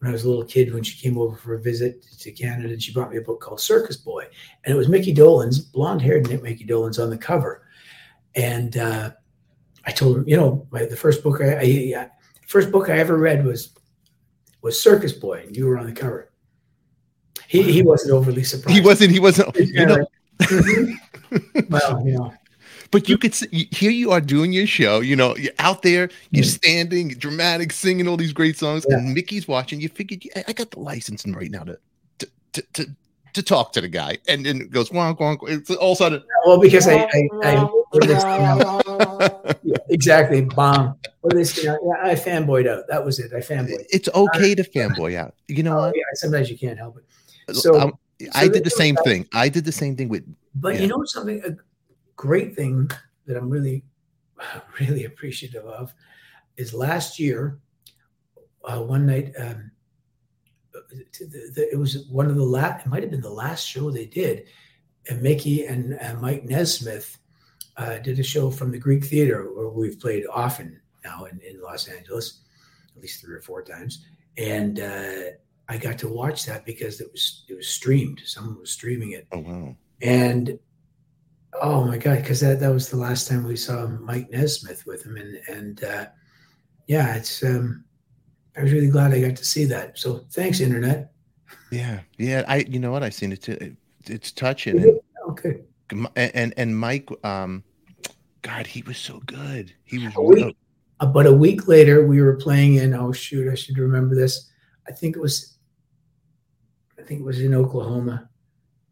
when 0.00 0.10
I 0.10 0.12
was 0.12 0.24
a 0.24 0.28
little 0.28 0.44
kid 0.44 0.74
when 0.74 0.82
she 0.82 0.98
came 0.98 1.18
over 1.18 1.36
for 1.36 1.54
a 1.54 1.60
visit 1.60 2.02
to 2.02 2.32
Canada, 2.32 2.72
and 2.72 2.82
she 2.82 2.92
brought 2.92 3.10
me 3.10 3.18
a 3.18 3.22
book 3.22 3.40
called 3.40 3.60
Circus 3.60 3.96
Boy, 3.96 4.26
and 4.64 4.74
it 4.74 4.76
was 4.76 4.88
Mickey 4.88 5.14
Dolenz, 5.14 5.70
blonde-haired 5.72 6.42
Mickey 6.42 6.64
Dolenz 6.64 7.02
on 7.02 7.10
the 7.10 7.18
cover, 7.18 7.62
and 8.34 8.76
uh, 8.76 9.10
I 9.84 9.92
told 9.92 10.16
her, 10.16 10.24
you 10.26 10.36
know, 10.36 10.66
my, 10.70 10.86
the 10.86 10.96
first 10.96 11.22
book 11.22 11.40
I, 11.40 11.60
I, 11.60 12.10
first 12.46 12.72
book 12.72 12.88
I 12.88 12.98
ever 12.98 13.16
read 13.16 13.44
was 13.44 13.74
was 14.62 14.80
Circus 14.80 15.12
Boy, 15.12 15.44
and 15.46 15.56
you 15.56 15.66
were 15.66 15.78
on 15.78 15.86
the 15.86 15.92
cover. 15.92 16.32
He 17.46 17.62
he 17.62 17.82
wasn't 17.82 18.12
overly 18.12 18.44
surprised. 18.44 18.78
He 18.78 18.84
wasn't. 18.84 19.10
He 19.10 19.20
wasn't. 19.20 19.54
You 19.56 19.86
know. 19.86 20.06
Mm-hmm. 20.40 21.60
well, 21.68 22.06
you 22.06 22.12
know. 22.12 22.34
But 22.90 23.08
you 23.08 23.16
could 23.16 23.34
see, 23.34 23.68
here 23.70 23.90
you 23.90 24.10
are 24.10 24.20
doing 24.20 24.52
your 24.52 24.66
show. 24.66 25.00
You 25.00 25.14
know, 25.14 25.36
you're 25.36 25.52
out 25.60 25.82
there, 25.82 26.10
you're 26.30 26.44
mm. 26.44 26.48
standing, 26.48 27.08
dramatic, 27.10 27.72
singing 27.72 28.08
all 28.08 28.16
these 28.16 28.32
great 28.32 28.58
songs, 28.58 28.84
yeah. 28.88 28.96
and 28.96 29.14
Mickey's 29.14 29.46
watching. 29.46 29.80
You 29.80 29.88
figured, 29.88 30.24
I 30.48 30.52
got 30.52 30.72
the 30.72 30.80
licensing 30.80 31.32
right 31.32 31.50
now 31.50 31.62
to 31.64 31.78
to 32.18 32.28
to, 32.52 32.62
to, 32.72 32.86
to 33.34 33.42
talk 33.42 33.72
to 33.74 33.80
the 33.80 33.88
guy, 33.88 34.18
and 34.26 34.44
then 34.44 34.60
it 34.60 34.70
goes 34.72 34.90
wonk 34.90 35.18
wonk. 35.18 35.38
It's 35.48 35.70
all 35.70 35.92
of 35.92 35.96
a 35.96 35.98
sudden. 35.98 36.22
Well, 36.46 36.60
because 36.60 36.88
I, 36.88 37.08
I, 37.12 37.28
I 37.44 37.68
yeah, 39.62 39.76
exactly, 39.88 40.42
bomb. 40.42 40.96
What 41.20 41.34
they 41.34 41.44
say? 41.44 41.64
Yeah, 41.64 41.76
I 42.02 42.14
fanboyed 42.14 42.68
out. 42.68 42.88
That 42.88 43.04
was 43.04 43.20
it. 43.20 43.32
I 43.32 43.38
fanboyed. 43.38 43.84
It's 43.90 44.08
okay 44.08 44.52
uh, 44.52 44.56
to 44.56 44.64
fanboy 44.64 45.16
out. 45.16 45.34
You 45.46 45.62
know 45.62 45.78
oh, 45.78 45.86
what? 45.86 45.96
Yeah, 45.96 46.02
sometimes 46.14 46.50
you 46.50 46.58
can't 46.58 46.78
help 46.78 46.98
it. 46.98 47.04
So, 47.54 47.80
um, 47.80 47.92
so 48.20 48.28
I 48.34 48.48
did 48.48 48.64
the 48.64 48.70
same 48.70 48.96
thing. 48.96 49.28
I 49.32 49.48
did 49.48 49.64
the 49.64 49.72
same 49.72 49.96
thing 49.96 50.08
with. 50.08 50.24
But 50.56 50.74
yeah. 50.74 50.80
you 50.82 50.86
know 50.88 51.04
something? 51.04 51.58
Great 52.20 52.54
thing 52.54 52.90
that 53.26 53.38
I'm 53.38 53.48
really, 53.48 53.82
really 54.80 55.06
appreciative 55.06 55.64
of 55.64 55.94
is 56.58 56.74
last 56.74 57.18
year, 57.18 57.58
uh, 58.62 58.82
one 58.82 59.06
night, 59.06 59.32
um, 59.38 59.70
the, 60.72 61.50
the, 61.54 61.68
it 61.72 61.78
was 61.78 62.06
one 62.08 62.26
of 62.26 62.36
the 62.36 62.44
last, 62.44 62.84
it 62.84 62.90
might 62.90 63.02
have 63.02 63.10
been 63.10 63.22
the 63.22 63.30
last 63.30 63.66
show 63.66 63.90
they 63.90 64.04
did. 64.04 64.44
And 65.08 65.22
Mickey 65.22 65.64
and, 65.64 65.94
and 65.94 66.20
Mike 66.20 66.44
Nesmith 66.44 67.16
uh, 67.78 67.98
did 68.00 68.18
a 68.18 68.22
show 68.22 68.50
from 68.50 68.70
the 68.70 68.78
Greek 68.78 69.02
Theater 69.02 69.50
where 69.54 69.70
we've 69.70 69.98
played 69.98 70.24
often 70.30 70.78
now 71.02 71.24
in, 71.24 71.40
in 71.40 71.62
Los 71.62 71.88
Angeles, 71.88 72.42
at 72.94 73.00
least 73.00 73.22
three 73.22 73.34
or 73.34 73.40
four 73.40 73.62
times. 73.62 74.04
And 74.36 74.78
uh, 74.78 75.30
I 75.70 75.78
got 75.78 75.96
to 76.00 76.08
watch 76.08 76.44
that 76.44 76.66
because 76.66 77.00
it 77.00 77.10
was 77.10 77.44
it 77.48 77.54
was 77.54 77.68
streamed. 77.68 78.20
Someone 78.26 78.60
was 78.60 78.72
streaming 78.72 79.12
it. 79.12 79.26
Oh 79.32 79.38
wow! 79.38 79.76
And 80.02 80.58
Oh 81.54 81.84
my 81.84 81.98
god, 81.98 82.18
because 82.18 82.40
that, 82.40 82.60
that 82.60 82.72
was 82.72 82.88
the 82.88 82.96
last 82.96 83.28
time 83.28 83.44
we 83.44 83.56
saw 83.56 83.86
Mike 83.86 84.30
Nesmith 84.30 84.86
with 84.86 85.04
him, 85.04 85.16
and 85.16 85.40
and 85.48 85.84
uh, 85.84 86.06
yeah, 86.86 87.16
it's 87.16 87.42
um, 87.42 87.84
I 88.56 88.62
was 88.62 88.72
really 88.72 88.88
glad 88.88 89.12
I 89.12 89.20
got 89.20 89.36
to 89.36 89.44
see 89.44 89.64
that. 89.66 89.98
So 89.98 90.26
thanks, 90.30 90.60
internet. 90.60 91.12
Yeah, 91.70 92.00
yeah, 92.18 92.44
I 92.46 92.58
you 92.68 92.78
know 92.78 92.92
what 92.92 93.02
I've 93.02 93.14
seen 93.14 93.32
it 93.32 93.42
too. 93.42 93.76
It's 94.06 94.32
touching. 94.32 94.82
And, 94.82 95.00
okay. 95.28 95.60
And 96.16 96.54
and 96.56 96.78
Mike, 96.78 97.10
um, 97.24 97.64
God, 98.42 98.66
he 98.66 98.82
was 98.82 98.96
so 98.96 99.20
good. 99.26 99.72
He 99.84 99.98
was. 99.98 100.14
A 100.16 100.22
week, 100.22 100.56
uh, 101.00 101.06
but 101.06 101.26
a 101.26 101.32
week 101.32 101.66
later, 101.66 102.06
we 102.06 102.20
were 102.22 102.36
playing 102.36 102.76
in. 102.76 102.94
Oh 102.94 103.12
shoot, 103.12 103.50
I 103.50 103.54
should 103.54 103.78
remember 103.78 104.14
this. 104.14 104.50
I 104.88 104.92
think 104.92 105.16
it 105.16 105.20
was. 105.20 105.56
I 106.98 107.02
think 107.02 107.20
it 107.20 107.24
was 107.24 107.40
in 107.40 107.54
Oklahoma. 107.54 108.28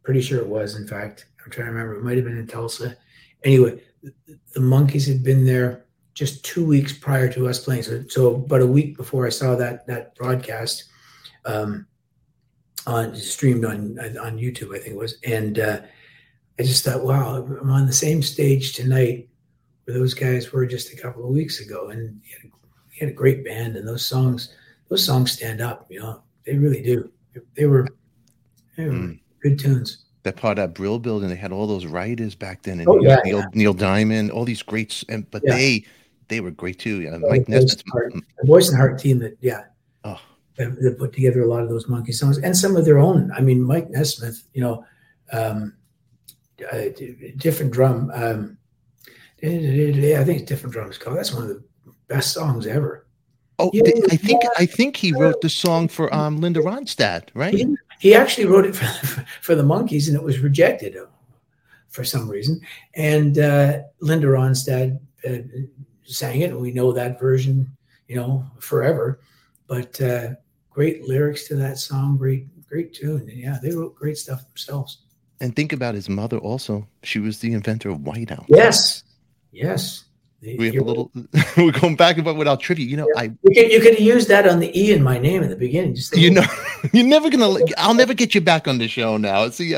Pretty 0.03 0.23
sure 0.23 0.38
it 0.38 0.49
was, 0.49 0.75
in 0.75 0.87
fact. 0.87 1.27
I'm 1.49 1.53
trying 1.53 1.69
to 1.69 1.73
remember. 1.73 1.95
It 1.95 2.05
might 2.05 2.17
have 2.17 2.27
been 2.27 2.37
in 2.37 2.47
Tulsa. 2.47 2.95
Anyway, 3.43 3.81
the 4.03 4.61
Monkees 4.61 5.09
had 5.09 5.25
been 5.25 5.47
there 5.47 5.87
just 6.13 6.45
two 6.45 6.63
weeks 6.63 6.93
prior 6.93 7.33
to 7.33 7.49
us 7.49 7.65
playing. 7.65 7.85
So, 7.85 8.05
so 8.07 8.35
about 8.35 8.61
a 8.61 8.67
week 8.67 8.99
before 8.99 9.25
I 9.27 9.31
saw 9.31 9.57
that 9.57 9.87
that 9.87 10.15
broadcast, 10.15 10.85
um, 11.47 11.87
on 12.87 13.15
streamed 13.17 13.65
on 13.65 13.99
on 13.99 14.37
YouTube, 14.37 14.77
I 14.77 14.79
think 14.79 14.95
it 14.95 14.99
was, 14.99 15.17
and 15.25 15.59
uh, 15.59 15.81
I 16.59 16.65
just 16.65 16.85
thought, 16.85 17.03
wow, 17.03 17.37
I'm 17.37 17.71
on 17.71 17.87
the 17.87 17.95
same 17.95 18.21
stage 18.21 18.75
tonight 18.75 19.31
where 19.85 19.97
those 19.99 20.13
guys 20.13 20.53
were 20.53 20.67
just 20.67 20.93
a 20.93 20.97
couple 20.97 21.25
of 21.25 21.31
weeks 21.31 21.61
ago, 21.61 21.89
and 21.89 22.21
he 22.23 22.33
had, 22.33 22.43
a, 22.45 22.55
he 22.91 23.01
had 23.01 23.09
a 23.09 23.17
great 23.17 23.43
band, 23.43 23.77
and 23.77 23.89
those 23.89 24.05
songs, 24.05 24.55
those 24.91 25.05
songs 25.05 25.33
stand 25.33 25.63
up, 25.63 25.87
you 25.89 25.99
know, 25.99 26.23
they 26.45 26.59
really 26.59 26.83
do. 26.83 27.11
They 27.57 27.65
were, 27.65 27.89
they 28.77 28.85
were 28.85 28.93
mm. 28.93 29.21
good 29.41 29.59
tunes 29.59 30.05
that 30.29 30.41
part 30.41 30.59
of 30.59 30.62
that 30.62 30.75
Brill 30.75 30.99
building. 30.99 31.29
They 31.29 31.37
had 31.37 31.53
all 31.53 31.67
those 31.67 31.87
writers 31.87 32.35
back 32.35 32.62
then, 32.62 32.81
and 32.81 32.88
oh, 32.88 33.01
yeah, 33.01 33.17
Neil, 33.25 33.38
yeah. 33.38 33.45
Neil 33.55 33.75
Diamond, 33.75 34.31
all 34.31 34.45
these 34.45 34.62
greats, 34.62 35.05
and 35.09 35.29
but 35.31 35.43
yeah. 35.45 35.55
they 35.55 35.85
they 36.29 36.41
were 36.41 36.51
great 36.51 36.79
too. 36.79 37.03
Yeah, 37.03 37.19
oh, 37.23 37.29
Mike 37.29 37.49
Nesmith, 37.49 37.83
the 37.85 38.23
Boyce 38.45 38.69
and 38.69 38.77
Hart 38.77 38.99
team 38.99 39.19
that 39.21 39.37
yeah, 39.41 39.64
oh. 40.05 40.21
they, 40.57 40.67
put 40.99 41.12
together 41.12 41.43
a 41.43 41.47
lot 41.47 41.62
of 41.62 41.69
those 41.69 41.88
monkey 41.88 42.12
songs 42.12 42.38
and 42.38 42.57
some 42.57 42.77
of 42.77 42.85
their 42.85 42.99
own. 42.99 43.33
I 43.33 43.41
mean, 43.41 43.62
Mike 43.62 43.91
Nesmith, 43.91 44.43
you 44.53 44.62
know, 44.62 44.85
um, 45.33 45.75
uh, 46.71 46.85
different 47.37 47.73
drum. 47.73 48.11
Um, 48.14 48.59
I 49.43 49.47
think 49.47 50.29
it's 50.29 50.43
different 50.43 50.73
drums. 50.73 50.99
Called 50.99 51.17
that's 51.17 51.33
one 51.33 51.45
of 51.45 51.49
the 51.49 51.62
best 52.09 52.33
songs 52.33 52.67
ever. 52.67 53.07
Oh, 53.61 53.71
yeah, 53.73 53.91
I 54.11 54.17
think 54.17 54.43
I 54.57 54.67
think 54.67 54.97
he 54.97 55.12
wrote 55.12 55.41
the 55.41 55.49
song 55.49 55.88
for 55.88 56.14
um, 56.14 56.41
Linda 56.41 56.61
Ronstadt, 56.61 57.31
right? 57.35 57.67
He, 57.99 58.15
actually 58.15 58.47
wrote 58.47 58.67
it 58.67 58.77
for, 58.77 59.25
for, 59.41 59.55
the 59.55 59.63
Monkees 59.63 60.09
and 60.09 60.17
it 60.17 60.23
was 60.23 60.41
rejected 60.41 60.97
uh, 60.97 61.07
for 61.89 62.05
some 62.05 62.29
reason. 62.29 62.61
And 62.95 63.39
uh, 63.39 63.81
Linda 64.01 64.27
Ronstadt 64.27 64.99
uh, 65.29 65.39
sang 66.05 66.41
it, 66.41 66.51
and 66.51 66.61
we 66.61 66.73
know 66.73 66.93
that 66.93 67.21
version, 67.21 67.71
you 68.07 68.17
know, 68.17 68.45
forever. 68.61 69.21
But 69.67 70.01
uh, 70.01 70.31
great 70.71 71.07
lyrics 71.07 71.47
to 71.49 71.57
that 71.57 71.79
song, 71.79 72.17
great 72.17 72.47
great 72.67 72.93
tune. 72.93 73.29
And 73.29 73.39
yeah, 73.39 73.59
they 73.63 73.75
wrote 73.75 73.95
great 73.95 74.19
stuff 74.19 74.47
themselves. 74.47 74.99
And 75.40 75.55
think 75.55 75.73
about 75.73 75.94
his 75.94 76.09
mother 76.09 76.38
also. 76.38 76.87
She 77.03 77.19
was 77.19 77.38
the 77.38 77.53
inventor 77.53 77.90
of 77.90 77.99
Whiteout. 77.99 78.44
Yes, 78.49 79.05
yes 79.53 80.05
we 80.41 80.67
have 80.67 80.77
a 80.77 80.85
little. 80.85 81.11
we're 81.57 81.73
going 81.73 81.97
back 81.97 82.17
about 82.17 82.37
without 82.37 82.61
trivia. 82.61 82.87
You 82.87 82.97
know, 82.97 83.09
yeah. 83.15 83.23
I 83.23 83.25
you 83.25 83.55
could 83.55 83.73
you 83.73 83.81
could 83.81 83.99
use 83.99 84.27
that 84.29 84.47
on 84.47 84.61
the 84.61 84.79
E 84.79 84.93
in 84.93 85.03
my 85.03 85.19
name 85.19 85.43
in 85.43 85.51
the 85.51 85.57
beginning. 85.57 85.97
Just 85.97 86.17
you 86.17 86.31
know, 86.31 86.45
you're 86.93 87.07
never 87.07 87.29
gonna. 87.29 87.59
I'll 87.77 87.95
never 87.95 88.15
get 88.15 88.35
you 88.35 88.41
back 88.41 88.69
on 88.69 88.79
the 88.79 88.87
show 88.87 89.17
now. 89.17 89.49
See, 89.51 89.77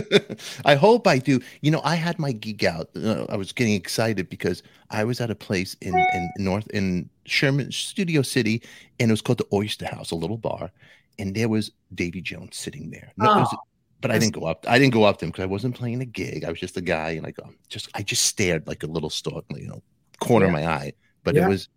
I 0.64 0.74
hope 0.74 1.06
I 1.06 1.18
do. 1.18 1.40
You 1.60 1.70
know, 1.70 1.80
I 1.84 1.94
had 1.94 2.18
my 2.18 2.32
geek 2.32 2.64
out. 2.64 2.90
Uh, 2.96 3.26
I 3.28 3.36
was 3.36 3.52
getting 3.52 3.74
excited 3.74 4.28
because 4.28 4.62
I 4.90 5.04
was 5.04 5.20
at 5.20 5.30
a 5.30 5.36
place 5.36 5.76
in 5.80 5.94
in 5.96 6.30
North 6.38 6.66
in 6.68 7.08
Sherman 7.24 7.70
Studio 7.70 8.22
City, 8.22 8.62
and 8.98 9.10
it 9.10 9.12
was 9.12 9.22
called 9.22 9.38
the 9.38 9.46
Oyster 9.52 9.86
House, 9.86 10.10
a 10.10 10.16
little 10.16 10.38
bar, 10.38 10.72
and 11.20 11.34
there 11.34 11.48
was 11.48 11.70
Davy 11.94 12.20
Jones 12.20 12.56
sitting 12.56 12.90
there. 12.90 13.12
No, 13.16 13.44
oh. 13.52 13.56
but 14.00 14.10
I 14.10 14.18
didn't 14.18 14.34
go 14.34 14.46
up. 14.46 14.66
I 14.68 14.80
didn't 14.80 14.94
go 14.94 15.04
up 15.04 15.18
to 15.18 15.26
him 15.26 15.30
because 15.30 15.44
I 15.44 15.46
wasn't 15.46 15.76
playing 15.76 16.00
a 16.02 16.06
gig. 16.06 16.44
I 16.44 16.50
was 16.50 16.58
just 16.58 16.76
a 16.76 16.80
guy, 16.80 17.10
and 17.10 17.24
I 17.24 17.30
go 17.30 17.48
just 17.68 17.88
I 17.94 18.02
just 18.02 18.26
stared 18.26 18.66
like 18.66 18.82
a 18.82 18.88
little 18.88 19.10
stalk, 19.10 19.44
you 19.50 19.68
know, 19.68 19.80
corner 20.22 20.46
Yeah. 20.46 20.52
of 20.52 20.52
my 20.52 20.66
eye. 20.66 20.92
But 21.24 21.34
Yeah. 21.34 21.46
it 21.46 21.48
was, 21.48 21.68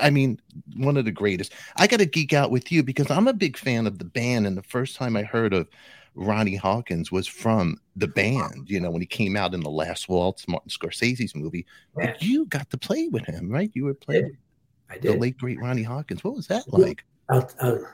I 0.00 0.10
mean, 0.10 0.40
one 0.76 0.96
of 0.96 1.04
the 1.04 1.12
greatest. 1.12 1.52
I 1.76 1.86
got 1.86 1.98
to 1.98 2.06
geek 2.06 2.32
out 2.32 2.50
with 2.50 2.70
you 2.70 2.82
because 2.82 3.10
I'm 3.10 3.28
a 3.28 3.32
big 3.32 3.56
fan 3.56 3.86
of 3.86 3.98
the 3.98 4.04
band, 4.04 4.46
and 4.46 4.56
the 4.56 4.62
first 4.62 4.96
time 4.96 5.16
I 5.16 5.22
heard 5.22 5.52
of 5.52 5.68
Ronnie 6.14 6.56
Hawkins 6.56 7.12
was 7.12 7.26
from 7.26 7.78
the 7.96 8.08
band. 8.08 8.68
You 8.68 8.80
know, 8.80 8.90
when 8.90 9.00
he 9.00 9.06
came 9.06 9.36
out 9.36 9.54
in 9.54 9.60
the 9.60 9.70
Last 9.70 10.08
Waltz, 10.08 10.48
Martin 10.48 10.70
Scorsese's 10.70 11.34
movie. 11.34 11.66
Yeah. 11.96 12.14
You 12.20 12.46
got 12.46 12.68
to 12.70 12.78
play 12.78 13.08
with 13.08 13.24
him, 13.24 13.48
right? 13.50 13.70
You 13.74 13.84
were 13.84 13.94
playing 13.94 14.24
did. 14.24 14.36
I 14.90 14.98
did. 14.98 15.12
the 15.12 15.18
late 15.18 15.38
great 15.38 15.60
Ronnie 15.60 15.84
Hawkins. 15.84 16.24
What 16.24 16.34
was 16.34 16.46
that 16.48 16.64
like? 16.72 17.04
I'll, 17.28 17.48
I'll, 17.60 17.86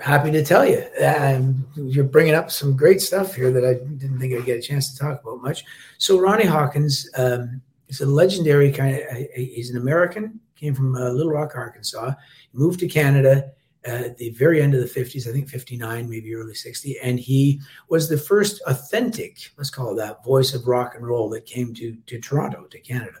happy 0.00 0.30
to 0.32 0.44
tell 0.44 0.66
you. 0.66 0.84
Um, 1.04 1.66
you're 1.76 2.04
bringing 2.04 2.34
up 2.34 2.50
some 2.50 2.76
great 2.76 3.00
stuff 3.00 3.34
here 3.34 3.50
that 3.52 3.64
I 3.64 3.74
didn't 3.74 4.18
think 4.18 4.34
I'd 4.34 4.44
get 4.44 4.58
a 4.58 4.62
chance 4.62 4.92
to 4.92 4.98
talk 4.98 5.22
about 5.22 5.42
much. 5.42 5.64
So 5.98 6.18
Ronnie 6.18 6.46
Hawkins 6.46 7.08
um, 7.16 7.60
is 8.00 8.00
a 8.00 8.10
legendary 8.10 8.72
kind 8.72 8.96
of. 8.96 9.26
He's 9.34 9.70
an 9.70 9.76
American. 9.76 10.40
Came 10.56 10.74
from 10.74 10.94
uh, 10.94 11.10
Little 11.10 11.32
Rock, 11.32 11.52
Arkansas. 11.54 12.12
Moved 12.52 12.80
to 12.80 12.88
Canada 12.88 13.52
at 13.84 14.16
the 14.16 14.30
very 14.30 14.62
end 14.62 14.74
of 14.74 14.80
the 14.80 15.00
50s. 15.00 15.28
I 15.28 15.32
think 15.32 15.48
59, 15.48 16.08
maybe 16.08 16.34
early 16.34 16.54
60. 16.54 16.98
And 17.02 17.18
he 17.18 17.60
was 17.88 18.08
the 18.08 18.16
first 18.16 18.62
authentic, 18.66 19.38
let's 19.58 19.70
call 19.70 19.92
it 19.92 19.96
that, 19.96 20.24
voice 20.24 20.54
of 20.54 20.68
rock 20.68 20.94
and 20.94 21.06
roll 21.06 21.28
that 21.30 21.46
came 21.46 21.74
to 21.74 21.96
to 22.06 22.20
Toronto, 22.20 22.64
to 22.64 22.78
Canada. 22.80 23.18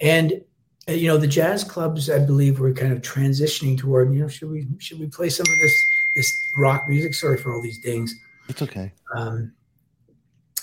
And 0.00 0.42
uh, 0.88 0.92
you 0.92 1.08
know 1.08 1.16
the 1.16 1.26
jazz 1.26 1.64
clubs 1.64 2.10
i 2.10 2.18
believe 2.18 2.60
were 2.60 2.72
kind 2.72 2.92
of 2.92 3.00
transitioning 3.00 3.78
toward 3.78 4.12
you 4.12 4.20
know 4.20 4.28
should 4.28 4.50
we 4.50 4.66
should 4.78 5.00
we 5.00 5.06
play 5.06 5.30
some 5.30 5.46
of 5.50 5.58
this 5.62 5.84
this 6.14 6.30
rock 6.58 6.84
music 6.88 7.14
sorry 7.14 7.38
for 7.38 7.54
all 7.54 7.62
these 7.62 7.80
dings 7.80 8.14
It's 8.48 8.60
okay. 8.60 8.92
um 9.16 9.50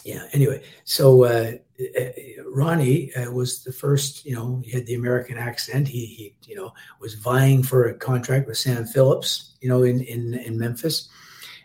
yeah 0.06 0.28
anyway 0.34 0.62
so 0.84 1.24
uh 1.24 1.54
ronnie 2.46 3.14
uh, 3.16 3.32
was 3.32 3.64
the 3.64 3.72
first 3.72 4.26
you 4.26 4.36
know 4.36 4.62
he 4.64 4.72
had 4.72 4.86
the 4.86 4.96
american 4.96 5.38
accent. 5.38 5.88
He 5.88 6.06
he 6.06 6.36
you 6.48 6.56
know 6.56 6.74
was 7.00 7.16
vying 7.16 7.64
for 7.64 7.86
a 7.86 7.94
contract 7.94 8.48
with 8.48 8.58
sam 8.58 8.86
phillips 8.86 9.56
you 9.62 9.70
know 9.70 9.84
in 9.84 10.02
in 10.02 10.34
in 10.34 10.58
memphis. 10.58 11.10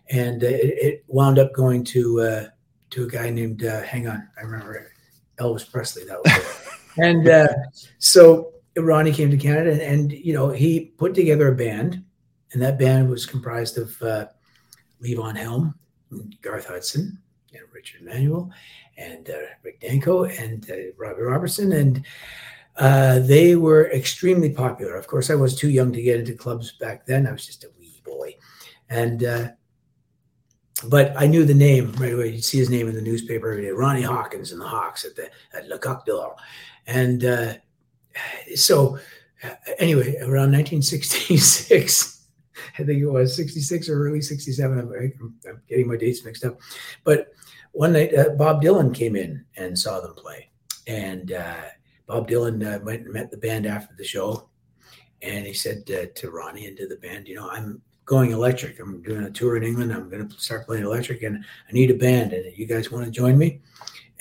And 0.09 0.45
uh, 0.45 0.47
it, 0.47 0.79
it 0.79 1.05
wound 1.09 1.39
up 1.39 1.53
going 1.53 1.85
to 1.85 2.21
uh 2.21 2.47
to 2.91 3.05
a 3.05 3.09
guy 3.09 3.31
named 3.31 3.65
uh 3.65 3.83
hang 3.83 4.07
on 4.07 4.29
i 4.39 4.43
remember 4.43 4.93
elvis 5.39 5.71
presley 5.71 6.05
that 6.05 6.23
was 6.23 6.33
it. 6.33 6.63
And 6.99 7.29
uh, 7.29 7.49
so 7.99 8.55
Ronnie 8.77 9.13
came 9.13 9.31
to 9.31 9.37
Canada, 9.37 9.73
and, 9.73 9.81
and, 9.83 10.13
you 10.13 10.33
know 10.33 10.51
he 10.51 10.93
put 10.97 11.15
together 11.15 11.49
a 11.49 11.55
band, 11.55 12.03
and 12.53 12.63
that 12.63 12.79
band 12.79 13.09
was 13.09 13.27
comprised 13.27 13.79
of 13.79 14.01
uh, 14.03 14.27
Levon 15.03 15.37
Helm, 15.37 15.75
Garth 16.43 16.67
Hudson, 16.67 17.19
and 17.53 17.63
Richard 17.73 18.03
Manuel, 18.03 18.51
and 18.97 19.31
uh, 19.31 19.35
Rick 19.63 19.81
Danko, 19.81 20.25
and 20.25 20.69
uh, 20.71 20.75
Robbie 20.97 21.23
Robertson, 21.23 21.73
and 21.73 22.05
uh, 22.77 23.21
they 23.21 23.57
were 23.57 23.91
extremely 23.93 24.51
popular. 24.51 24.97
Of 24.97 25.07
course, 25.07 25.31
I 25.31 25.35
was 25.35 25.57
too 25.57 25.71
young 25.71 25.93
to 25.93 26.03
get 26.03 26.21
into 26.21 26.35
clubs 26.35 26.73
back 26.73 27.07
then. 27.07 27.27
I 27.27 27.33
was 27.33 27.47
just 27.47 27.65
a 27.65 27.71
wee 27.79 28.01
boy, 28.05 28.37
and 28.89 29.55
but 30.89 31.15
I 31.17 31.27
knew 31.27 31.45
the 31.45 31.55
name 31.55 31.93
right 31.93 32.13
away. 32.13 32.29
You'd 32.29 32.45
see 32.45 32.59
his 32.59 32.71
name 32.71 32.89
in 32.89 32.95
the 32.95 33.01
newspaper 33.01 33.51
every 33.51 33.65
day. 33.65 33.71
Ronnie 33.71 34.03
Hawkins 34.03 34.53
and 34.53 34.61
the 34.61 34.69
Hawks 34.69 35.05
at 35.05 35.17
the 35.17 35.31
at 35.55 35.69
Le 35.69 35.79
Coq 35.79 36.05
d'Or. 36.05 36.37
And 36.87 37.25
uh, 37.25 37.55
so, 38.55 38.99
anyway, 39.79 40.17
around 40.19 40.53
1966, 40.53 42.27
I 42.79 42.85
think 42.85 43.03
it 43.03 43.07
was 43.07 43.35
66 43.35 43.89
or 43.89 44.07
early 44.07 44.21
67. 44.21 44.79
I'm, 44.79 45.35
I'm 45.49 45.63
getting 45.69 45.89
my 45.89 45.97
dates 45.97 46.25
mixed 46.25 46.45
up. 46.45 46.59
But 47.05 47.33
one 47.77 47.93
night, 47.93 48.15
uh, 48.15 48.31
Bob 48.31 48.63
Dylan 48.63 48.95
came 48.95 49.17
in 49.17 49.45
and 49.57 49.79
saw 49.79 50.01
them 50.01 50.15
play. 50.15 50.51
And 50.87 51.33
uh, 51.33 51.65
Bob 52.07 52.29
Dylan 52.29 52.65
uh, 52.65 52.83
went 52.85 53.03
and 53.03 53.13
met 53.13 53.31
the 53.31 53.37
band 53.37 53.67
after 53.67 53.95
the 53.97 54.05
show. 54.05 54.49
And 55.23 55.47
he 55.47 55.55
said 55.55 55.91
uh, 55.91 56.07
to 56.15 56.31
Ronnie 56.31 56.67
and 56.67 56.77
to 56.77 56.87
the 56.87 56.97
band, 56.97 57.29
You 57.29 57.37
know, 57.37 57.49
I'm 57.49 57.81
going 58.05 58.31
electric. 58.31 58.79
I'm 58.79 59.03
doing 59.03 59.25
a 59.25 59.31
tour 59.31 59.57
in 59.57 59.65
England. 59.65 59.93
I'm 59.93 60.09
going 60.09 60.29
to 60.29 60.39
start 60.39 60.67
playing 60.67 60.85
electric 60.85 61.23
and 61.23 61.39
I 61.39 61.73
need 61.73 61.91
a 61.91 61.95
band. 61.95 62.33
And 62.33 62.57
you 62.57 62.67
guys 62.67 62.91
want 62.91 63.05
to 63.05 63.11
join 63.11 63.37
me? 63.37 63.61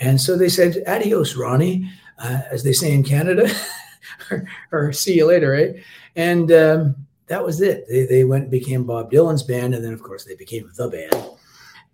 And 0.00 0.20
so 0.20 0.36
they 0.36 0.48
said, 0.48 0.82
Adios, 0.86 1.36
Ronnie 1.36 1.88
uh, 2.18 2.40
as 2.50 2.62
they 2.62 2.72
say 2.72 2.92
in 2.92 3.02
Canada, 3.02 3.48
or, 4.30 4.48
or, 4.72 4.92
see 4.92 5.14
you 5.14 5.26
later, 5.26 5.50
right? 5.50 5.74
And 6.14 6.50
um, 6.52 7.06
that 7.26 7.44
was 7.44 7.60
it. 7.60 7.86
They, 7.88 8.06
they 8.06 8.24
went 8.24 8.44
and 8.44 8.50
became 8.50 8.84
Bob 8.84 9.10
Dylan's 9.10 9.42
band, 9.42 9.74
and 9.74 9.84
then 9.84 9.92
of 9.92 10.02
course 10.02 10.24
they 10.24 10.34
became 10.34 10.70
the 10.76 10.88
band. 10.88 11.26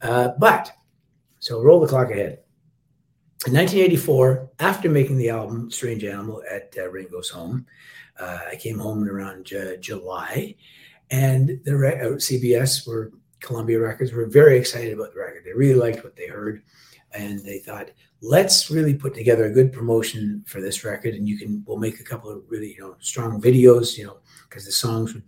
Uh, 0.00 0.28
but 0.38 0.72
so 1.42 1.60
roll 1.60 1.80
the 1.80 1.88
clock 1.88 2.12
ahead. 2.12 2.38
In 3.48 3.54
1984, 3.54 4.50
after 4.60 4.88
making 4.88 5.16
the 5.16 5.30
album 5.30 5.72
"Strange 5.72 6.04
Animal" 6.04 6.40
at 6.48 6.72
uh, 6.78 6.88
Ringo's 6.88 7.28
home, 7.28 7.66
uh, 8.20 8.38
I 8.48 8.54
came 8.54 8.78
home 8.78 9.02
in 9.02 9.08
around 9.08 9.44
J- 9.44 9.78
July, 9.80 10.54
and 11.10 11.60
the 11.64 11.76
re- 11.76 12.00
uh, 12.00 12.10
CBS 12.12 12.86
were 12.86 13.10
Columbia 13.40 13.80
Records 13.80 14.12
were 14.12 14.26
very 14.26 14.56
excited 14.56 14.92
about 14.92 15.12
the 15.12 15.18
record. 15.18 15.42
They 15.44 15.52
really 15.52 15.74
liked 15.74 16.04
what 16.04 16.14
they 16.14 16.28
heard, 16.28 16.62
and 17.12 17.44
they 17.44 17.58
thought, 17.58 17.90
let's 18.20 18.70
really 18.70 18.94
put 18.94 19.12
together 19.12 19.46
a 19.46 19.52
good 19.52 19.72
promotion 19.72 20.44
for 20.46 20.60
this 20.60 20.84
record 20.84 21.14
and 21.14 21.28
you 21.28 21.36
can 21.36 21.64
we'll 21.66 21.76
make 21.76 21.98
a 21.98 22.04
couple 22.04 22.30
of 22.30 22.44
really 22.48 22.72
you 22.74 22.78
know 22.78 22.94
strong 23.00 23.42
videos 23.42 23.98
you 23.98 24.06
know 24.06 24.18
because 24.48 24.64
the 24.64 24.70
songs 24.70 25.12
would 25.12 25.24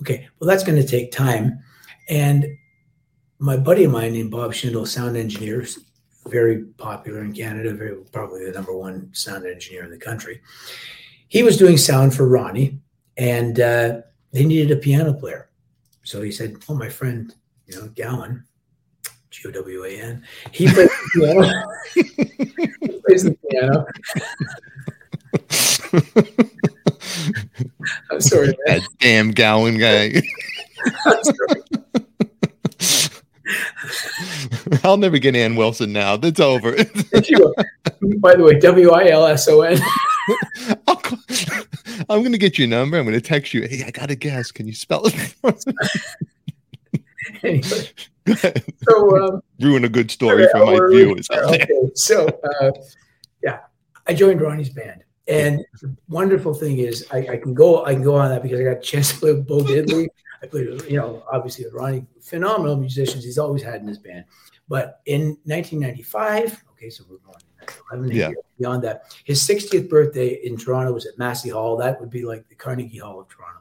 okay 0.00 0.28
well 0.38 0.46
that's 0.46 0.62
going 0.62 0.80
to 0.80 0.86
take 0.86 1.10
time 1.10 1.58
and 2.08 2.46
my 3.40 3.56
buddy 3.56 3.84
of 3.84 3.90
mine 3.90 4.12
named 4.12 4.30
bob 4.30 4.52
schindel 4.52 4.86
sound 4.86 5.16
engineer 5.16 5.66
very 6.28 6.64
popular 6.78 7.22
in 7.24 7.32
canada 7.32 7.72
very 7.72 7.96
probably 8.12 8.44
the 8.44 8.52
number 8.52 8.76
one 8.76 9.08
sound 9.12 9.46
engineer 9.46 9.84
in 9.84 9.90
the 9.90 9.98
country 9.98 10.40
he 11.28 11.42
was 11.42 11.56
doing 11.56 11.76
sound 11.76 12.14
for 12.14 12.28
ronnie 12.28 12.78
and 13.16 13.58
uh, 13.60 14.00
they 14.32 14.44
needed 14.44 14.70
a 14.70 14.80
piano 14.80 15.12
player 15.12 15.48
so 16.04 16.22
he 16.22 16.30
said 16.30 16.56
oh 16.68 16.74
my 16.74 16.88
friend 16.88 17.34
you 17.66 17.74
know 17.74 17.88
gowan 17.88 18.44
G 19.30 19.46
O 19.46 19.50
W 19.52 19.84
A 19.84 19.88
N. 19.90 20.26
He 20.50 20.66
plays 20.66 20.88
the 20.88 21.08
piano. 21.14 21.62
he 21.94 23.00
plays 23.06 23.22
the 23.22 23.38
piano. 23.48 23.86
I'm 28.10 28.20
sorry, 28.20 28.48
man. 28.48 28.56
That 28.66 28.82
damn 28.98 29.30
Gowan 29.30 29.78
guy. 29.78 30.20
I'll 34.84 34.96
never 34.96 35.18
get 35.18 35.34
Ann 35.34 35.56
Wilson 35.56 35.92
now. 35.92 36.16
That's 36.16 36.40
over. 36.40 36.72
By 36.76 38.34
the 38.34 38.42
way, 38.44 38.58
W 38.58 38.90
I 38.90 39.08
L 39.08 39.26
S 39.26 39.48
O 39.48 39.62
N. 39.62 39.78
I'm 42.08 42.20
going 42.20 42.32
to 42.32 42.38
get 42.38 42.58
your 42.58 42.68
number. 42.68 42.98
I'm 42.98 43.04
going 43.04 43.14
to 43.14 43.20
text 43.20 43.54
you. 43.54 43.62
Hey, 43.62 43.84
I 43.86 43.90
got 43.90 44.10
a 44.10 44.14
guess. 44.14 44.52
Can 44.52 44.66
you 44.66 44.74
spell 44.74 45.06
it? 45.06 45.12
for 45.12 45.50
us?" 45.50 45.64
Anyway, 47.42 47.88
so 48.82 49.16
um, 49.22 49.42
Ruin 49.60 49.84
a 49.84 49.88
good 49.88 50.10
story 50.10 50.46
for 50.52 50.66
my 50.66 50.78
viewers. 50.90 51.30
Okay, 51.30 51.66
so 51.94 52.26
uh, 52.60 52.70
yeah, 53.42 53.60
I 54.06 54.14
joined 54.14 54.42
Ronnie's 54.42 54.68
band, 54.68 55.04
and 55.26 55.64
the 55.80 55.96
wonderful 56.08 56.52
thing 56.52 56.78
is 56.78 57.06
I, 57.10 57.18
I 57.18 57.36
can 57.36 57.54
go 57.54 57.84
I 57.84 57.94
can 57.94 58.02
go 58.02 58.16
on 58.16 58.28
that 58.30 58.42
because 58.42 58.60
I 58.60 58.64
got 58.64 58.78
a 58.78 58.80
chance 58.80 59.12
to 59.12 59.18
play 59.18 59.32
with 59.32 59.46
Bo 59.46 59.60
Diddley. 59.60 60.08
I 60.42 60.46
played, 60.46 60.68
you 60.88 60.96
know, 60.96 61.22
obviously 61.30 61.64
with 61.66 61.74
Ronnie, 61.74 62.06
phenomenal 62.22 62.76
musicians 62.76 63.24
he's 63.24 63.38
always 63.38 63.62
had 63.62 63.80
in 63.82 63.88
his 63.88 63.98
band. 63.98 64.24
But 64.68 65.00
in 65.06 65.36
1995, 65.44 66.64
okay, 66.72 66.90
so 66.90 67.04
we're 67.10 67.18
going 67.18 67.36
11 67.92 68.10
Yeah. 68.16 68.28
years 68.30 68.38
beyond 68.58 68.82
that. 68.84 69.14
His 69.24 69.40
60th 69.46 69.88
birthday 69.88 70.28
in 70.44 70.56
Toronto 70.56 70.92
was 70.92 71.06
at 71.06 71.18
Massey 71.18 71.50
Hall. 71.50 71.76
That 71.76 72.00
would 72.00 72.10
be 72.10 72.24
like 72.24 72.48
the 72.48 72.54
Carnegie 72.54 72.98
Hall 72.98 73.20
of 73.20 73.28
Toronto. 73.28 73.60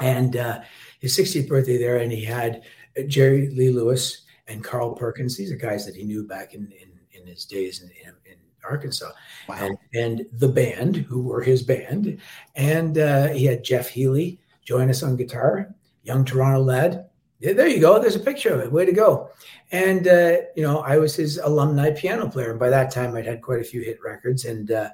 And 0.00 0.36
uh, 0.36 0.60
his 1.00 1.16
60th 1.16 1.48
birthday 1.48 1.76
there, 1.78 1.98
and 1.98 2.10
he 2.12 2.24
had 2.24 2.62
uh, 2.98 3.02
Jerry 3.02 3.50
Lee 3.50 3.70
Lewis 3.70 4.22
and 4.46 4.62
Carl 4.64 4.92
Perkins. 4.94 5.36
These 5.36 5.52
are 5.52 5.56
guys 5.56 5.84
that 5.86 5.94
he 5.96 6.04
knew 6.04 6.24
back 6.26 6.54
in 6.54 6.72
in, 6.72 7.20
in 7.20 7.26
his 7.26 7.44
days 7.44 7.82
in, 7.82 7.90
in, 8.04 8.14
in 8.32 8.38
Arkansas, 8.64 9.10
Wow. 9.48 9.56
and, 9.60 9.78
and 9.94 10.26
the 10.34 10.48
band, 10.48 10.96
who 10.96 11.22
were 11.22 11.42
his 11.42 11.62
band, 11.62 12.18
and 12.54 12.98
uh, 12.98 13.28
he 13.28 13.44
had 13.46 13.64
Jeff 13.64 13.88
Healey 13.88 14.40
join 14.68 14.90
us 14.90 15.02
on 15.02 15.16
guitar, 15.16 15.74
young 16.02 16.26
Toronto 16.26 16.60
lad. 16.60 17.06
There 17.40 17.68
you 17.68 17.80
go. 17.80 17.98
There's 17.98 18.16
a 18.16 18.20
picture 18.20 18.52
of 18.52 18.60
it. 18.60 18.70
Way 18.70 18.84
to 18.84 18.92
go! 18.92 19.30
And 19.72 20.06
uh, 20.06 20.38
you 20.56 20.62
know, 20.62 20.80
I 20.80 20.98
was 20.98 21.14
his 21.14 21.38
alumni 21.38 21.90
piano 21.92 22.28
player, 22.28 22.50
and 22.50 22.58
by 22.58 22.68
that 22.68 22.90
time, 22.90 23.14
I'd 23.14 23.26
had 23.26 23.40
quite 23.40 23.60
a 23.60 23.64
few 23.64 23.80
hit 23.80 23.98
records. 24.04 24.44
And 24.44 24.70
uh, 24.70 24.90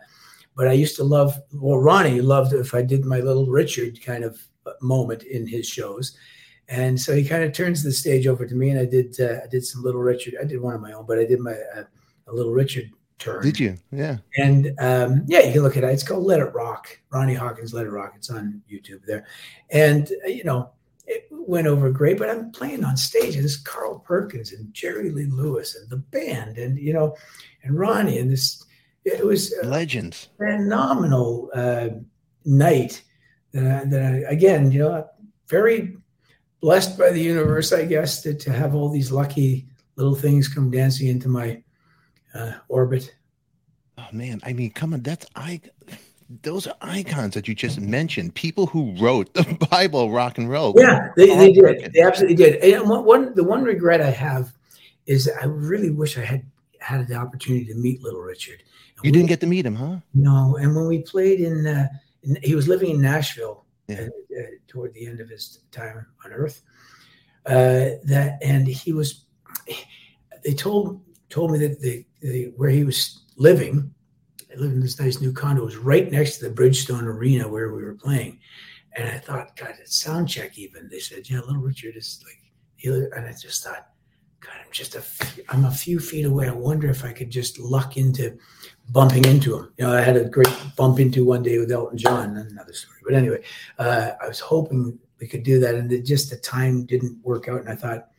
but 0.55 0.69
I 0.69 0.73
used 0.73 0.95
to 0.97 1.05
love. 1.05 1.37
Well, 1.53 1.79
Ronnie 1.79 2.21
loved 2.21 2.53
if 2.53 2.73
I 2.73 2.83
did 2.83 3.05
my 3.05 3.19
little 3.21 3.47
Richard 3.47 4.01
kind 4.05 4.23
of 4.23 4.39
moment 4.81 5.25
in 5.25 5.47
his 5.47 5.67
shows. 5.67 6.17
And 6.69 7.01
so 7.01 7.15
he 7.15 7.25
kind 7.25 7.43
of 7.43 7.53
turns 7.53 7.83
the 7.83 7.93
stage 7.93 8.27
over 8.27 8.47
to 8.47 8.55
me, 8.55 8.71
and 8.71 8.79
I 8.79 8.85
did 8.85 9.19
uh, 9.19 9.41
I 9.43 9.49
did 9.51 9.65
some 9.65 9.83
Little 9.83 10.03
Richard. 10.03 10.35
I 10.41 10.45
did 10.45 10.61
one 10.61 10.75
of 10.75 10.83
my 10.83 10.93
own, 10.93 11.07
but 11.07 11.19
I 11.19 11.25
did 11.25 11.41
my 11.41 11.57
uh, 11.77 11.85
a 12.29 12.33
Little 12.33 12.53
Richard 12.53 12.91
turn. 13.19 13.43
Did 13.43 13.59
you? 13.59 13.77
Yeah. 13.91 14.19
And 14.37 14.75
um, 14.79 15.25
yeah, 15.27 15.41
you 15.41 15.53
can 15.53 15.63
look 15.63 15.77
at 15.77 15.85
it. 15.85 15.91
It's 15.91 16.03
called 16.03 16.25
Let 16.25 16.41
It 16.41 16.55
Rock. 16.55 16.99
Ronnie 17.11 17.35
Hawkins, 17.35 17.73
Let 17.73 17.87
It 17.87 17.91
Rock. 17.91 18.15
It's 18.17 18.31
on 18.31 18.63
YouTube 18.71 19.05
there. 19.07 19.27
And 19.71 20.11
uh, 20.25 20.29
you 20.29 20.45
know, 20.45 20.71
it 21.07 21.27
went 21.31 21.67
over 21.67 21.91
great. 21.91 22.19
But 22.19 22.31
I'm 22.31 22.51
playing 22.53 22.85
on 22.85 22.97
stage, 22.97 23.37
and 23.37 23.45
this 23.45 23.57
Carl 23.57 23.99
Perkins 23.99 24.53
and 24.53 24.73
Jerry 24.73 25.11
Lee 25.11 25.27
Lewis 25.27 25.77
and 25.77 25.89
the 25.89 25.97
band, 25.99 26.59
and 26.59 26.79
you 26.79 26.93
know, 26.93 27.17
and 27.63 27.79
Ronnie, 27.79 28.19
and 28.19 28.31
this 28.31 28.65
it 29.05 29.25
was 29.25 29.55
legends, 29.63 30.29
phenomenal 30.37 31.51
uh, 31.55 31.89
night. 32.45 33.03
That 33.53 33.83
I, 33.83 33.85
that 33.85 34.03
I, 34.03 34.33
again, 34.33 34.73
you 34.73 34.81
know, 34.81 35.07
very 35.49 35.97
blessed 36.61 36.99
by 36.99 37.11
the 37.11 37.21
universe, 37.21 37.73
I 37.73 37.85
guess, 37.85 38.23
to, 38.23 38.35
to 38.35 38.53
have 38.53 38.75
all 38.75 38.89
these 38.89 39.13
lucky 39.13 39.69
little 39.97 40.15
things 40.15 40.49
come 40.49 40.71
dancing 40.71 41.09
into 41.09 41.29
my 41.29 41.63
uh, 42.35 42.53
orbit. 42.69 43.15
Oh 43.99 44.09
man, 44.13 44.41
I 44.45 44.53
mean, 44.53 44.71
come 44.71 44.95
on, 44.95 45.03
that's 45.03 45.27
I. 45.37 45.61
Those 46.43 46.67
are 46.67 46.75
icons 46.81 47.35
that 47.35 47.47
you 47.47 47.55
just 47.55 47.81
mentioned. 47.81 48.35
People 48.35 48.67
who 48.67 48.95
wrote 48.99 49.33
the 49.35 49.45
Bible, 49.71 50.11
rock 50.11 50.39
and 50.39 50.51
roll. 50.51 50.75
Yeah, 50.77 51.11
they, 51.17 51.27
they 51.37 51.53
did. 51.53 51.93
They 51.93 52.01
absolutely 52.01 52.37
did. 52.37 52.57
And 52.65 52.89
one, 52.89 53.35
the 53.35 53.45
one 53.45 53.63
regret 53.63 54.01
I 54.01 54.11
have 54.11 54.53
is 55.07 55.31
I 55.41 55.45
really 55.45 55.91
wish 55.91 56.19
I 56.19 56.25
had 56.25 56.45
had 56.81 57.09
the 57.09 57.15
opportunity 57.15 57.67
to 57.67 57.75
meet 57.75 58.03
Little 58.03 58.21
Richard. 58.21 58.63
And 58.97 59.05
you 59.05 59.09
we, 59.09 59.13
didn't 59.13 59.29
get 59.29 59.41
to 59.41 59.47
meet 59.47 59.67
him, 59.67 59.75
huh? 59.75 59.97
No. 60.15 60.57
And 60.57 60.75
when 60.75 60.87
we 60.87 61.01
played 61.03 61.41
in, 61.41 61.67
uh, 61.67 61.89
in 62.23 62.39
he 62.43 62.55
was 62.55 62.69
living 62.69 62.91
in 62.91 63.01
Nashville 63.01 63.65
yeah. 63.89 64.09
uh, 64.37 64.43
toward 64.67 64.95
the 64.95 65.07
end 65.07 65.21
of 65.21 65.29
his 65.29 65.61
time 65.71 66.07
on 66.25 66.33
Earth. 66.33 66.63
Uh, 67.47 68.01
that 68.05 68.39
and 68.43 68.67
he 68.67 68.93
was. 68.93 69.27
They 70.43 70.55
told 70.55 71.01
told 71.35 71.51
me 71.51 71.59
that 71.59 71.81
the, 71.81 72.07
the 72.21 72.53
where 72.57 72.71
he 72.71 72.85
was 72.85 73.25
living, 73.37 73.93
I 74.53 74.57
lived 74.57 74.75
in 74.75 74.81
this 74.81 75.01
nice 75.01 75.21
new 75.21 75.33
condo, 75.33 75.65
was 75.65 75.77
right 75.77 76.09
next 76.09 76.39
to 76.39 76.49
the 76.49 76.55
Bridgestone 76.55 77.03
Arena 77.03 77.49
where 77.49 77.73
we 77.73 77.83
were 77.83 77.97
playing. 77.97 78.39
And 78.97 79.09
I 79.09 79.19
thought, 79.19 79.57
God, 79.57 79.75
it's 79.81 80.01
sound 80.01 80.29
check 80.29 80.57
even. 80.57 80.89
They 80.89 81.01
said, 81.01 81.29
yeah, 81.29 81.41
little 81.41 81.61
Richard 81.61 81.97
is 81.97 82.23
like, 82.25 82.39
he. 82.77 82.89
and 82.89 83.27
I 83.27 83.33
just 83.33 83.65
thought, 83.65 83.89
God, 84.39 84.55
I'm 84.65 84.71
just 84.71 84.95
a, 84.95 85.03
I'm 85.49 85.65
a 85.65 85.73
few 85.73 85.99
feet 85.99 86.25
away. 86.25 86.49
I 86.49 86.53
wonder 86.53 86.89
if 86.89 87.05
I 87.05 87.13
could 87.13 87.31
just 87.31 87.59
luck 87.59 87.97
into 87.97 88.39
bumping 88.91 89.25
into 89.25 89.59
him. 89.59 89.73
You 89.77 89.87
know, 89.87 89.93
I 89.93 90.03
had 90.03 90.17
a 90.17 90.27
great 90.27 90.57
bump 90.77 91.01
into 91.01 91.25
one 91.25 91.43
day 91.43 91.59
with 91.59 91.73
Elton 91.73 91.99
John, 91.99 92.37
another 92.37 92.75
story. 92.75 92.99
But 93.05 93.15
anyway, 93.15 93.43
uh, 93.81 94.13
I 94.23 94.29
was 94.29 94.39
hoping 94.39 95.01
we 95.19 95.27
could 95.27 95.43
do 95.43 95.59
that, 95.59 95.75
and 95.75 95.91
it 95.91 96.05
just 96.05 96.31
the 96.31 96.37
time 96.37 96.87
didn't 96.87 97.19
work 97.25 97.49
out. 97.49 97.59
And 97.59 97.69
I 97.69 97.75
thought, 97.75 98.11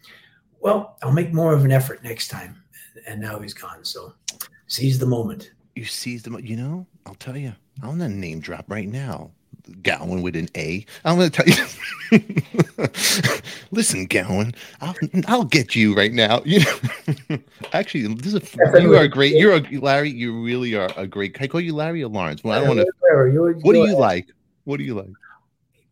well, 0.60 0.98
I'll 1.02 1.14
make 1.14 1.32
more 1.32 1.54
of 1.54 1.64
an 1.64 1.72
effort 1.72 2.04
next 2.04 2.28
time 2.28 2.65
and 3.06 3.22
now 3.22 3.40
he's 3.40 3.54
gone. 3.54 3.84
So 3.84 4.14
seize 4.68 5.00
the 5.00 5.06
moment. 5.06 5.52
You 5.76 5.86
seize 5.86 6.24
the 6.24 6.30
moment. 6.30 6.48
You 6.48 6.58
know, 6.58 6.88
I'll 7.06 7.16
tell 7.16 7.38
you. 7.38 7.54
I'm 7.82 7.98
gonna 7.98 8.10
name 8.10 8.40
drop 8.40 8.66
right 8.70 8.88
now. 8.88 9.32
Gowan 9.84 10.22
with 10.22 10.36
an 10.36 10.50
A. 10.56 10.86
I'm 11.04 11.18
going 11.18 11.30
to 11.32 11.44
tell 11.44 11.48
you. 12.12 12.20
Listen, 13.72 14.06
Gowan, 14.06 14.54
I'll, 14.82 14.96
I'll 15.28 15.44
get 15.44 15.76
you 15.76 15.96
right 15.96 16.14
now. 16.14 16.42
You 16.46 16.60
know, 17.30 17.38
actually, 17.74 18.14
this 18.16 18.34
is 18.34 18.36
a, 18.36 18.82
you 18.82 18.96
are 18.96 19.08
great. 19.08 19.34
You're 19.36 19.56
a 19.56 19.80
Larry. 19.80 20.12
You 20.12 20.44
really 20.44 20.76
are 20.76 20.92
a 20.96 21.08
great. 21.08 21.34
Can 21.34 21.46
I 21.46 21.48
call 21.48 21.62
you 21.62 21.74
Larry 21.74 22.04
or 22.04 22.10
Lawrence? 22.10 22.44
Well, 22.44 22.54
I 22.56 22.64
don't 22.64 22.78
want 22.78 22.88
to. 22.88 23.58
What 23.62 23.74
do 23.74 23.80
you 23.80 23.98
like? 23.98 24.28
What 24.66 24.78
do 24.78 24.84
you 24.84 24.94
like? 24.94 25.10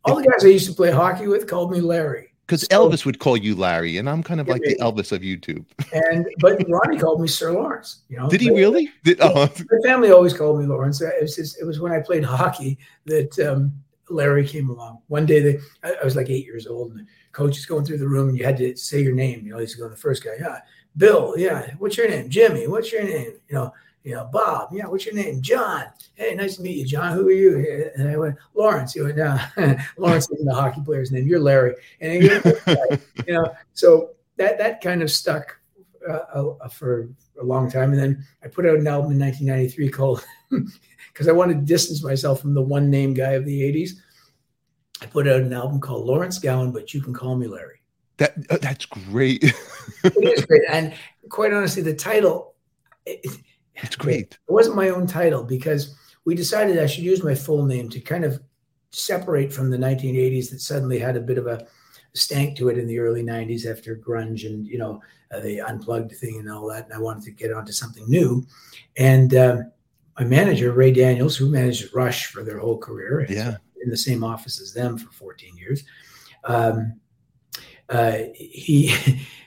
All 0.04 0.16
the 0.16 0.28
guys 0.28 0.44
I 0.44 0.48
used 0.48 0.68
to 0.68 0.74
play 0.74 0.90
hockey 0.90 1.26
with 1.26 1.48
called 1.48 1.72
me 1.72 1.80
Larry 1.80 2.33
because 2.46 2.62
so, 2.62 2.68
Elvis 2.68 3.04
would 3.04 3.18
call 3.18 3.36
you 3.36 3.54
Larry, 3.54 3.96
and 3.96 4.08
I'm 4.08 4.22
kind 4.22 4.40
of 4.40 4.48
like 4.48 4.62
the 4.62 4.76
Elvis 4.76 5.12
of 5.12 5.22
YouTube. 5.22 5.64
and 5.92 6.26
but 6.40 6.62
Ronnie 6.68 6.98
called 6.98 7.20
me 7.20 7.28
Sir 7.28 7.52
Lawrence. 7.52 8.02
You 8.08 8.18
know, 8.18 8.28
did 8.28 8.40
he 8.40 8.50
really? 8.50 8.90
Did, 9.02 9.20
uh, 9.20 9.48
my 9.70 9.78
family 9.84 10.10
always 10.10 10.34
called 10.34 10.60
me 10.60 10.66
Lawrence. 10.66 11.00
It 11.00 11.14
was, 11.20 11.36
just, 11.36 11.60
it 11.60 11.64
was 11.64 11.80
when 11.80 11.92
I 11.92 12.00
played 12.00 12.24
hockey 12.24 12.78
that 13.06 13.38
um, 13.38 13.72
Larry 14.10 14.46
came 14.46 14.68
along. 14.68 15.00
One 15.08 15.26
day, 15.26 15.40
they, 15.40 15.58
I, 15.82 15.94
I, 16.00 16.04
was 16.04 16.16
like 16.16 16.28
eight 16.28 16.44
years 16.44 16.66
old, 16.66 16.92
and 16.92 17.00
the 17.00 17.06
coach 17.32 17.56
is 17.56 17.66
going 17.66 17.84
through 17.84 17.98
the 17.98 18.08
room, 18.08 18.28
and 18.28 18.38
you 18.38 18.44
had 18.44 18.56
to 18.58 18.76
say 18.76 19.00
your 19.00 19.14
name. 19.14 19.46
You 19.46 19.52
know, 19.52 19.58
he's 19.58 19.74
going 19.74 19.90
the 19.90 19.96
first 19.96 20.22
guy, 20.22 20.32
yeah, 20.38 20.60
Bill, 20.96 21.34
yeah, 21.36 21.70
what's 21.78 21.96
your 21.96 22.08
name? 22.08 22.28
Jimmy, 22.28 22.66
what's 22.68 22.92
your 22.92 23.04
name? 23.04 23.32
You 23.48 23.54
know, 23.54 23.72
you 24.04 24.14
know, 24.14 24.28
Bob, 24.30 24.68
yeah, 24.70 24.86
what's 24.86 25.06
your 25.06 25.14
name? 25.14 25.40
John. 25.40 25.84
Hey, 26.14 26.34
nice 26.34 26.56
to 26.56 26.62
meet 26.62 26.76
you, 26.76 26.84
John. 26.84 27.14
Who 27.14 27.26
are 27.26 27.32
you? 27.32 27.90
And 27.96 28.08
I 28.08 28.16
went, 28.18 28.36
Lawrence. 28.54 28.92
He 28.92 29.00
went, 29.00 29.16
no, 29.16 29.38
Lawrence 29.96 30.30
isn't 30.30 30.44
the 30.44 30.54
hockey 30.54 30.82
player's 30.84 31.10
name. 31.10 31.26
You're 31.26 31.40
Larry. 31.40 31.74
And 32.02 32.22
he, 32.22 32.28
you 33.26 33.32
know, 33.32 33.54
so 33.72 34.10
that 34.36 34.58
that 34.58 34.82
kind 34.82 35.02
of 35.02 35.10
stuck 35.10 35.58
uh, 36.06 36.12
uh, 36.34 36.68
for 36.68 37.08
a 37.40 37.44
long 37.44 37.70
time. 37.70 37.92
And 37.92 37.98
then 37.98 38.26
I 38.42 38.48
put 38.48 38.66
out 38.66 38.76
an 38.76 38.86
album 38.86 39.12
in 39.12 39.18
1993 39.18 39.88
called, 39.88 40.24
because 41.08 41.26
I 41.26 41.32
wanted 41.32 41.54
to 41.54 41.64
distance 41.64 42.04
myself 42.04 42.42
from 42.42 42.52
the 42.52 42.62
one 42.62 42.90
name 42.90 43.14
guy 43.14 43.32
of 43.32 43.46
the 43.46 43.62
80s. 43.62 43.92
I 45.00 45.06
put 45.06 45.26
out 45.26 45.40
an 45.40 45.52
album 45.54 45.80
called 45.80 46.04
Lawrence 46.04 46.38
Gowan, 46.38 46.72
but 46.72 46.92
you 46.92 47.00
can 47.00 47.14
call 47.14 47.36
me 47.36 47.46
Larry. 47.46 47.80
That 48.18 48.34
uh, 48.50 48.58
that's 48.58 48.84
great. 48.84 49.42
it 49.42 49.54
is 50.04 50.44
great, 50.44 50.62
and 50.70 50.92
quite 51.30 51.54
honestly, 51.54 51.82
the 51.82 51.94
title. 51.94 52.54
It, 53.06 53.26
it's 53.76 53.96
great. 53.96 54.38
It 54.48 54.52
wasn't 54.52 54.76
my 54.76 54.90
own 54.90 55.06
title 55.06 55.42
because 55.42 55.94
we 56.24 56.34
decided 56.34 56.78
I 56.78 56.86
should 56.86 57.04
use 57.04 57.22
my 57.22 57.34
full 57.34 57.64
name 57.64 57.88
to 57.90 58.00
kind 58.00 58.24
of 58.24 58.40
separate 58.90 59.52
from 59.52 59.70
the 59.70 59.76
1980s 59.76 60.50
that 60.50 60.60
suddenly 60.60 60.98
had 60.98 61.16
a 61.16 61.20
bit 61.20 61.38
of 61.38 61.46
a 61.46 61.66
stank 62.14 62.56
to 62.56 62.68
it 62.68 62.78
in 62.78 62.86
the 62.86 62.98
early 62.98 63.24
90s 63.24 63.66
after 63.66 63.96
grunge 63.96 64.46
and 64.46 64.66
you 64.66 64.78
know 64.78 65.02
uh, 65.32 65.40
the 65.40 65.60
unplugged 65.60 66.12
thing 66.12 66.38
and 66.38 66.48
all 66.48 66.68
that 66.68 66.84
and 66.84 66.94
i 66.94 66.98
wanted 66.98 67.24
to 67.24 67.32
get 67.32 67.52
onto 67.52 67.72
something 67.72 68.08
new 68.08 68.46
and 68.96 69.34
um, 69.34 69.70
my 70.16 70.24
manager 70.24 70.72
ray 70.72 70.92
daniels 70.92 71.36
who 71.36 71.50
managed 71.50 71.92
rush 71.92 72.26
for 72.26 72.44
their 72.44 72.58
whole 72.58 72.78
career 72.78 73.26
yeah 73.28 73.56
in 73.82 73.90
the 73.90 73.96
same 73.96 74.22
office 74.22 74.60
as 74.60 74.72
them 74.72 74.96
for 74.96 75.10
14 75.10 75.56
years 75.56 75.82
um, 76.44 76.94
uh, 77.88 78.18
he 78.34 78.94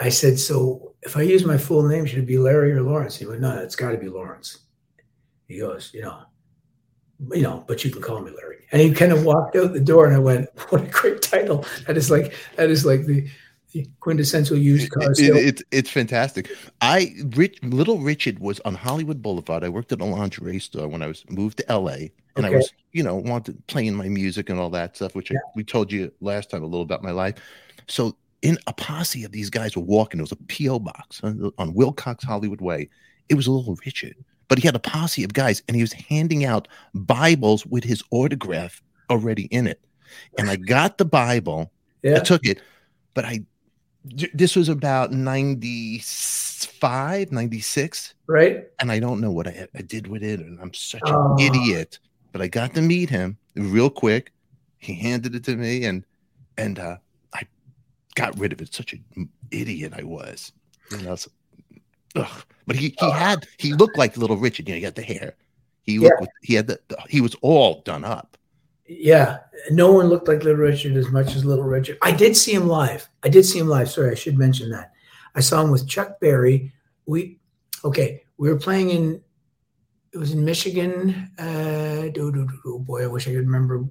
I 0.00 0.08
said, 0.08 0.38
so 0.38 0.94
if 1.02 1.16
I 1.16 1.22
use 1.22 1.44
my 1.44 1.58
full 1.58 1.82
name, 1.82 2.06
should 2.06 2.20
it 2.20 2.26
be 2.26 2.38
Larry 2.38 2.72
or 2.72 2.82
Lawrence? 2.82 3.16
He 3.16 3.26
went, 3.26 3.42
no, 3.42 3.58
it's 3.58 3.76
got 3.76 3.90
to 3.90 3.98
be 3.98 4.08
Lawrence. 4.08 4.60
He 5.46 5.58
goes, 5.58 5.90
you 5.92 6.02
know, 6.02 6.22
you 7.32 7.42
know, 7.42 7.64
but 7.66 7.84
you 7.84 7.90
can 7.90 8.00
call 8.00 8.20
me 8.20 8.30
Larry. 8.30 8.66
And 8.72 8.80
he 8.80 8.92
kind 8.92 9.12
of 9.12 9.24
walked 9.24 9.56
out 9.56 9.72
the 9.72 9.80
door, 9.80 10.06
and 10.06 10.14
I 10.14 10.18
went, 10.18 10.48
what 10.70 10.82
a 10.82 10.86
great 10.86 11.22
title! 11.22 11.66
That 11.86 11.96
is 11.96 12.10
like 12.10 12.34
that 12.56 12.70
is 12.70 12.86
like 12.86 13.04
the, 13.04 13.28
the 13.72 13.86
quintessential 13.98 14.56
used 14.56 14.90
car. 14.90 15.10
It, 15.10 15.18
it, 15.18 15.36
it's 15.36 15.62
it's 15.70 15.90
fantastic. 15.90 16.50
I 16.80 17.14
Rich, 17.36 17.58
Little 17.62 17.98
Richard 17.98 18.38
was 18.38 18.60
on 18.60 18.74
Hollywood 18.74 19.22
Boulevard. 19.22 19.64
I 19.64 19.68
worked 19.68 19.92
at 19.92 20.00
a 20.00 20.04
lingerie 20.04 20.60
store 20.60 20.88
when 20.88 21.02
I 21.02 21.08
was 21.08 21.24
moved 21.28 21.58
to 21.58 21.70
L.A. 21.70 22.12
And 22.36 22.46
okay. 22.46 22.54
I 22.54 22.58
was, 22.58 22.72
you 22.92 23.02
know, 23.02 23.16
wanted 23.16 23.66
playing 23.66 23.96
my 23.96 24.08
music 24.08 24.48
and 24.48 24.60
all 24.60 24.70
that 24.70 24.94
stuff, 24.94 25.16
which 25.16 25.32
yeah. 25.32 25.38
I, 25.38 25.50
we 25.56 25.64
told 25.64 25.90
you 25.90 26.12
last 26.20 26.48
time 26.48 26.62
a 26.62 26.66
little 26.66 26.82
about 26.82 27.02
my 27.02 27.10
life. 27.10 27.34
So 27.88 28.16
in 28.42 28.58
a 28.66 28.72
posse 28.72 29.24
of 29.24 29.32
these 29.32 29.50
guys 29.50 29.76
were 29.76 29.82
walking. 29.82 30.20
It 30.20 30.22
was 30.22 30.32
a 30.32 30.36
P.O. 30.36 30.78
box 30.80 31.20
on, 31.22 31.52
on 31.58 31.74
Wilcox 31.74 32.24
Hollywood 32.24 32.60
Way. 32.60 32.88
It 33.28 33.34
was 33.34 33.46
a 33.46 33.52
little 33.52 33.76
Richard, 33.84 34.16
but 34.48 34.58
he 34.58 34.66
had 34.66 34.74
a 34.74 34.80
posse 34.80 35.24
of 35.24 35.32
guys 35.32 35.62
and 35.68 35.76
he 35.76 35.82
was 35.82 35.92
handing 35.92 36.44
out 36.44 36.68
Bibles 36.94 37.66
with 37.66 37.84
his 37.84 38.02
autograph 38.10 38.82
already 39.08 39.44
in 39.46 39.66
it. 39.66 39.80
And 40.38 40.50
I 40.50 40.56
got 40.56 40.98
the 40.98 41.04
Bible, 41.04 41.70
yeah. 42.02 42.16
I 42.16 42.20
took 42.20 42.44
it, 42.44 42.60
but 43.14 43.24
I, 43.24 43.44
this 44.32 44.56
was 44.56 44.68
about 44.68 45.12
95, 45.12 47.30
96. 47.30 48.14
Right. 48.26 48.66
And 48.80 48.90
I 48.90 48.98
don't 48.98 49.20
know 49.20 49.30
what 49.30 49.46
I, 49.46 49.68
I 49.74 49.82
did 49.82 50.08
with 50.08 50.24
it. 50.24 50.40
And 50.40 50.58
I'm 50.60 50.74
such 50.74 51.02
an 51.04 51.14
oh. 51.14 51.36
idiot, 51.38 51.98
but 52.32 52.40
I 52.40 52.48
got 52.48 52.74
to 52.74 52.82
meet 52.82 53.10
him 53.10 53.36
real 53.54 53.90
quick. 53.90 54.32
He 54.78 54.94
handed 54.94 55.34
it 55.34 55.44
to 55.44 55.56
me 55.56 55.84
and, 55.84 56.04
and, 56.56 56.78
uh, 56.78 56.96
got 58.14 58.38
rid 58.38 58.52
of 58.52 58.60
it. 58.60 58.74
Such 58.74 58.92
an 58.92 59.28
idiot 59.50 59.92
I 59.96 60.02
was. 60.02 60.52
You 60.90 60.98
know, 60.98 61.16
so, 61.16 61.30
ugh. 62.16 62.44
But 62.66 62.76
he 62.76 62.94
he 62.98 63.10
had 63.10 63.46
he 63.58 63.72
looked 63.72 63.98
like 63.98 64.16
Little 64.16 64.36
Richard. 64.36 64.68
You 64.68 64.74
know, 64.74 64.78
he 64.78 64.84
had 64.84 64.94
the 64.94 65.02
hair. 65.02 65.34
He 65.82 65.98
looked 65.98 66.14
yeah. 66.16 66.20
with, 66.20 66.30
he 66.42 66.54
had 66.54 66.66
the, 66.66 66.80
the, 66.88 66.96
he 67.08 67.20
was 67.20 67.34
all 67.42 67.82
done 67.82 68.04
up. 68.04 68.36
Yeah, 68.86 69.38
no 69.70 69.92
one 69.92 70.06
looked 70.06 70.28
like 70.28 70.42
Little 70.42 70.60
Richard 70.60 70.96
as 70.96 71.10
much 71.10 71.34
as 71.36 71.44
Little 71.44 71.64
Richard. 71.64 71.98
I 72.02 72.10
did 72.12 72.36
see 72.36 72.52
him 72.52 72.66
live. 72.66 73.08
I 73.22 73.28
did 73.28 73.44
see 73.44 73.58
him 73.58 73.68
live. 73.68 73.88
Sorry, 73.88 74.10
I 74.10 74.14
should 74.14 74.36
mention 74.36 74.70
that. 74.70 74.92
I 75.34 75.40
saw 75.40 75.62
him 75.62 75.70
with 75.70 75.88
Chuck 75.88 76.18
Berry. 76.20 76.72
We 77.06 77.38
okay. 77.84 78.24
We 78.36 78.48
were 78.48 78.58
playing 78.58 78.90
in. 78.90 79.20
It 80.12 80.18
was 80.18 80.32
in 80.32 80.44
Michigan. 80.44 81.30
Uh, 81.38 82.10
oh 82.66 82.78
boy, 82.80 83.04
I 83.04 83.06
wish 83.06 83.28
I 83.28 83.30
could 83.30 83.46
remember 83.46 83.84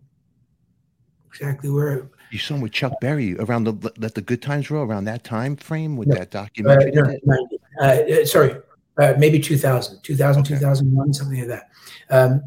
exactly 1.28 1.70
where. 1.70 2.10
You 2.32 2.38
saw 2.38 2.56
him 2.56 2.62
with 2.62 2.72
Chuck 2.72 2.94
Berry 3.02 3.36
around 3.38 3.64
the 3.64 3.92
let 3.98 4.14
the 4.14 4.22
good 4.22 4.42
times 4.42 4.70
roll 4.70 4.86
around 4.86 5.06
that 5.06 5.24
time 5.24 5.56
frame 5.56 5.98
with 5.98 6.10
no, 6.10 6.16
that 6.16 6.32
documentary. 6.32 6.96
Uh, 6.96 7.16
no, 7.26 7.48
uh, 7.82 7.84
uh, 7.84 8.26
sorry, 8.26 8.56
uh, 9.00 9.14
maybe 9.18 9.40
2000, 9.40 10.02
2000, 10.04 10.42
okay. 10.42 10.56
2001, 10.56 11.14
something 11.14 11.40
like 11.40 11.48
that. 11.48 11.70
Um, 12.10 12.44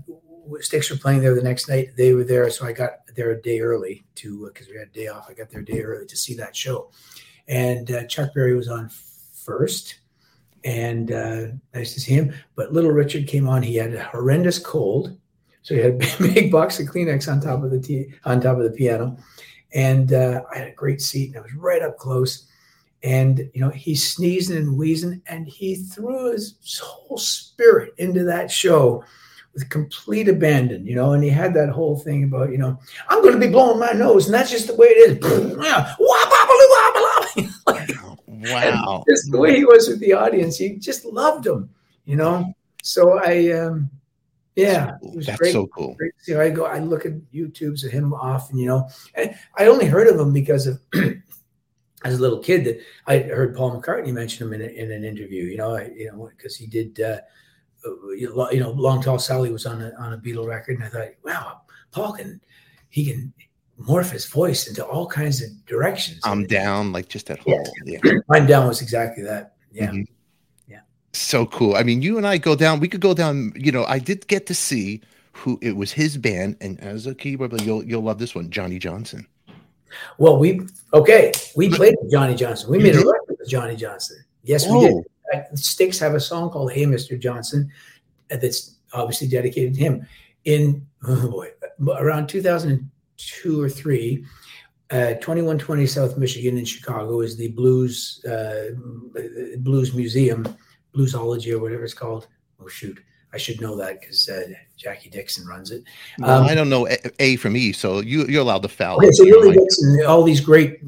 Styx 0.60 0.90
were 0.90 0.96
playing 0.96 1.20
there 1.20 1.34
the 1.34 1.42
next 1.42 1.68
night. 1.68 1.96
They 1.96 2.12
were 2.12 2.24
there, 2.24 2.48
so 2.50 2.66
I 2.66 2.72
got 2.72 3.06
there 3.14 3.30
a 3.30 3.42
day 3.42 3.60
early 3.60 4.04
to 4.16 4.50
because 4.52 4.68
uh, 4.68 4.70
we 4.72 4.78
had 4.78 4.88
a 4.88 4.92
day 4.92 5.08
off. 5.08 5.26
I 5.28 5.34
got 5.34 5.50
there 5.50 5.60
a 5.60 5.64
day 5.64 5.82
early 5.82 6.06
to 6.06 6.16
see 6.16 6.34
that 6.34 6.54
show, 6.54 6.90
and 7.48 7.90
uh, 7.90 8.04
Chuck 8.04 8.34
Berry 8.34 8.54
was 8.54 8.68
on 8.68 8.88
first, 9.32 10.00
and 10.62 11.10
uh, 11.10 11.46
nice 11.74 11.94
to 11.94 12.00
see 12.00 12.14
him. 12.14 12.32
But 12.54 12.72
Little 12.72 12.92
Richard 12.92 13.26
came 13.26 13.48
on. 13.48 13.62
He 13.62 13.76
had 13.76 13.94
a 13.94 14.04
horrendous 14.04 14.58
cold, 14.58 15.16
so 15.62 15.74
he 15.74 15.80
had 15.80 15.94
a 15.94 16.16
big 16.34 16.52
box 16.52 16.78
of 16.78 16.86
Kleenex 16.86 17.30
on 17.30 17.40
top 17.40 17.64
of 17.64 17.70
the 17.70 17.80
tea, 17.80 18.12
on 18.24 18.40
top 18.40 18.58
of 18.58 18.64
the 18.64 18.70
piano 18.70 19.16
and 19.74 20.12
uh, 20.12 20.42
I 20.52 20.58
had 20.58 20.68
a 20.68 20.72
great 20.72 21.00
seat, 21.00 21.30
and 21.30 21.38
I 21.38 21.42
was 21.42 21.54
right 21.54 21.82
up 21.82 21.98
close. 21.98 22.48
And 23.02 23.50
you 23.52 23.60
know, 23.60 23.70
he's 23.70 24.08
sneezing 24.08 24.56
and 24.56 24.76
wheezing, 24.76 25.22
and 25.26 25.48
he 25.48 25.76
threw 25.76 26.32
his 26.32 26.54
whole 26.80 27.18
spirit 27.18 27.94
into 27.98 28.24
that 28.24 28.50
show 28.50 29.04
with 29.54 29.68
complete 29.68 30.28
abandon, 30.28 30.86
you 30.86 30.94
know, 30.94 31.12
and 31.12 31.22
he 31.22 31.28
had 31.28 31.52
that 31.54 31.68
whole 31.68 31.98
thing 31.98 32.24
about, 32.24 32.50
you 32.50 32.58
know, 32.58 32.78
I'm 33.08 33.20
going 33.20 33.34
to 33.34 33.46
be 33.46 33.52
blowing 33.52 33.78
my 33.78 33.92
nose, 33.92 34.26
and 34.26 34.34
that's 34.34 34.50
just 34.50 34.66
the 34.66 34.74
way 34.74 34.86
it 34.88 35.10
is. 35.10 35.18
wow. 38.26 39.04
Just 39.08 39.30
the 39.30 39.38
way 39.38 39.56
he 39.56 39.64
was 39.64 39.88
with 39.88 40.00
the 40.00 40.14
audience, 40.14 40.56
he 40.56 40.76
just 40.76 41.04
loved 41.04 41.44
them, 41.44 41.68
you 42.04 42.16
know. 42.16 42.52
So 42.82 43.18
I, 43.18 43.50
um, 43.52 43.90
yeah, 44.56 44.92
that's 45.14 45.38
great, 45.38 45.52
so 45.52 45.66
cool. 45.68 45.94
Great 45.94 46.12
see, 46.18 46.34
I 46.34 46.50
go, 46.50 46.66
I 46.66 46.78
look 46.78 47.06
at 47.06 47.12
YouTubes 47.32 47.84
of 47.84 47.90
him 47.90 48.12
often, 48.12 48.58
you 48.58 48.66
know, 48.66 48.88
and 49.14 49.34
I 49.56 49.66
only 49.66 49.86
heard 49.86 50.08
of 50.08 50.18
him 50.18 50.32
because 50.32 50.66
of. 50.66 50.80
as 52.04 52.18
a 52.18 52.20
little 52.20 52.40
kid, 52.40 52.64
that 52.64 52.80
I 53.06 53.18
heard 53.18 53.54
Paul 53.54 53.80
McCartney 53.80 54.12
mention 54.12 54.48
him 54.48 54.54
in, 54.54 54.60
a, 54.60 54.64
in 54.64 54.90
an 54.90 55.04
interview, 55.04 55.44
you 55.44 55.56
know, 55.56 55.76
I, 55.76 55.84
you 55.94 56.10
know, 56.10 56.28
because 56.36 56.56
he 56.56 56.66
did 56.66 57.00
uh, 57.00 57.18
you 58.16 58.60
know, 58.60 58.70
Long 58.70 59.02
Tall 59.02 59.18
Sally 59.18 59.50
was 59.50 59.66
on 59.66 59.82
a 59.82 59.92
on 59.98 60.12
a 60.12 60.18
Beatle 60.18 60.46
record, 60.46 60.76
and 60.76 60.84
I 60.84 60.88
thought, 60.88 61.08
wow, 61.24 61.60
Paul 61.90 62.12
can 62.12 62.40
he 62.88 63.06
can 63.06 63.32
morph 63.80 64.10
his 64.10 64.26
voice 64.26 64.68
into 64.68 64.84
all 64.84 65.06
kinds 65.06 65.42
of 65.42 65.48
directions. 65.66 66.20
I'm 66.24 66.46
down, 66.46 66.92
like 66.92 67.08
just 67.08 67.26
that 67.26 67.40
whole 67.40 67.64
yeah. 67.84 67.98
yeah. 68.04 68.12
I'm 68.30 68.46
down 68.46 68.68
was 68.68 68.82
exactly 68.82 69.24
that. 69.24 69.54
Yeah. 69.72 69.90
Mm-hmm. 69.90 70.02
So 71.12 71.46
cool. 71.46 71.76
I 71.76 71.82
mean, 71.82 72.00
you 72.02 72.16
and 72.16 72.26
I 72.26 72.38
go 72.38 72.56
down, 72.56 72.80
we 72.80 72.88
could 72.88 73.00
go 73.00 73.12
down, 73.12 73.52
you 73.54 73.70
know, 73.70 73.84
I 73.84 73.98
did 73.98 74.26
get 74.28 74.46
to 74.46 74.54
see 74.54 75.02
who 75.32 75.58
it 75.62 75.76
was 75.76 75.92
his 75.92 76.16
band, 76.16 76.56
and 76.60 76.78
as 76.80 77.06
a 77.06 77.14
keyboard, 77.14 77.58
you'll 77.62 77.84
you'll 77.84 78.02
love 78.02 78.18
this 78.18 78.34
one, 78.34 78.50
Johnny 78.50 78.78
Johnson. 78.78 79.26
Well, 80.18 80.38
we 80.38 80.66
okay, 80.94 81.32
we 81.56 81.68
played 81.70 81.96
with 82.00 82.10
Johnny 82.10 82.34
Johnson. 82.34 82.70
We 82.70 82.78
made 82.78 82.94
a 82.94 82.98
record 82.98 83.36
with 83.38 83.48
Johnny 83.48 83.76
Johnson. 83.76 84.18
Yes, 84.42 84.68
we 84.68 84.80
did. 84.80 85.04
Styx 85.54 85.98
have 85.98 86.14
a 86.14 86.20
song 86.20 86.50
called 86.50 86.72
"Hey, 86.72 86.84
Mr. 86.84 87.18
Johnson," 87.18 87.70
uh, 88.30 88.36
that's 88.36 88.76
obviously 88.92 89.28
dedicated 89.28 89.74
to 89.74 89.80
him. 89.80 90.06
In 90.44 90.86
oh 91.06 91.28
boy, 91.30 91.48
around 91.98 92.28
2002 92.28 93.60
or 93.60 93.68
three, 93.68 94.24
uh, 94.90 95.14
2120 95.14 95.86
South 95.86 96.18
Michigan 96.18 96.58
in 96.58 96.64
Chicago 96.64 97.20
is 97.20 97.36
the 97.36 97.48
Blues 97.48 98.24
uh, 98.24 98.70
Blues 99.58 99.94
Museum, 99.94 100.44
Bluesology 100.94 101.52
or 101.52 101.58
whatever 101.58 101.84
it's 101.84 101.94
called. 101.94 102.28
Oh 102.60 102.68
shoot, 102.68 103.00
I 103.32 103.38
should 103.38 103.60
know 103.60 103.76
that 103.76 104.00
because 104.00 104.28
uh, 104.28 104.48
Jackie 104.76 105.10
Dixon 105.10 105.46
runs 105.46 105.70
it. 105.70 105.84
Um, 106.22 106.28
well, 106.28 106.42
I 106.50 106.54
don't 106.54 106.68
know 106.68 106.86
a, 106.88 106.98
a, 107.18 107.36
from 107.36 107.56
E, 107.56 107.72
so 107.72 108.00
you 108.00 108.26
you're 108.26 108.42
allowed 108.42 108.62
to 108.62 108.68
foul. 108.68 108.96
Okay, 108.98 109.10
so 109.10 109.24
Willie 109.24 109.56
Dixon, 109.56 110.04
all 110.06 110.22
these 110.22 110.40
great 110.40 110.80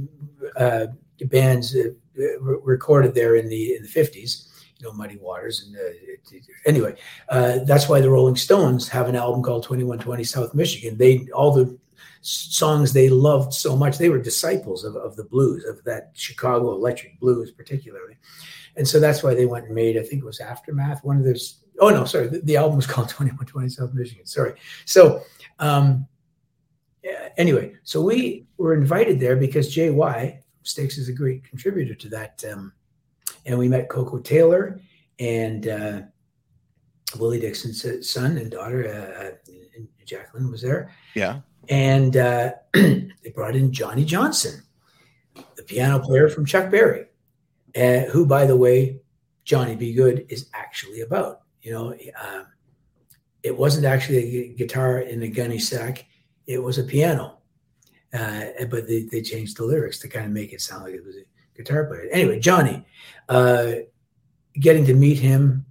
uh, 0.57 0.87
bands 1.27 1.75
uh, 1.75 1.91
recorded 2.41 3.15
there 3.15 3.37
in 3.37 3.49
the 3.49 3.75
in 3.75 3.83
the 3.83 3.89
50s 3.89 4.49
you 4.79 4.87
know 4.87 4.93
muddy 4.93 5.17
waters 5.17 5.65
and 5.65 5.77
uh, 5.77 5.81
it, 5.83 6.21
it, 6.33 6.43
anyway 6.67 6.95
uh, 7.29 7.59
that's 7.65 7.89
why 7.89 8.01
the 8.01 8.11
rolling 8.11 8.37
stones 8.37 8.89
have 8.89 9.09
an 9.09 9.17
album 9.17 9.43
called 9.43 9.63
2120 9.63 10.25
south 10.25 10.55
michigan 10.55 10.97
they 10.97 11.27
all 11.35 11.53
the 11.53 11.77
songs 12.21 12.93
they 12.93 13.09
loved 13.09 13.53
so 13.53 13.77
much 13.77 13.99
they 13.99 14.09
were 14.09 14.19
disciples 14.19 14.85
of, 14.85 14.97
of 14.97 15.17
the 15.17 15.25
blues 15.25 15.65
of 15.65 15.83
that 15.85 16.11
chicago 16.15 16.73
electric 16.73 17.19
blues 17.21 17.51
particularly 17.51 18.17
and 18.77 18.87
so 18.87 18.99
that's 18.99 19.23
why 19.23 19.35
they 19.35 19.47
went 19.47 19.67
and 19.67 19.75
made 19.75 19.97
i 19.97 20.03
think 20.03 20.23
it 20.23 20.27
was 20.27 20.41
aftermath 20.41 21.03
one 21.05 21.17
of 21.17 21.25
those 21.25 21.65
oh 21.81 21.91
no 21.91 22.05
sorry 22.05 22.29
the, 22.29 22.41
the 22.41 22.57
album 22.57 22.77
was 22.77 22.87
called 22.93 23.09
2120 23.09 23.69
south 23.69 23.93
michigan 23.95 24.27
sorry 24.27 24.55
so 24.85 25.23
um 25.59 26.07
anyway 27.37 27.73
so 27.83 28.01
we 28.01 28.47
were 28.57 28.75
invited 28.75 29.21
there 29.21 29.37
because 29.37 29.75
jy 29.75 29.91
Styx 30.65 30.99
is 30.99 31.09
a 31.09 31.13
great 31.13 31.45
contributor 31.45 31.95
to 31.95 32.09
that. 32.09 32.43
Um, 32.51 32.73
and 33.47 33.59
we 33.59 33.69
met 33.69 33.89
Koko 33.89 34.19
Taylor 34.19 34.81
and 35.21 35.69
uh, 35.69 36.01
Willie 37.19 37.39
Dixon's 37.39 38.11
son 38.11 38.39
and 38.39 38.51
daughter, 38.51 38.89
uh, 38.89 39.27
uh 39.27 39.83
Jacqueline, 40.05 40.51
was 40.51 40.63
there. 40.63 40.91
Yeah. 41.15 41.41
And 41.69 42.17
uh, 42.17 42.53
they 42.73 43.33
brought 43.35 43.57
in 43.57 43.73
Johnny 43.73 44.05
Johnson, 44.05 44.63
the 45.55 45.63
piano 45.63 45.99
player 45.99 46.29
from 46.29 46.45
Chuck 46.45 46.71
Berry, 46.71 47.07
uh, 47.77 48.11
who, 48.11 48.27
by 48.27 48.47
the 48.47 48.57
way, 48.57 49.01
Johnny 49.45 49.77
B. 49.77 49.93
Goode 49.93 50.27
is 50.29 50.49
actually 50.55 51.01
about. 51.01 51.43
You 51.63 51.73
know, 51.73 51.95
um, 52.23 52.47
it 53.43 53.57
wasn't 53.57 53.87
actually 53.87 54.19
a 54.19 54.49
guitar 54.55 55.01
in 55.01 55.23
a 55.23 55.29
gunny 55.29 55.59
sack; 55.59 56.05
it 56.47 56.63
was 56.63 56.79
a 56.79 56.85
piano 56.85 57.39
uh, 58.15 58.45
but 58.71 58.87
they, 58.87 59.03
they 59.03 59.21
changed 59.21 59.57
the 59.57 59.65
lyrics 59.65 59.99
to 59.99 60.09
kind 60.09 60.27
of 60.27 60.33
make 60.33 60.53
it 60.53 60.61
sound 60.61 60.85
like 60.85 60.95
it 60.95 61.05
was 61.05 61.17
a 61.17 61.25
guitar 61.57 61.85
player. 61.87 62.09
Anyway, 62.13 62.39
Johnny, 62.39 62.85
uh, 63.29 63.73
getting 64.61 64.85
to 64.87 64.95
meet 64.95 65.19
him, 65.19 65.67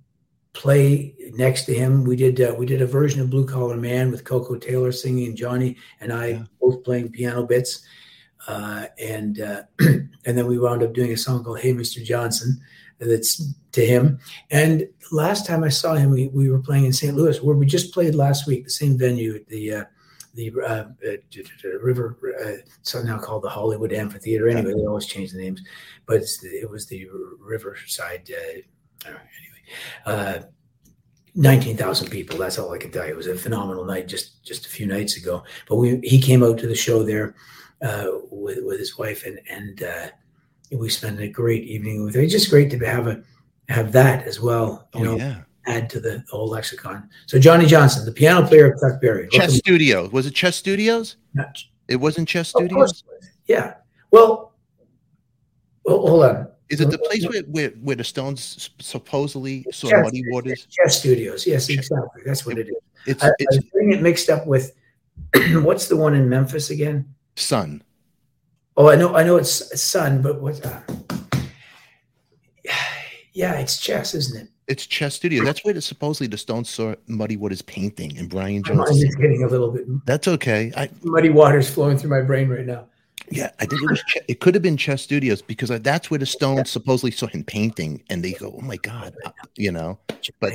play 0.51 1.15
next 1.31 1.63
to 1.65 1.73
him. 1.73 2.03
We 2.03 2.17
did 2.17 2.41
uh, 2.41 2.53
we 2.57 2.65
did 2.65 2.81
a 2.81 2.85
version 2.87 3.21
of 3.21 3.29
Blue 3.29 3.45
Collar 3.45 3.77
Man 3.77 4.11
with 4.11 4.25
Koko 4.25 4.57
Taylor 4.57 4.91
singing, 4.91 5.27
and 5.27 5.37
Johnny 5.37 5.77
and 6.01 6.11
I 6.11 6.27
yeah. 6.27 6.43
both 6.59 6.83
playing 6.83 7.11
piano 7.11 7.43
bits. 7.43 7.85
Uh, 8.47 8.87
and 8.99 9.39
uh, 9.39 9.63
and 9.79 10.37
then 10.37 10.47
we 10.47 10.59
wound 10.59 10.83
up 10.83 10.93
doing 10.93 11.11
a 11.11 11.17
song 11.17 11.43
called 11.43 11.59
"Hey, 11.59 11.73
Mr. 11.73 12.03
Johnson," 12.03 12.61
that's 12.99 13.41
to 13.73 13.85
him. 13.85 14.19
And 14.51 14.87
last 15.11 15.45
time 15.45 15.63
I 15.63 15.69
saw 15.69 15.95
him, 15.95 16.11
we, 16.11 16.27
we 16.29 16.49
were 16.49 16.59
playing 16.59 16.85
in 16.85 16.93
St. 16.93 17.15
Louis, 17.15 17.41
where 17.41 17.55
we 17.55 17.65
just 17.65 17.93
played 17.93 18.15
last 18.15 18.47
week, 18.47 18.63
the 18.65 18.69
same 18.69 18.97
venue 18.97 19.35
at 19.35 19.47
the 19.47 19.73
uh, 19.73 19.83
the 20.35 20.51
uh, 20.65 20.85
uh, 21.05 21.79
river, 21.79 22.17
uh, 22.43 22.63
it's 22.79 22.95
now 22.95 23.19
called 23.19 23.43
the 23.43 23.49
Hollywood 23.49 23.93
Amphitheater. 23.93 24.47
Anyway, 24.47 24.73
they 24.73 24.87
always 24.87 25.05
change 25.05 25.31
the 25.31 25.37
names, 25.37 25.61
but 26.07 26.23
it 26.43 26.69
was 26.69 26.87
the 26.87 27.07
Riverside. 27.39 28.27
Anyway, 29.05 29.21
uh, 30.07 30.39
nineteen 31.35 31.77
thousand 31.77 32.09
people. 32.09 32.37
That's 32.37 32.57
all 32.57 32.73
I 32.73 32.79
can 32.79 32.91
tell 32.91 33.05
you. 33.05 33.13
It 33.13 33.17
was 33.17 33.27
a 33.27 33.35
phenomenal 33.35 33.85
night 33.85 34.07
just 34.07 34.43
just 34.43 34.65
a 34.65 34.69
few 34.69 34.87
nights 34.87 35.17
ago. 35.17 35.43
But 35.69 35.75
we 35.75 35.99
he 36.03 36.19
came 36.19 36.43
out 36.43 36.57
to 36.59 36.67
the 36.67 36.75
show 36.75 37.03
there 37.03 37.35
uh, 37.83 38.07
with 38.31 38.59
with 38.63 38.79
his 38.79 38.97
wife, 38.97 39.25
and 39.25 39.39
and 39.49 39.83
uh, 39.83 40.07
we 40.71 40.89
spent 40.89 41.19
a 41.19 41.27
great 41.27 41.63
evening 41.63 42.03
with 42.03 42.15
her. 42.15 42.21
It's 42.21 42.33
just 42.33 42.49
great 42.49 42.71
to 42.71 42.79
have 42.79 43.07
a 43.07 43.21
have 43.69 43.91
that 43.91 44.25
as 44.25 44.39
well. 44.39 44.87
You 44.95 45.01
oh, 45.01 45.03
know, 45.03 45.17
yeah 45.17 45.41
add 45.65 45.89
to 45.91 45.99
the 45.99 46.23
whole 46.29 46.47
lexicon. 46.47 47.09
So 47.25 47.39
Johnny 47.39 47.65
Johnson, 47.65 48.05
the 48.05 48.11
piano 48.11 48.45
player 48.45 48.71
of 48.71 48.79
Chuck 48.79 49.01
Berry. 49.01 49.27
Chess 49.29 49.55
Studio. 49.55 50.09
Was 50.09 50.25
it 50.25 50.33
Chess 50.33 50.55
Studios? 50.55 51.17
Not, 51.33 51.63
it 51.87 51.97
wasn't 51.97 52.27
Chess 52.27 52.49
Studios? 52.49 53.03
Yeah. 53.47 53.75
Well, 54.11 54.53
well, 55.85 56.07
hold 56.07 56.23
on. 56.23 56.47
Is 56.69 56.81
it 56.81 56.89
the 56.89 56.97
place 56.97 57.27
where, 57.27 57.43
where, 57.43 57.69
where 57.81 57.95
the 57.95 58.03
Stones 58.03 58.71
supposedly 58.79 59.65
saw 59.71 59.89
chess, 59.89 60.03
Muddy 60.05 60.23
Waters? 60.29 60.65
Chess 60.69 60.99
Studios. 60.99 61.45
Yes, 61.45 61.69
exactly. 61.69 62.23
That's 62.25 62.45
what 62.45 62.57
it 62.57 62.69
is. 62.69 62.75
It's, 63.05 63.23
I, 63.23 63.29
it's, 63.37 63.57
I 63.57 63.59
was 63.59 63.65
getting 63.65 63.91
it 63.93 64.01
mixed 64.01 64.29
up 64.29 64.47
with 64.47 64.71
what's 65.35 65.87
the 65.87 65.97
one 65.97 66.15
in 66.15 66.27
Memphis 66.27 66.69
again? 66.69 67.13
Sun. 67.35 67.83
Oh, 68.75 68.89
I 68.89 68.95
know. 68.95 69.15
I 69.15 69.23
know 69.23 69.37
it's 69.37 69.81
Sun, 69.81 70.21
but 70.21 70.41
what's 70.41 70.61
uh, 70.61 70.81
yeah, 73.33 73.53
it's 73.55 73.79
chess, 73.79 74.13
isn't 74.13 74.41
it? 74.41 74.49
It's 74.67 74.85
Chess 74.85 75.15
Studio. 75.15 75.43
That's 75.43 75.65
where 75.65 75.73
the, 75.73 75.81
supposedly 75.81 76.27
the 76.27 76.37
Stones 76.37 76.69
saw 76.69 76.95
Muddy 77.07 77.35
Waters 77.35 77.61
painting 77.61 78.17
and 78.17 78.29
Brian 78.29 78.63
Jones. 78.63 78.89
I'm 78.89 78.97
just 78.97 79.17
getting 79.17 79.43
a 79.43 79.47
little 79.47 79.71
bit. 79.71 79.85
That's 80.05 80.27
okay. 80.27 80.71
I, 80.77 80.89
Muddy 81.03 81.29
Waters 81.29 81.69
flowing 81.69 81.97
through 81.97 82.11
my 82.11 82.21
brain 82.21 82.47
right 82.47 82.65
now. 82.65 82.85
Yeah, 83.29 83.49
I 83.59 83.65
think 83.65 83.81
it 83.81 83.89
was. 83.89 84.03
it 84.27 84.39
could 84.39 84.53
have 84.53 84.61
been 84.61 84.77
Chess 84.77 85.01
Studios 85.01 85.41
because 85.41 85.69
that's 85.81 86.09
where 86.09 86.17
the 86.17 86.25
Stones 86.25 86.57
yeah. 86.57 86.63
supposedly 86.63 87.11
saw 87.11 87.27
him 87.27 87.43
painting, 87.43 88.03
and 88.09 88.23
they 88.23 88.33
go, 88.33 88.55
"Oh 88.57 88.61
my 88.61 88.77
God," 88.77 89.13
uh, 89.25 89.31
you 89.55 89.71
know. 89.71 89.99
But 90.39 90.53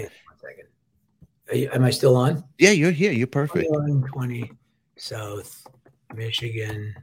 you, 1.53 1.70
am 1.72 1.85
I 1.85 1.91
still 1.91 2.16
on? 2.16 2.45
Yeah, 2.59 2.70
you're 2.70 2.91
here. 2.91 3.12
You're 3.12 3.26
perfect. 3.26 3.68
20 4.12 4.53
South 4.97 5.66
Michigan. 6.15 6.95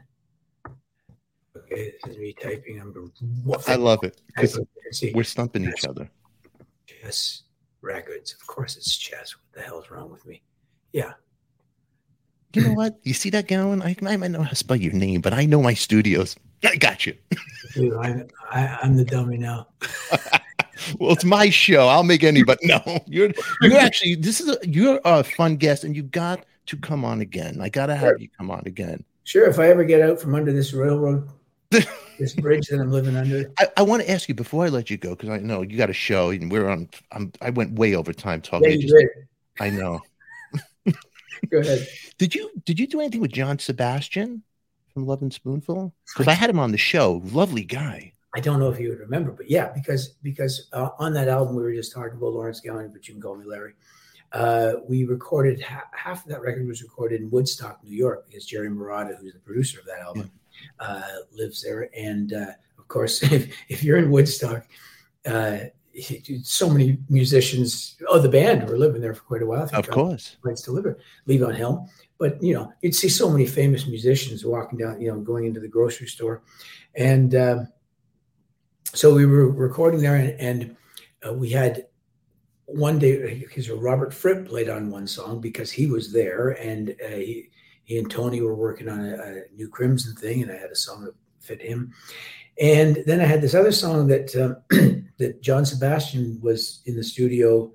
Okay, 1.55 1.93
this 2.03 2.11
is 2.11 2.17
me 2.17 2.33
typing. 2.33 2.81
I'm. 2.81 3.11
I 3.67 3.75
love 3.75 4.03
it 4.03 4.21
because 4.27 4.59
we're 5.13 5.23
stumping 5.23 5.65
each 5.65 5.85
other. 5.85 6.09
Chess 6.85 7.43
Records. 7.81 8.33
Of 8.33 8.45
course 8.47 8.75
it's 8.75 8.95
chess. 8.97 9.35
What 9.35 9.59
the 9.59 9.61
hell's 9.61 9.89
wrong 9.89 10.11
with 10.11 10.25
me? 10.25 10.41
Yeah. 10.91 11.13
You 12.53 12.69
know 12.69 12.73
what? 12.73 12.99
You 13.03 13.13
see 13.13 13.29
that 13.31 13.47
going? 13.47 13.81
I, 13.81 13.95
I 14.05 14.15
might 14.15 14.31
know 14.31 14.41
how 14.41 14.49
to 14.49 14.55
spell 14.55 14.77
your 14.77 14.93
name, 14.93 15.19
but 15.19 15.33
I 15.33 15.45
know 15.45 15.61
my 15.61 15.73
studios. 15.73 16.37
I 16.63 16.77
got 16.77 17.05
you. 17.05 17.15
Dude, 17.73 17.93
I'm, 17.95 18.27
I, 18.49 18.79
I'm 18.81 18.95
the 18.95 19.03
dummy 19.03 19.37
now. 19.37 19.67
well, 20.99 21.11
it's 21.11 21.25
my 21.25 21.49
show. 21.49 21.87
I'll 21.87 22.03
make 22.03 22.23
any, 22.23 22.43
but 22.43 22.59
no, 22.63 22.81
you're 23.07 23.31
you're 23.61 23.77
actually 23.77 24.15
this 24.15 24.39
is 24.39 24.49
a 24.49 24.57
you're 24.67 24.99
a 25.03 25.23
fun 25.23 25.57
guest, 25.57 25.83
and 25.83 25.95
you 25.95 26.03
got 26.03 26.45
to 26.67 26.77
come 26.77 27.05
on 27.05 27.21
again. 27.21 27.59
I 27.61 27.69
gotta 27.69 27.95
have 27.95 28.09
sure. 28.09 28.19
you 28.19 28.29
come 28.37 28.51
on 28.51 28.63
again. 28.65 29.03
Sure, 29.23 29.47
if 29.47 29.59
I 29.59 29.69
ever 29.69 29.83
get 29.83 30.01
out 30.01 30.19
from 30.19 30.35
under 30.35 30.53
this 30.53 30.73
railroad 30.73 31.29
this 32.19 32.33
bridge 32.33 32.67
that 32.67 32.79
I'm 32.79 32.91
living 32.91 33.15
under. 33.15 33.51
I, 33.59 33.67
I, 33.77 33.81
want 33.81 34.03
to 34.03 34.09
ask 34.09 34.29
you 34.29 34.35
before 34.35 34.65
I 34.65 34.69
let 34.69 34.89
you 34.89 34.97
go 34.97 35.11
because 35.11 35.29
I 35.29 35.37
know 35.37 35.61
you 35.61 35.77
got 35.77 35.89
a 35.89 35.93
show 35.93 36.29
and 36.29 36.51
we're 36.51 36.69
on. 36.69 36.89
I'm, 37.11 37.31
I 37.41 37.49
went 37.49 37.77
way 37.77 37.95
over 37.95 38.13
time 38.13 38.41
talking. 38.41 38.69
Yeah, 38.69 38.77
just, 38.77 38.95
I 39.59 39.69
know. 39.69 40.01
go 41.49 41.59
ahead. 41.59 41.87
Did 42.17 42.33
you 42.33 42.49
did 42.63 42.79
you 42.79 42.87
do 42.87 43.01
anything 43.01 43.19
with 43.19 43.33
John 43.33 43.59
Sebastian 43.59 44.41
from 44.93 45.05
Lovin' 45.05 45.31
Spoonful? 45.31 45.93
Because 46.13 46.29
I 46.29 46.33
had 46.33 46.49
him 46.49 46.59
on 46.59 46.71
the 46.71 46.77
show. 46.77 47.21
Lovely 47.25 47.65
guy. 47.65 48.13
I 48.33 48.39
don't 48.39 48.57
know 48.57 48.69
if 48.69 48.79
you 48.79 48.87
would 48.87 48.99
remember, 48.99 49.31
but 49.31 49.49
yeah, 49.49 49.69
because 49.73 50.15
because 50.23 50.69
uh, 50.71 50.91
on 50.97 51.11
that 51.13 51.27
album 51.27 51.57
we 51.57 51.63
were 51.63 51.73
just 51.73 51.91
talking 51.91 52.17
about 52.17 52.31
Lawrence 52.31 52.61
Gowan, 52.61 52.89
but 52.93 53.05
you 53.09 53.15
can 53.15 53.21
call 53.21 53.35
me 53.35 53.45
Larry. 53.45 53.73
Uh, 54.35 54.81
we 54.85 55.05
recorded 55.05 55.61
ha- 55.61 55.87
half 55.93 56.25
of 56.25 56.29
that 56.29 56.41
record 56.41 56.67
was 56.67 56.83
recorded 56.83 57.21
in 57.21 57.31
Woodstock, 57.31 57.81
New 57.85 57.95
York, 57.95 58.27
because 58.27 58.45
Jerry 58.45 58.69
Marotta, 58.69 59.17
who's 59.17 59.31
the 59.31 59.39
producer 59.39 59.79
of 59.79 59.85
that 59.85 59.99
album, 59.99 60.29
uh, 60.81 61.03
lives 61.31 61.63
there. 61.63 61.89
And 61.97 62.33
uh, 62.33 62.51
of 62.77 62.87
course, 62.89 63.23
if, 63.31 63.55
if 63.69 63.81
you're 63.81 63.97
in 63.97 64.11
Woodstock, 64.11 64.67
uh, 65.25 65.59
so 66.43 66.69
many 66.69 66.97
musicians. 67.07 67.95
Oh, 68.09 68.19
the 68.19 68.27
band 68.27 68.67
were 68.67 68.77
living 68.77 68.99
there 68.99 69.13
for 69.13 69.23
quite 69.23 69.41
a 69.41 69.45
while. 69.45 69.69
Of 69.71 69.89
course, 69.89 70.35
rights 70.43 70.63
to 70.63 70.73
live 70.73 70.97
Levon 71.29 71.55
Helm. 71.55 71.89
But 72.17 72.43
you 72.43 72.53
know, 72.53 72.73
you'd 72.81 72.93
see 72.93 73.07
so 73.07 73.29
many 73.29 73.45
famous 73.45 73.87
musicians 73.87 74.43
walking 74.43 74.77
down, 74.77 74.99
you 74.99 75.07
know, 75.07 75.21
going 75.21 75.45
into 75.45 75.61
the 75.61 75.69
grocery 75.69 76.07
store, 76.07 76.43
and 76.95 77.33
um, 77.35 77.67
so 78.93 79.15
we 79.15 79.25
were 79.25 79.49
recording 79.49 80.01
there, 80.01 80.15
and, 80.15 80.39
and 80.41 80.77
uh, 81.25 81.31
we 81.31 81.49
had 81.49 81.87
one 82.65 82.99
day 82.99 83.39
because 83.39 83.69
Robert 83.69 84.13
Fripp 84.13 84.47
played 84.47 84.69
on 84.69 84.89
one 84.89 85.07
song 85.07 85.39
because 85.39 85.71
he 85.71 85.87
was 85.87 86.11
there, 86.11 86.49
and 86.49 86.95
uh, 87.03 87.09
he, 87.09 87.49
he 87.83 87.97
and 87.97 88.09
Tony 88.09 88.41
were 88.41 88.55
working 88.55 88.89
on 88.89 89.05
a, 89.05 89.13
a, 89.13 89.43
new 89.55 89.69
Crimson 89.69 90.15
thing, 90.15 90.41
and 90.41 90.51
I 90.51 90.57
had 90.57 90.71
a 90.71 90.75
song 90.75 91.05
that 91.05 91.13
fit 91.39 91.61
him. 91.61 91.93
And 92.59 93.03
then 93.05 93.21
I 93.21 93.25
had 93.25 93.41
this 93.41 93.53
other 93.53 93.71
song 93.71 94.07
that 94.07 94.35
um, 94.35 95.05
that 95.17 95.41
John 95.41 95.65
Sebastian 95.65 96.39
was 96.41 96.81
in 96.85 96.95
the 96.95 97.03
studio 97.03 97.71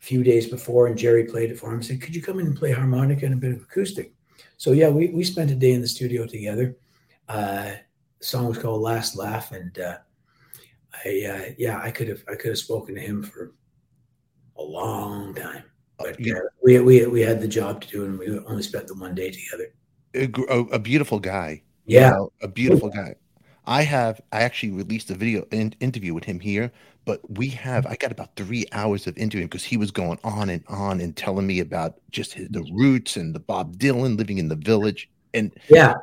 a 0.00 0.04
few 0.04 0.24
days 0.24 0.48
before, 0.48 0.86
and 0.86 0.98
Jerry 0.98 1.24
played 1.24 1.50
it 1.50 1.58
for 1.58 1.68
him. 1.68 1.74
and 1.74 1.86
Said, 1.86 2.02
"Could 2.02 2.16
you 2.16 2.22
come 2.22 2.40
in 2.40 2.46
and 2.46 2.56
play 2.56 2.72
harmonica 2.72 3.24
and 3.24 3.34
a 3.34 3.38
bit 3.38 3.52
of 3.52 3.62
acoustic?" 3.62 4.12
So 4.56 4.72
yeah, 4.72 4.88
we 4.88 5.08
we 5.08 5.22
spent 5.22 5.50
a 5.50 5.54
day 5.54 5.72
in 5.72 5.80
the 5.80 5.88
studio 5.88 6.26
together. 6.26 6.76
Uh, 7.28 7.72
song 8.20 8.48
was 8.48 8.58
called 8.58 8.82
"Last 8.82 9.14
Laugh," 9.14 9.52
and 9.52 9.78
uh, 9.78 9.98
I 11.04 11.08
uh, 11.24 11.52
yeah, 11.56 11.80
I 11.80 11.92
could 11.92 12.08
have 12.08 12.24
I 12.28 12.34
could 12.34 12.48
have 12.48 12.58
spoken 12.58 12.96
to 12.96 13.00
him 13.00 13.22
for 13.22 13.52
a 14.58 14.62
long 14.62 15.34
time, 15.34 15.64
uh, 15.98 16.04
but 16.04 16.20
yeah, 16.20 16.34
uh, 16.34 16.40
we 16.62 16.78
we 16.80 17.06
we 17.06 17.20
had 17.20 17.40
the 17.40 17.48
job 17.48 17.80
to 17.82 17.88
do, 17.88 18.04
and 18.04 18.18
we 18.18 18.38
only 18.40 18.62
spent 18.62 18.86
the 18.86 18.94
one 18.94 19.14
day 19.14 19.30
together. 19.30 19.72
A, 20.14 20.58
a 20.72 20.78
beautiful 20.78 21.20
guy, 21.20 21.62
yeah, 21.86 22.10
you 22.10 22.14
know, 22.14 22.32
a 22.42 22.48
beautiful 22.48 22.88
guy. 22.88 23.14
I 23.66 23.82
have 23.82 24.20
I 24.32 24.42
actually 24.42 24.72
released 24.72 25.10
a 25.10 25.14
video 25.14 25.44
in, 25.50 25.74
interview 25.80 26.14
with 26.14 26.24
him 26.24 26.40
here, 26.40 26.72
but 27.04 27.20
we 27.38 27.48
have 27.48 27.86
I 27.86 27.96
got 27.96 28.10
about 28.10 28.34
three 28.34 28.64
hours 28.72 29.06
of 29.06 29.16
interviewing 29.18 29.48
because 29.48 29.64
he 29.64 29.76
was 29.76 29.90
going 29.90 30.18
on 30.24 30.48
and 30.48 30.64
on 30.68 31.00
and 31.00 31.14
telling 31.14 31.46
me 31.46 31.60
about 31.60 31.96
just 32.10 32.32
his, 32.32 32.48
the 32.48 32.66
roots 32.72 33.16
and 33.16 33.34
the 33.34 33.40
Bob 33.40 33.76
Dylan 33.76 34.16
living 34.16 34.38
in 34.38 34.48
the 34.48 34.56
village 34.56 35.10
and 35.34 35.52
yeah, 35.68 35.94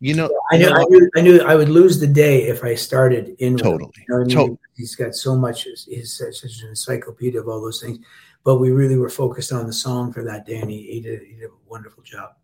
you 0.00 0.14
know, 0.14 0.30
I 0.52 0.58
knew, 0.58 0.68
I 0.68 0.84
knew, 0.84 1.10
I 1.16 1.20
knew 1.22 1.40
I 1.40 1.54
would 1.54 1.68
lose 1.68 1.98
the 1.98 2.06
day 2.06 2.42
if 2.42 2.62
I 2.62 2.74
started 2.74 3.36
in. 3.38 3.56
Totally. 3.56 3.90
You 3.96 4.04
know 4.08 4.16
I 4.16 4.24
mean? 4.24 4.36
totally. 4.36 4.58
He's 4.76 4.94
got 4.94 5.14
so 5.14 5.36
much. 5.36 5.62
He's 5.62 6.12
such 6.12 6.42
an 6.62 6.68
encyclopedia 6.68 7.40
of 7.40 7.48
all 7.48 7.60
those 7.60 7.80
things. 7.80 7.98
But 8.44 8.56
we 8.56 8.70
really 8.70 8.96
were 8.96 9.08
focused 9.08 9.50
on 9.52 9.66
the 9.66 9.72
song 9.72 10.12
for 10.12 10.22
that 10.24 10.44
day, 10.44 10.58
and 10.58 10.70
he, 10.70 10.82
he 10.82 11.00
did, 11.00 11.22
he 11.22 11.32
did 11.32 11.44
a 11.44 11.70
wonderful 11.70 12.02
job. 12.02 12.34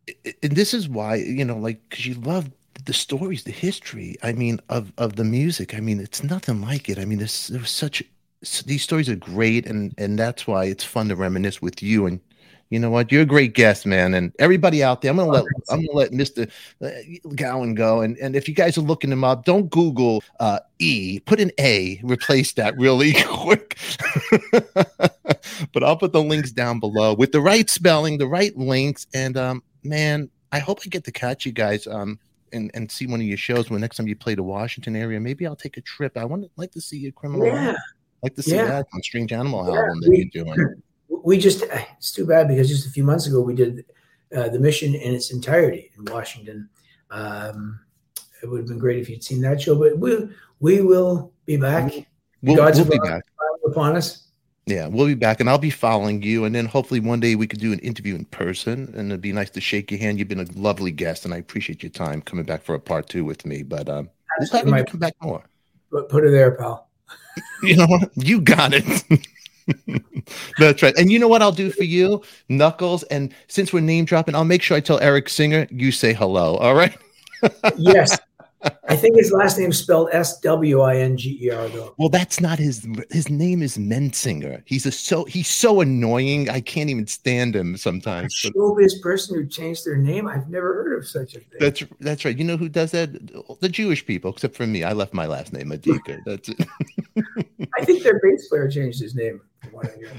And 0.43 0.53
this 0.53 0.73
is 0.73 0.89
why 0.89 1.17
you 1.17 1.45
know, 1.45 1.59
like, 1.59 1.81
because 1.91 2.07
you 2.07 2.15
love 2.15 2.51
the 2.87 2.95
stories, 2.95 3.45
the 3.45 3.51
history. 3.51 4.17
I 4.23 4.33
mean, 4.33 4.61
of 4.71 4.93
of 4.97 5.17
the 5.17 5.25
music. 5.25 5.75
I 5.75 5.81
mean, 5.81 6.01
it's 6.01 6.23
nothing 6.23 6.63
like 6.63 6.89
it. 6.89 6.99
I 6.99 7.05
mean, 7.05 7.19
there's 7.19 7.49
there 7.49 7.61
was 7.61 7.71
such 7.71 8.03
these 8.65 8.83
stories 8.83 9.11
are 9.11 9.17
great, 9.17 9.67
and 9.67 9.93
and 9.99 10.19
that's 10.19 10.47
why 10.47 10.65
it's 10.65 10.85
fun 10.85 11.09
to 11.09 11.17
reminisce 11.17 11.61
with 11.61 11.83
you 11.83 12.07
and 12.07 12.21
you 12.71 12.79
know 12.79 12.89
what? 12.89 13.11
You're 13.11 13.23
a 13.23 13.27
great 13.27 13.55
guest, 13.55 13.85
man, 13.85 14.15
and 14.15 14.33
everybody 14.39 14.83
out 14.83 15.03
there. 15.03 15.11
I'm 15.11 15.17
gonna 15.17 15.31
let 15.31 15.45
I'm 15.69 15.85
gonna 15.85 15.99
let 15.99 16.13
Mister 16.13 16.47
uh, 16.81 16.91
Gowan 17.35 17.75
go, 17.75 18.01
and 18.01 18.17
and 18.19 18.37
if 18.37 18.49
you 18.49 18.55
guys 18.55 18.79
are 18.79 18.83
looking 18.83 19.11
him 19.11 19.25
up, 19.25 19.45
don't 19.45 19.69
Google 19.71 20.23
uh, 20.39 20.61
E. 20.79 21.19
Put 21.19 21.41
an 21.41 21.51
A, 21.59 22.01
replace 22.05 22.53
that 22.53 22.79
really 22.79 23.13
quick. 23.27 23.77
but 25.73 25.83
I'll 25.83 25.97
put 25.97 26.13
the 26.13 26.23
links 26.23 26.53
down 26.53 26.79
below 26.79 27.13
with 27.13 27.33
the 27.33 27.41
right 27.41 27.69
spelling, 27.69 28.19
the 28.19 28.29
right 28.29 28.57
links, 28.57 29.09
and 29.13 29.37
um, 29.37 29.65
man, 29.83 30.31
I 30.53 30.61
hope 30.61 30.79
I 30.87 30.89
get 30.89 31.03
to 31.05 31.13
catch 31.13 31.45
you 31.45 31.53
guys 31.53 31.89
um 31.89 32.21
and 32.53 32.71
and 32.75 32.89
see 32.89 33.09
one 33.09 33.21
of 33.21 33.27
your 33.27 33.37
shows 33.37 33.69
when 33.69 33.81
next 33.81 33.97
time 33.97 34.07
you 34.07 34.15
play 34.15 34.37
the 34.37 34.45
Washington 34.45 34.95
area. 34.95 35.19
Maybe 35.19 35.45
I'll 35.45 35.57
take 35.57 35.77
a 35.77 35.81
trip. 35.81 36.17
I 36.17 36.25
want 36.25 36.45
to 36.45 36.51
like 36.57 36.71
to 36.73 36.81
see 36.81 36.99
your 36.99 37.13
criminal. 37.13 37.47
Yeah. 37.47 37.75
Like 38.23 38.37
to 38.37 38.43
see 38.43 38.55
yeah. 38.55 38.67
that 38.67 38.87
on 38.95 39.03
Strange 39.03 39.33
Animal 39.33 39.67
yeah. 39.67 39.81
album 39.81 40.01
that 40.03 40.17
you're 40.17 40.45
doing 40.45 40.83
we 41.11 41.39
just 41.39 41.65
it's 41.99 42.13
too 42.13 42.27
bad 42.27 42.49
because 42.49 42.69
just 42.69 42.87
a 42.87 42.91
few 42.91 43.05
months 43.05 43.27
ago 43.27 43.41
we 43.41 43.55
did 43.55 43.85
uh, 44.35 44.49
the 44.49 44.59
mission 44.59 44.95
in 44.95 45.15
its 45.15 45.33
entirety 45.33 45.91
in 45.99 46.05
Washington. 46.05 46.69
Um, 47.11 47.81
it 48.43 48.49
would 48.49 48.61
have 48.61 48.69
been 48.69 48.79
great 48.79 48.99
if 48.99 49.11
you'd 49.11 49.25
seen 49.25 49.41
that 49.43 49.61
show, 49.61 49.75
but 49.75 49.99
we 49.99 50.29
we 50.61 50.81
will 50.81 51.33
be 51.47 51.57
back. 51.57 51.93
We'll, 52.43 52.57
God's 52.57 52.79
we'll 52.81 52.91
be 52.91 52.99
back 52.99 53.25
upon 53.67 53.97
us. 53.97 54.29
Yeah, 54.67 54.87
we'll 54.87 55.07
be 55.07 55.15
back, 55.15 55.41
and 55.41 55.51
I'll 55.51 55.59
be 55.59 55.71
following 55.71 56.23
you. 56.23 56.45
And 56.45 56.55
then 56.55 56.67
hopefully 56.67 57.01
one 57.01 57.19
day 57.19 57.35
we 57.35 57.47
could 57.47 57.61
do 57.61 57.73
an 57.73 57.81
interview 57.81 58.15
in 58.15 58.25
person, 58.27 58.93
and 58.97 59.11
it'd 59.11 59.21
be 59.21 59.33
nice 59.33 59.51
to 59.51 59.61
shake 59.61 59.91
your 59.91 59.99
hand. 59.99 60.19
You've 60.19 60.29
been 60.29 60.41
a 60.41 60.47
lovely 60.55 60.93
guest, 60.93 61.25
and 61.25 61.35
I 61.35 61.39
appreciate 61.39 61.83
your 61.83 61.91
time 61.91 62.23
coming 62.23 62.45
back 62.45 62.63
for 62.63 62.75
a 62.75 62.81
part 62.81 63.09
two 63.09 63.25
with 63.25 63.45
me. 63.45 63.63
But 63.63 63.89
um, 63.89 64.11
we'll 64.39 64.49
have 64.51 64.69
you 64.69 64.85
come 64.85 65.01
back 65.01 65.15
more. 65.21 65.43
But 65.91 66.09
Put 66.09 66.23
her 66.23 66.31
there, 66.31 66.53
pal. 66.53 66.89
you 67.63 67.77
know 67.77 67.87
what? 67.87 68.11
You 68.15 68.41
got 68.41 68.73
it. 68.73 68.85
That's 70.59 70.83
right. 70.83 70.95
And 70.97 71.11
you 71.11 71.19
know 71.19 71.29
what 71.29 71.43
I'll 71.43 71.53
do 71.53 71.71
for 71.71 71.85
you, 71.85 72.23
Knuckles? 72.49 73.03
And 73.05 73.35
since 73.49 73.73
we're 73.73 73.81
name 73.81 74.05
dropping, 74.05 74.35
I'll 74.35 74.45
make 74.45 74.63
sure 74.63 74.77
I 74.77 74.81
tell 74.81 75.01
Eric 75.01 75.29
Singer 75.29 75.67
you 75.71 75.93
say 75.93 76.13
hello. 76.13 76.57
All 76.57 76.75
right. 76.75 76.97
yes. 77.77 78.19
I 78.63 78.97
think 78.97 79.17
his 79.17 79.33
last 79.33 79.59
name 79.59 79.71
is 79.71 79.79
spelled 79.79 80.11
S 80.13 80.39
W 80.41 80.81
I 80.81 80.99
N 80.99 81.17
G 81.17 81.39
E 81.43 81.51
R 81.51 81.69
though. 81.69 81.95
Well, 81.97 82.11
that's 82.11 82.41
not 82.41 82.59
his. 82.59 82.87
His 83.11 83.31
name 83.31 83.63
is 83.63 83.79
Mensinger. 83.79 84.63
He's 84.67 84.85
a 84.85 84.93
so 84.93 85.25
he's 85.25 85.49
so 85.49 85.81
annoying. 85.81 86.51
I 86.51 86.61
can't 86.61 86.91
even 86.91 87.07
stand 87.07 87.57
him 87.57 87.79
sometimes. 87.79 88.35
A 88.45 88.51
showbiz 88.51 89.01
person 89.01 89.37
who 89.37 89.47
changed 89.47 89.87
their 89.87 89.97
name. 89.97 90.29
I've 90.29 90.51
never 90.51 90.75
heard 90.75 90.99
of 90.99 91.09
such 91.09 91.35
a 91.37 91.41
thing. 91.41 91.59
That's 91.59 91.83
that's 92.01 92.25
right. 92.27 92.37
You 92.37 92.45
know 92.45 92.59
who 92.59 92.69
does 92.69 92.91
that? 92.91 93.13
The 93.61 93.69
Jewish 93.69 94.05
people, 94.05 94.31
except 94.31 94.57
for 94.57 94.67
me. 94.67 94.85
I 94.85 94.93
left 94.93 95.15
my 95.15 95.27
last 95.27 95.55
name 95.55 95.71
Adika. 95.71 96.21
That's 96.27 96.51
it. 96.51 96.67
I 97.79 97.85
think 97.85 98.03
their 98.03 98.21
bass 98.23 98.49
player 98.49 98.69
changed 98.69 99.01
his 99.01 99.15
name. 99.15 99.41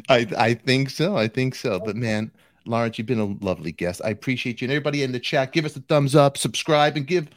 I, 0.09 0.27
I 0.37 0.53
think 0.53 0.89
so. 0.89 1.15
I 1.15 1.27
think 1.27 1.55
so. 1.55 1.79
But 1.79 1.95
man, 1.95 2.31
Lawrence, 2.65 2.97
you've 2.97 3.07
been 3.07 3.19
a 3.19 3.45
lovely 3.45 3.71
guest. 3.71 4.01
I 4.03 4.09
appreciate 4.09 4.61
you. 4.61 4.65
And 4.65 4.71
everybody 4.71 5.03
in 5.03 5.11
the 5.11 5.19
chat, 5.19 5.51
give 5.51 5.65
us 5.65 5.75
a 5.75 5.81
thumbs 5.81 6.15
up, 6.15 6.37
subscribe, 6.37 6.95
and 6.95 7.07
give 7.07 7.27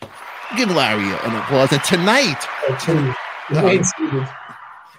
give 0.56 0.70
Larry 0.70 1.04
an 1.04 1.36
applause. 1.36 1.72
And 1.72 1.82
tonight, 1.84 2.44
tonight, 2.80 3.86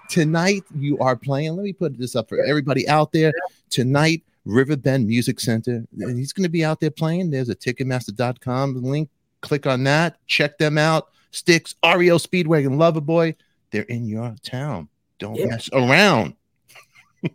tonight 0.10 0.64
you 0.76 0.98
are 1.00 1.16
playing. 1.16 1.56
Let 1.56 1.64
me 1.64 1.74
put 1.74 1.98
this 1.98 2.16
up 2.16 2.30
for 2.30 2.44
everybody 2.44 2.88
out 2.88 3.12
there. 3.12 3.32
Tonight, 3.70 4.24
Riverbend 4.46 5.08
Music 5.08 5.40
Center. 5.40 5.86
And 6.00 6.18
he's 6.18 6.34
going 6.34 6.44
to 6.44 6.50
be 6.50 6.66
out 6.66 6.80
there 6.80 6.92
playing. 6.92 7.32
There's 7.32 7.50
a 7.50 7.56
Ticketmaster.com 7.56 8.82
link. 8.82 9.10
Click 9.42 9.68
on 9.68 9.84
that. 9.84 10.18
Check 10.28 10.58
them 10.58 10.78
out. 10.78 11.10
Styx, 11.32 11.76
REO 11.84 12.18
Speedwagon, 12.18 12.78
Loverboy. 12.78 13.36
They're 13.72 13.84
in 13.84 14.08
your 14.08 14.36
town. 14.44 14.88
Don't 15.20 15.36
yeah. 15.36 15.48
mess 15.48 15.70
around. 15.74 16.36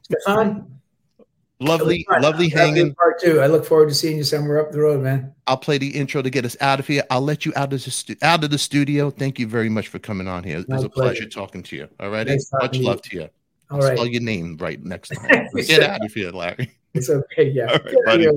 Stefan. 0.03 0.80
Lovely, 1.62 2.07
lovely 2.20 2.49
hanging. 2.49 2.95
Part 2.95 3.20
two. 3.20 3.41
I 3.41 3.47
look 3.47 3.66
forward 3.66 3.91
to 3.91 3.95
seeing 3.95 4.16
you 4.16 4.24
somewhere 4.24 4.61
up 4.61 4.72
the 4.72 4.80
road, 4.80 5.03
man. 5.03 5.34
I'll 5.47 5.59
play 5.59 5.76
the 5.76 5.88
intro 5.88 6.22
to 6.22 6.30
get 6.30 6.47
us 6.47 6.57
out 6.62 6.80
of 6.80 6.86
here. 6.86 7.05
I'll 7.11 7.20
let 7.20 7.45
you 7.45 7.53
out 7.55 7.72
of 7.74 7.84
the 7.84 7.91
stu- 7.91 8.16
out 8.22 8.43
of 8.43 8.51
the 8.51 8.57
studio. 8.57 9.11
Thank 9.11 9.38
you 9.38 9.47
very 9.47 9.68
much 9.68 9.88
for 9.88 9.99
coming 9.99 10.26
on 10.26 10.43
here. 10.43 10.61
It 10.61 10.68
was 10.70 10.84
a 10.84 10.88
pleasure. 10.88 11.16
pleasure 11.16 11.28
talking 11.28 11.62
to 11.64 11.76
you. 11.76 11.88
All 12.01 12.09
right, 12.09 12.26
much 12.26 12.78
love 12.78 13.03
to 13.03 13.16
you. 13.16 13.22
All 13.70 13.76
I'll 13.76 13.88
right. 13.88 13.97
spell 13.97 14.07
your 14.07 14.22
name 14.22 14.57
right 14.59 14.82
next 14.82 15.11
time. 15.11 15.49
get 15.55 15.82
out 15.82 16.03
of 16.03 16.12
here, 16.14 16.30
Larry. 16.30 16.72
It's 16.95 17.11
okay. 17.11 17.51
Yeah. 17.51 17.66
All 17.66 17.78
right, 17.78 17.95
buddy. 18.07 18.28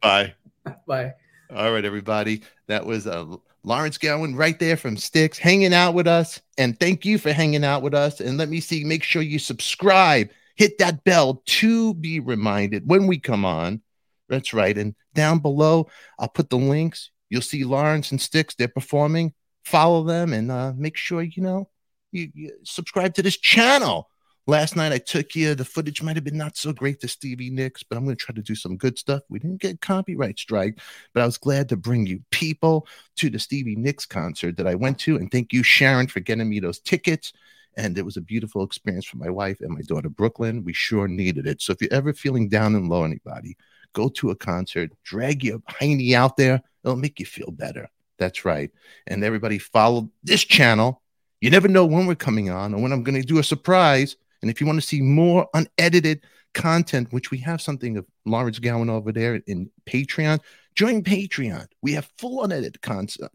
Bye. 0.00 0.34
Bye. 0.86 1.14
All 1.54 1.72
right, 1.72 1.84
everybody. 1.84 2.42
That 2.68 2.86
was 2.86 3.08
uh, 3.08 3.26
Lawrence 3.64 3.98
Gowan 3.98 4.36
right 4.36 4.58
there 4.58 4.76
from 4.76 4.96
Styx 4.96 5.36
hanging 5.36 5.74
out 5.74 5.94
with 5.94 6.06
us. 6.06 6.40
And 6.58 6.78
thank 6.78 7.04
you 7.04 7.18
for 7.18 7.32
hanging 7.32 7.64
out 7.64 7.82
with 7.82 7.94
us. 7.94 8.20
And 8.20 8.38
let 8.38 8.48
me 8.48 8.60
see, 8.60 8.84
make 8.84 9.02
sure 9.02 9.20
you 9.22 9.38
subscribe 9.38 10.30
hit 10.58 10.78
that 10.78 11.04
bell 11.04 11.42
to 11.46 11.94
be 11.94 12.20
reminded 12.20 12.82
when 12.86 13.06
we 13.06 13.18
come 13.18 13.44
on. 13.44 13.80
That's 14.28 14.52
right. 14.52 14.76
And 14.76 14.94
down 15.14 15.38
below, 15.38 15.88
I'll 16.18 16.28
put 16.28 16.50
the 16.50 16.58
links. 16.58 17.10
You'll 17.30 17.42
see 17.42 17.64
Lawrence 17.64 18.10
and 18.10 18.20
Styx. 18.20 18.54
They're 18.54 18.68
performing. 18.68 19.32
Follow 19.64 20.02
them 20.02 20.32
and 20.32 20.50
uh, 20.50 20.72
make 20.76 20.96
sure 20.96 21.22
you 21.22 21.42
know 21.42 21.68
you, 22.10 22.30
you 22.34 22.52
subscribe 22.64 23.14
to 23.14 23.22
this 23.22 23.36
channel. 23.36 24.10
Last 24.46 24.76
night 24.76 24.92
I 24.92 24.98
took 24.98 25.34
you. 25.34 25.54
The 25.54 25.64
footage 25.64 26.02
might 26.02 26.16
have 26.16 26.24
been 26.24 26.38
not 26.38 26.56
so 26.56 26.72
great 26.72 27.00
to 27.00 27.08
Stevie 27.08 27.50
Nicks, 27.50 27.82
but 27.82 27.96
I'm 27.96 28.04
going 28.04 28.16
to 28.16 28.24
try 28.24 28.34
to 28.34 28.42
do 28.42 28.54
some 28.54 28.78
good 28.78 28.98
stuff. 28.98 29.22
We 29.28 29.38
didn't 29.38 29.60
get 29.60 29.82
copyright 29.82 30.38
strike, 30.38 30.78
but 31.12 31.22
I 31.22 31.26
was 31.26 31.36
glad 31.36 31.68
to 31.68 31.76
bring 31.76 32.06
you 32.06 32.22
people 32.30 32.88
to 33.16 33.28
the 33.28 33.38
Stevie 33.38 33.76
Nicks 33.76 34.06
concert 34.06 34.56
that 34.56 34.66
I 34.66 34.74
went 34.74 34.98
to. 35.00 35.16
And 35.16 35.30
thank 35.30 35.52
you, 35.52 35.62
Sharon, 35.62 36.08
for 36.08 36.20
getting 36.20 36.48
me 36.48 36.60
those 36.60 36.80
tickets 36.80 37.34
and 37.78 37.96
it 37.96 38.04
was 38.04 38.18
a 38.18 38.20
beautiful 38.20 38.62
experience 38.62 39.06
for 39.06 39.16
my 39.16 39.30
wife 39.30 39.60
and 39.62 39.70
my 39.70 39.82
daughter 39.82 40.10
brooklyn 40.10 40.62
we 40.64 40.72
sure 40.74 41.08
needed 41.08 41.46
it 41.46 41.62
so 41.62 41.72
if 41.72 41.80
you're 41.80 41.92
ever 41.92 42.12
feeling 42.12 42.48
down 42.48 42.74
and 42.74 42.90
low 42.90 43.04
anybody 43.04 43.56
go 43.94 44.08
to 44.10 44.30
a 44.30 44.36
concert 44.36 44.92
drag 45.02 45.42
your 45.42 45.58
hiney 45.60 46.12
out 46.12 46.36
there 46.36 46.60
it'll 46.84 46.96
make 46.96 47.18
you 47.18 47.26
feel 47.26 47.50
better 47.50 47.88
That's 48.18 48.44
right. 48.44 48.70
And 49.06 49.24
everybody 49.24 49.58
follow 49.58 50.10
this 50.22 50.44
channel. 50.44 51.02
You 51.40 51.50
never 51.50 51.68
know 51.68 51.86
when 51.86 52.06
we're 52.06 52.16
coming 52.16 52.50
on 52.50 52.74
or 52.74 52.82
when 52.82 52.92
I'm 52.92 53.04
going 53.04 53.20
to 53.20 53.26
do 53.26 53.38
a 53.38 53.44
surprise. 53.44 54.16
And 54.42 54.50
if 54.50 54.60
you 54.60 54.66
want 54.66 54.80
to 54.80 54.86
see 54.86 55.00
more 55.00 55.48
unedited 55.54 56.22
content, 56.54 57.12
which 57.12 57.30
we 57.30 57.38
have 57.38 57.60
something 57.60 57.96
of 57.96 58.06
Lawrence 58.26 58.58
Gowan 58.58 58.90
over 58.90 59.12
there 59.12 59.36
in 59.46 59.70
Patreon, 59.86 60.40
join 60.74 61.02
Patreon. 61.02 61.66
We 61.80 61.92
have 61.92 62.10
full 62.18 62.42
unedited 62.42 62.82
content. 62.82 63.30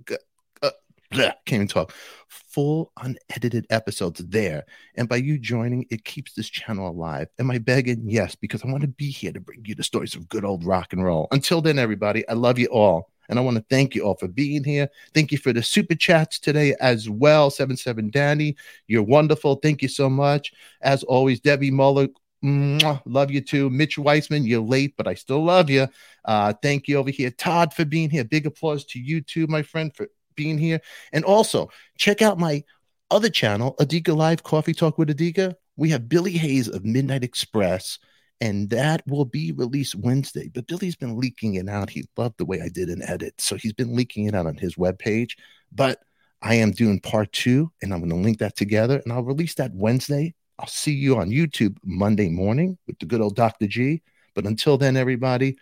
Uh, 1.14 1.32
can't 1.46 1.54
even 1.54 1.68
talk. 1.68 1.94
Full 2.28 2.92
unedited 3.02 3.66
episodes 3.70 4.24
there. 4.26 4.66
And 4.96 5.10
by 5.10 5.18
you 5.18 5.38
joining, 5.38 5.86
it 5.90 6.06
keeps 6.06 6.34
this 6.34 6.50
channel 6.50 6.90
alive. 6.90 7.28
Am 7.40 7.52
I 7.52 7.58
begging? 7.58 8.04
Yes, 8.06 8.36
because 8.36 8.64
I 8.64 8.68
want 8.68 8.82
to 8.82 8.88
be 8.88 9.10
here 9.10 9.32
to 9.32 9.40
bring 9.40 9.64
you 9.66 9.76
the 9.76 9.84
stories 9.84 10.16
of 10.16 10.30
good 10.30 10.46
old 10.46 10.64
rock 10.64 10.94
and 10.94 11.04
roll. 11.04 11.28
Until 11.32 11.62
then, 11.62 11.80
everybody, 11.80 12.28
I 12.28 12.34
love 12.34 12.60
you 12.60 12.68
all. 12.68 13.10
And 13.30 13.40
I 13.40 13.42
want 13.42 13.58
to 13.58 13.66
thank 13.70 13.96
you 13.96 14.04
all 14.04 14.16
for 14.16 14.28
being 14.28 14.64
here. 14.64 14.90
Thank 15.14 15.32
you 15.32 15.38
for 15.38 15.54
the 15.54 15.64
super 15.64 15.96
chats 15.96 16.40
today 16.40 16.76
as 16.80 17.10
well. 17.10 17.50
77 17.50 18.10
Danny, 18.12 18.56
you're 18.88 19.04
wonderful. 19.04 19.56
Thank 19.56 19.82
you 19.82 19.88
so 19.88 20.10
much. 20.10 20.52
As 20.82 21.04
always, 21.04 21.40
Debbie 21.40 21.72
Muller, 21.72 22.10
mwah, 22.44 23.02
love 23.06 23.32
you 23.32 23.42
too. 23.42 23.70
Mitch 23.70 23.98
Weissman, 23.98 24.46
you're 24.46 24.62
late, 24.62 24.96
but 24.98 25.08
I 25.08 25.14
still 25.14 25.44
love 25.44 25.70
you. 25.70 25.88
Uh, 26.26 26.54
thank 26.62 26.88
you 26.88 26.98
over 26.98 27.10
here. 27.10 27.32
Todd 27.32 27.74
for 27.74 27.86
being 27.86 28.10
here. 28.10 28.26
Big 28.26 28.46
applause 28.46 28.84
to 28.86 29.00
you 29.00 29.22
too, 29.22 29.48
my 29.48 29.62
friend, 29.62 29.96
for 29.96 30.10
being 30.36 30.58
here. 30.58 30.82
And 31.12 31.24
also, 31.26 31.70
check 31.98 32.22
out 32.22 32.40
my 32.40 32.64
other 33.12 33.30
channel, 33.30 33.76
Adika 33.80 34.16
Live 34.16 34.44
Coffee 34.44 34.74
Talk 34.74 34.98
with 34.98 35.10
Adika. 35.10 35.56
We 35.76 35.90
have 35.90 36.10
Billy 36.10 36.34
Hayes 36.34 36.68
of 36.68 36.86
Midnight 36.86 37.24
Express 37.24 38.00
and 38.44 38.70
that 38.72 39.02
will 39.08 39.24
be 39.24 39.54
released 39.54 39.96
Wednesday. 39.96 40.50
But 40.54 40.68
Billy's 40.68 40.98
been 40.98 41.18
leaking 41.18 41.56
it 41.56 41.70
out. 41.70 41.90
He 41.90 42.04
loved 42.18 42.38
the 42.38 42.46
way 42.46 42.62
I 42.62 42.68
did 42.68 42.90
an 42.90 43.02
edit, 43.02 43.40
so 43.40 43.56
he's 43.56 43.72
been 43.72 43.96
leaking 43.96 44.26
it 44.26 44.36
out 44.36 44.48
on 44.48 44.58
his 44.58 44.76
webpage. 44.76 45.38
But 45.72 46.00
I 46.42 46.56
am 46.56 46.72
doing 46.72 47.00
part 47.00 47.32
two, 47.32 47.72
and 47.82 47.94
I'm 47.94 48.02
going 48.02 48.10
to 48.10 48.18
link 48.18 48.40
that 48.40 48.58
together, 48.58 49.02
and 49.02 49.14
I'll 49.14 49.24
release 49.24 49.56
that 49.56 49.74
Wednesday. 49.74 50.36
I'll 50.60 50.68
see 50.68 50.92
you 50.92 51.16
on 51.16 51.30
YouTube 51.30 51.78
Monday 51.86 52.28
morning 52.28 52.78
with 52.86 53.00
the 53.00 53.06
good 53.06 53.22
old 53.22 53.38
Dr. 53.38 53.66
G. 53.66 54.02
But 54.36 54.46
until 54.46 54.78
then, 54.78 54.98
everybody, 54.98 55.58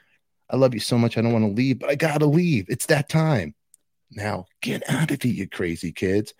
I 0.49 0.55
love 0.55 0.73
you 0.73 0.79
so 0.79 0.97
much. 0.97 1.19
I 1.19 1.21
don't 1.21 1.33
want 1.33 1.45
to 1.45 1.51
leave, 1.51 1.77
but 1.77 1.91
I 1.91 1.95
got 1.95 2.21
to 2.21 2.25
leave. 2.25 2.65
It's 2.67 2.87
that 2.87 3.09
time. 3.09 3.53
Now, 4.13 4.45
get 4.61 4.83
out 4.89 5.11
of 5.11 5.21
here, 5.21 5.31
you 5.31 5.47
crazy 5.47 5.91
kids. 5.91 6.33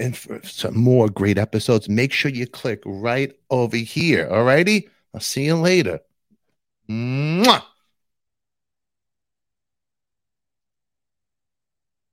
And 0.00 0.16
for 0.16 0.40
some 0.44 0.78
more 0.78 1.08
great 1.08 1.38
episodes, 1.38 1.88
make 1.88 2.12
sure 2.12 2.30
you 2.30 2.46
click 2.46 2.82
right 2.86 3.32
over 3.50 3.76
here. 3.76 4.28
All 4.30 4.44
righty. 4.44 4.88
I'll 5.12 5.20
see 5.20 5.46
you 5.46 5.56
later. 5.56 6.00
Mwah! 6.88 7.62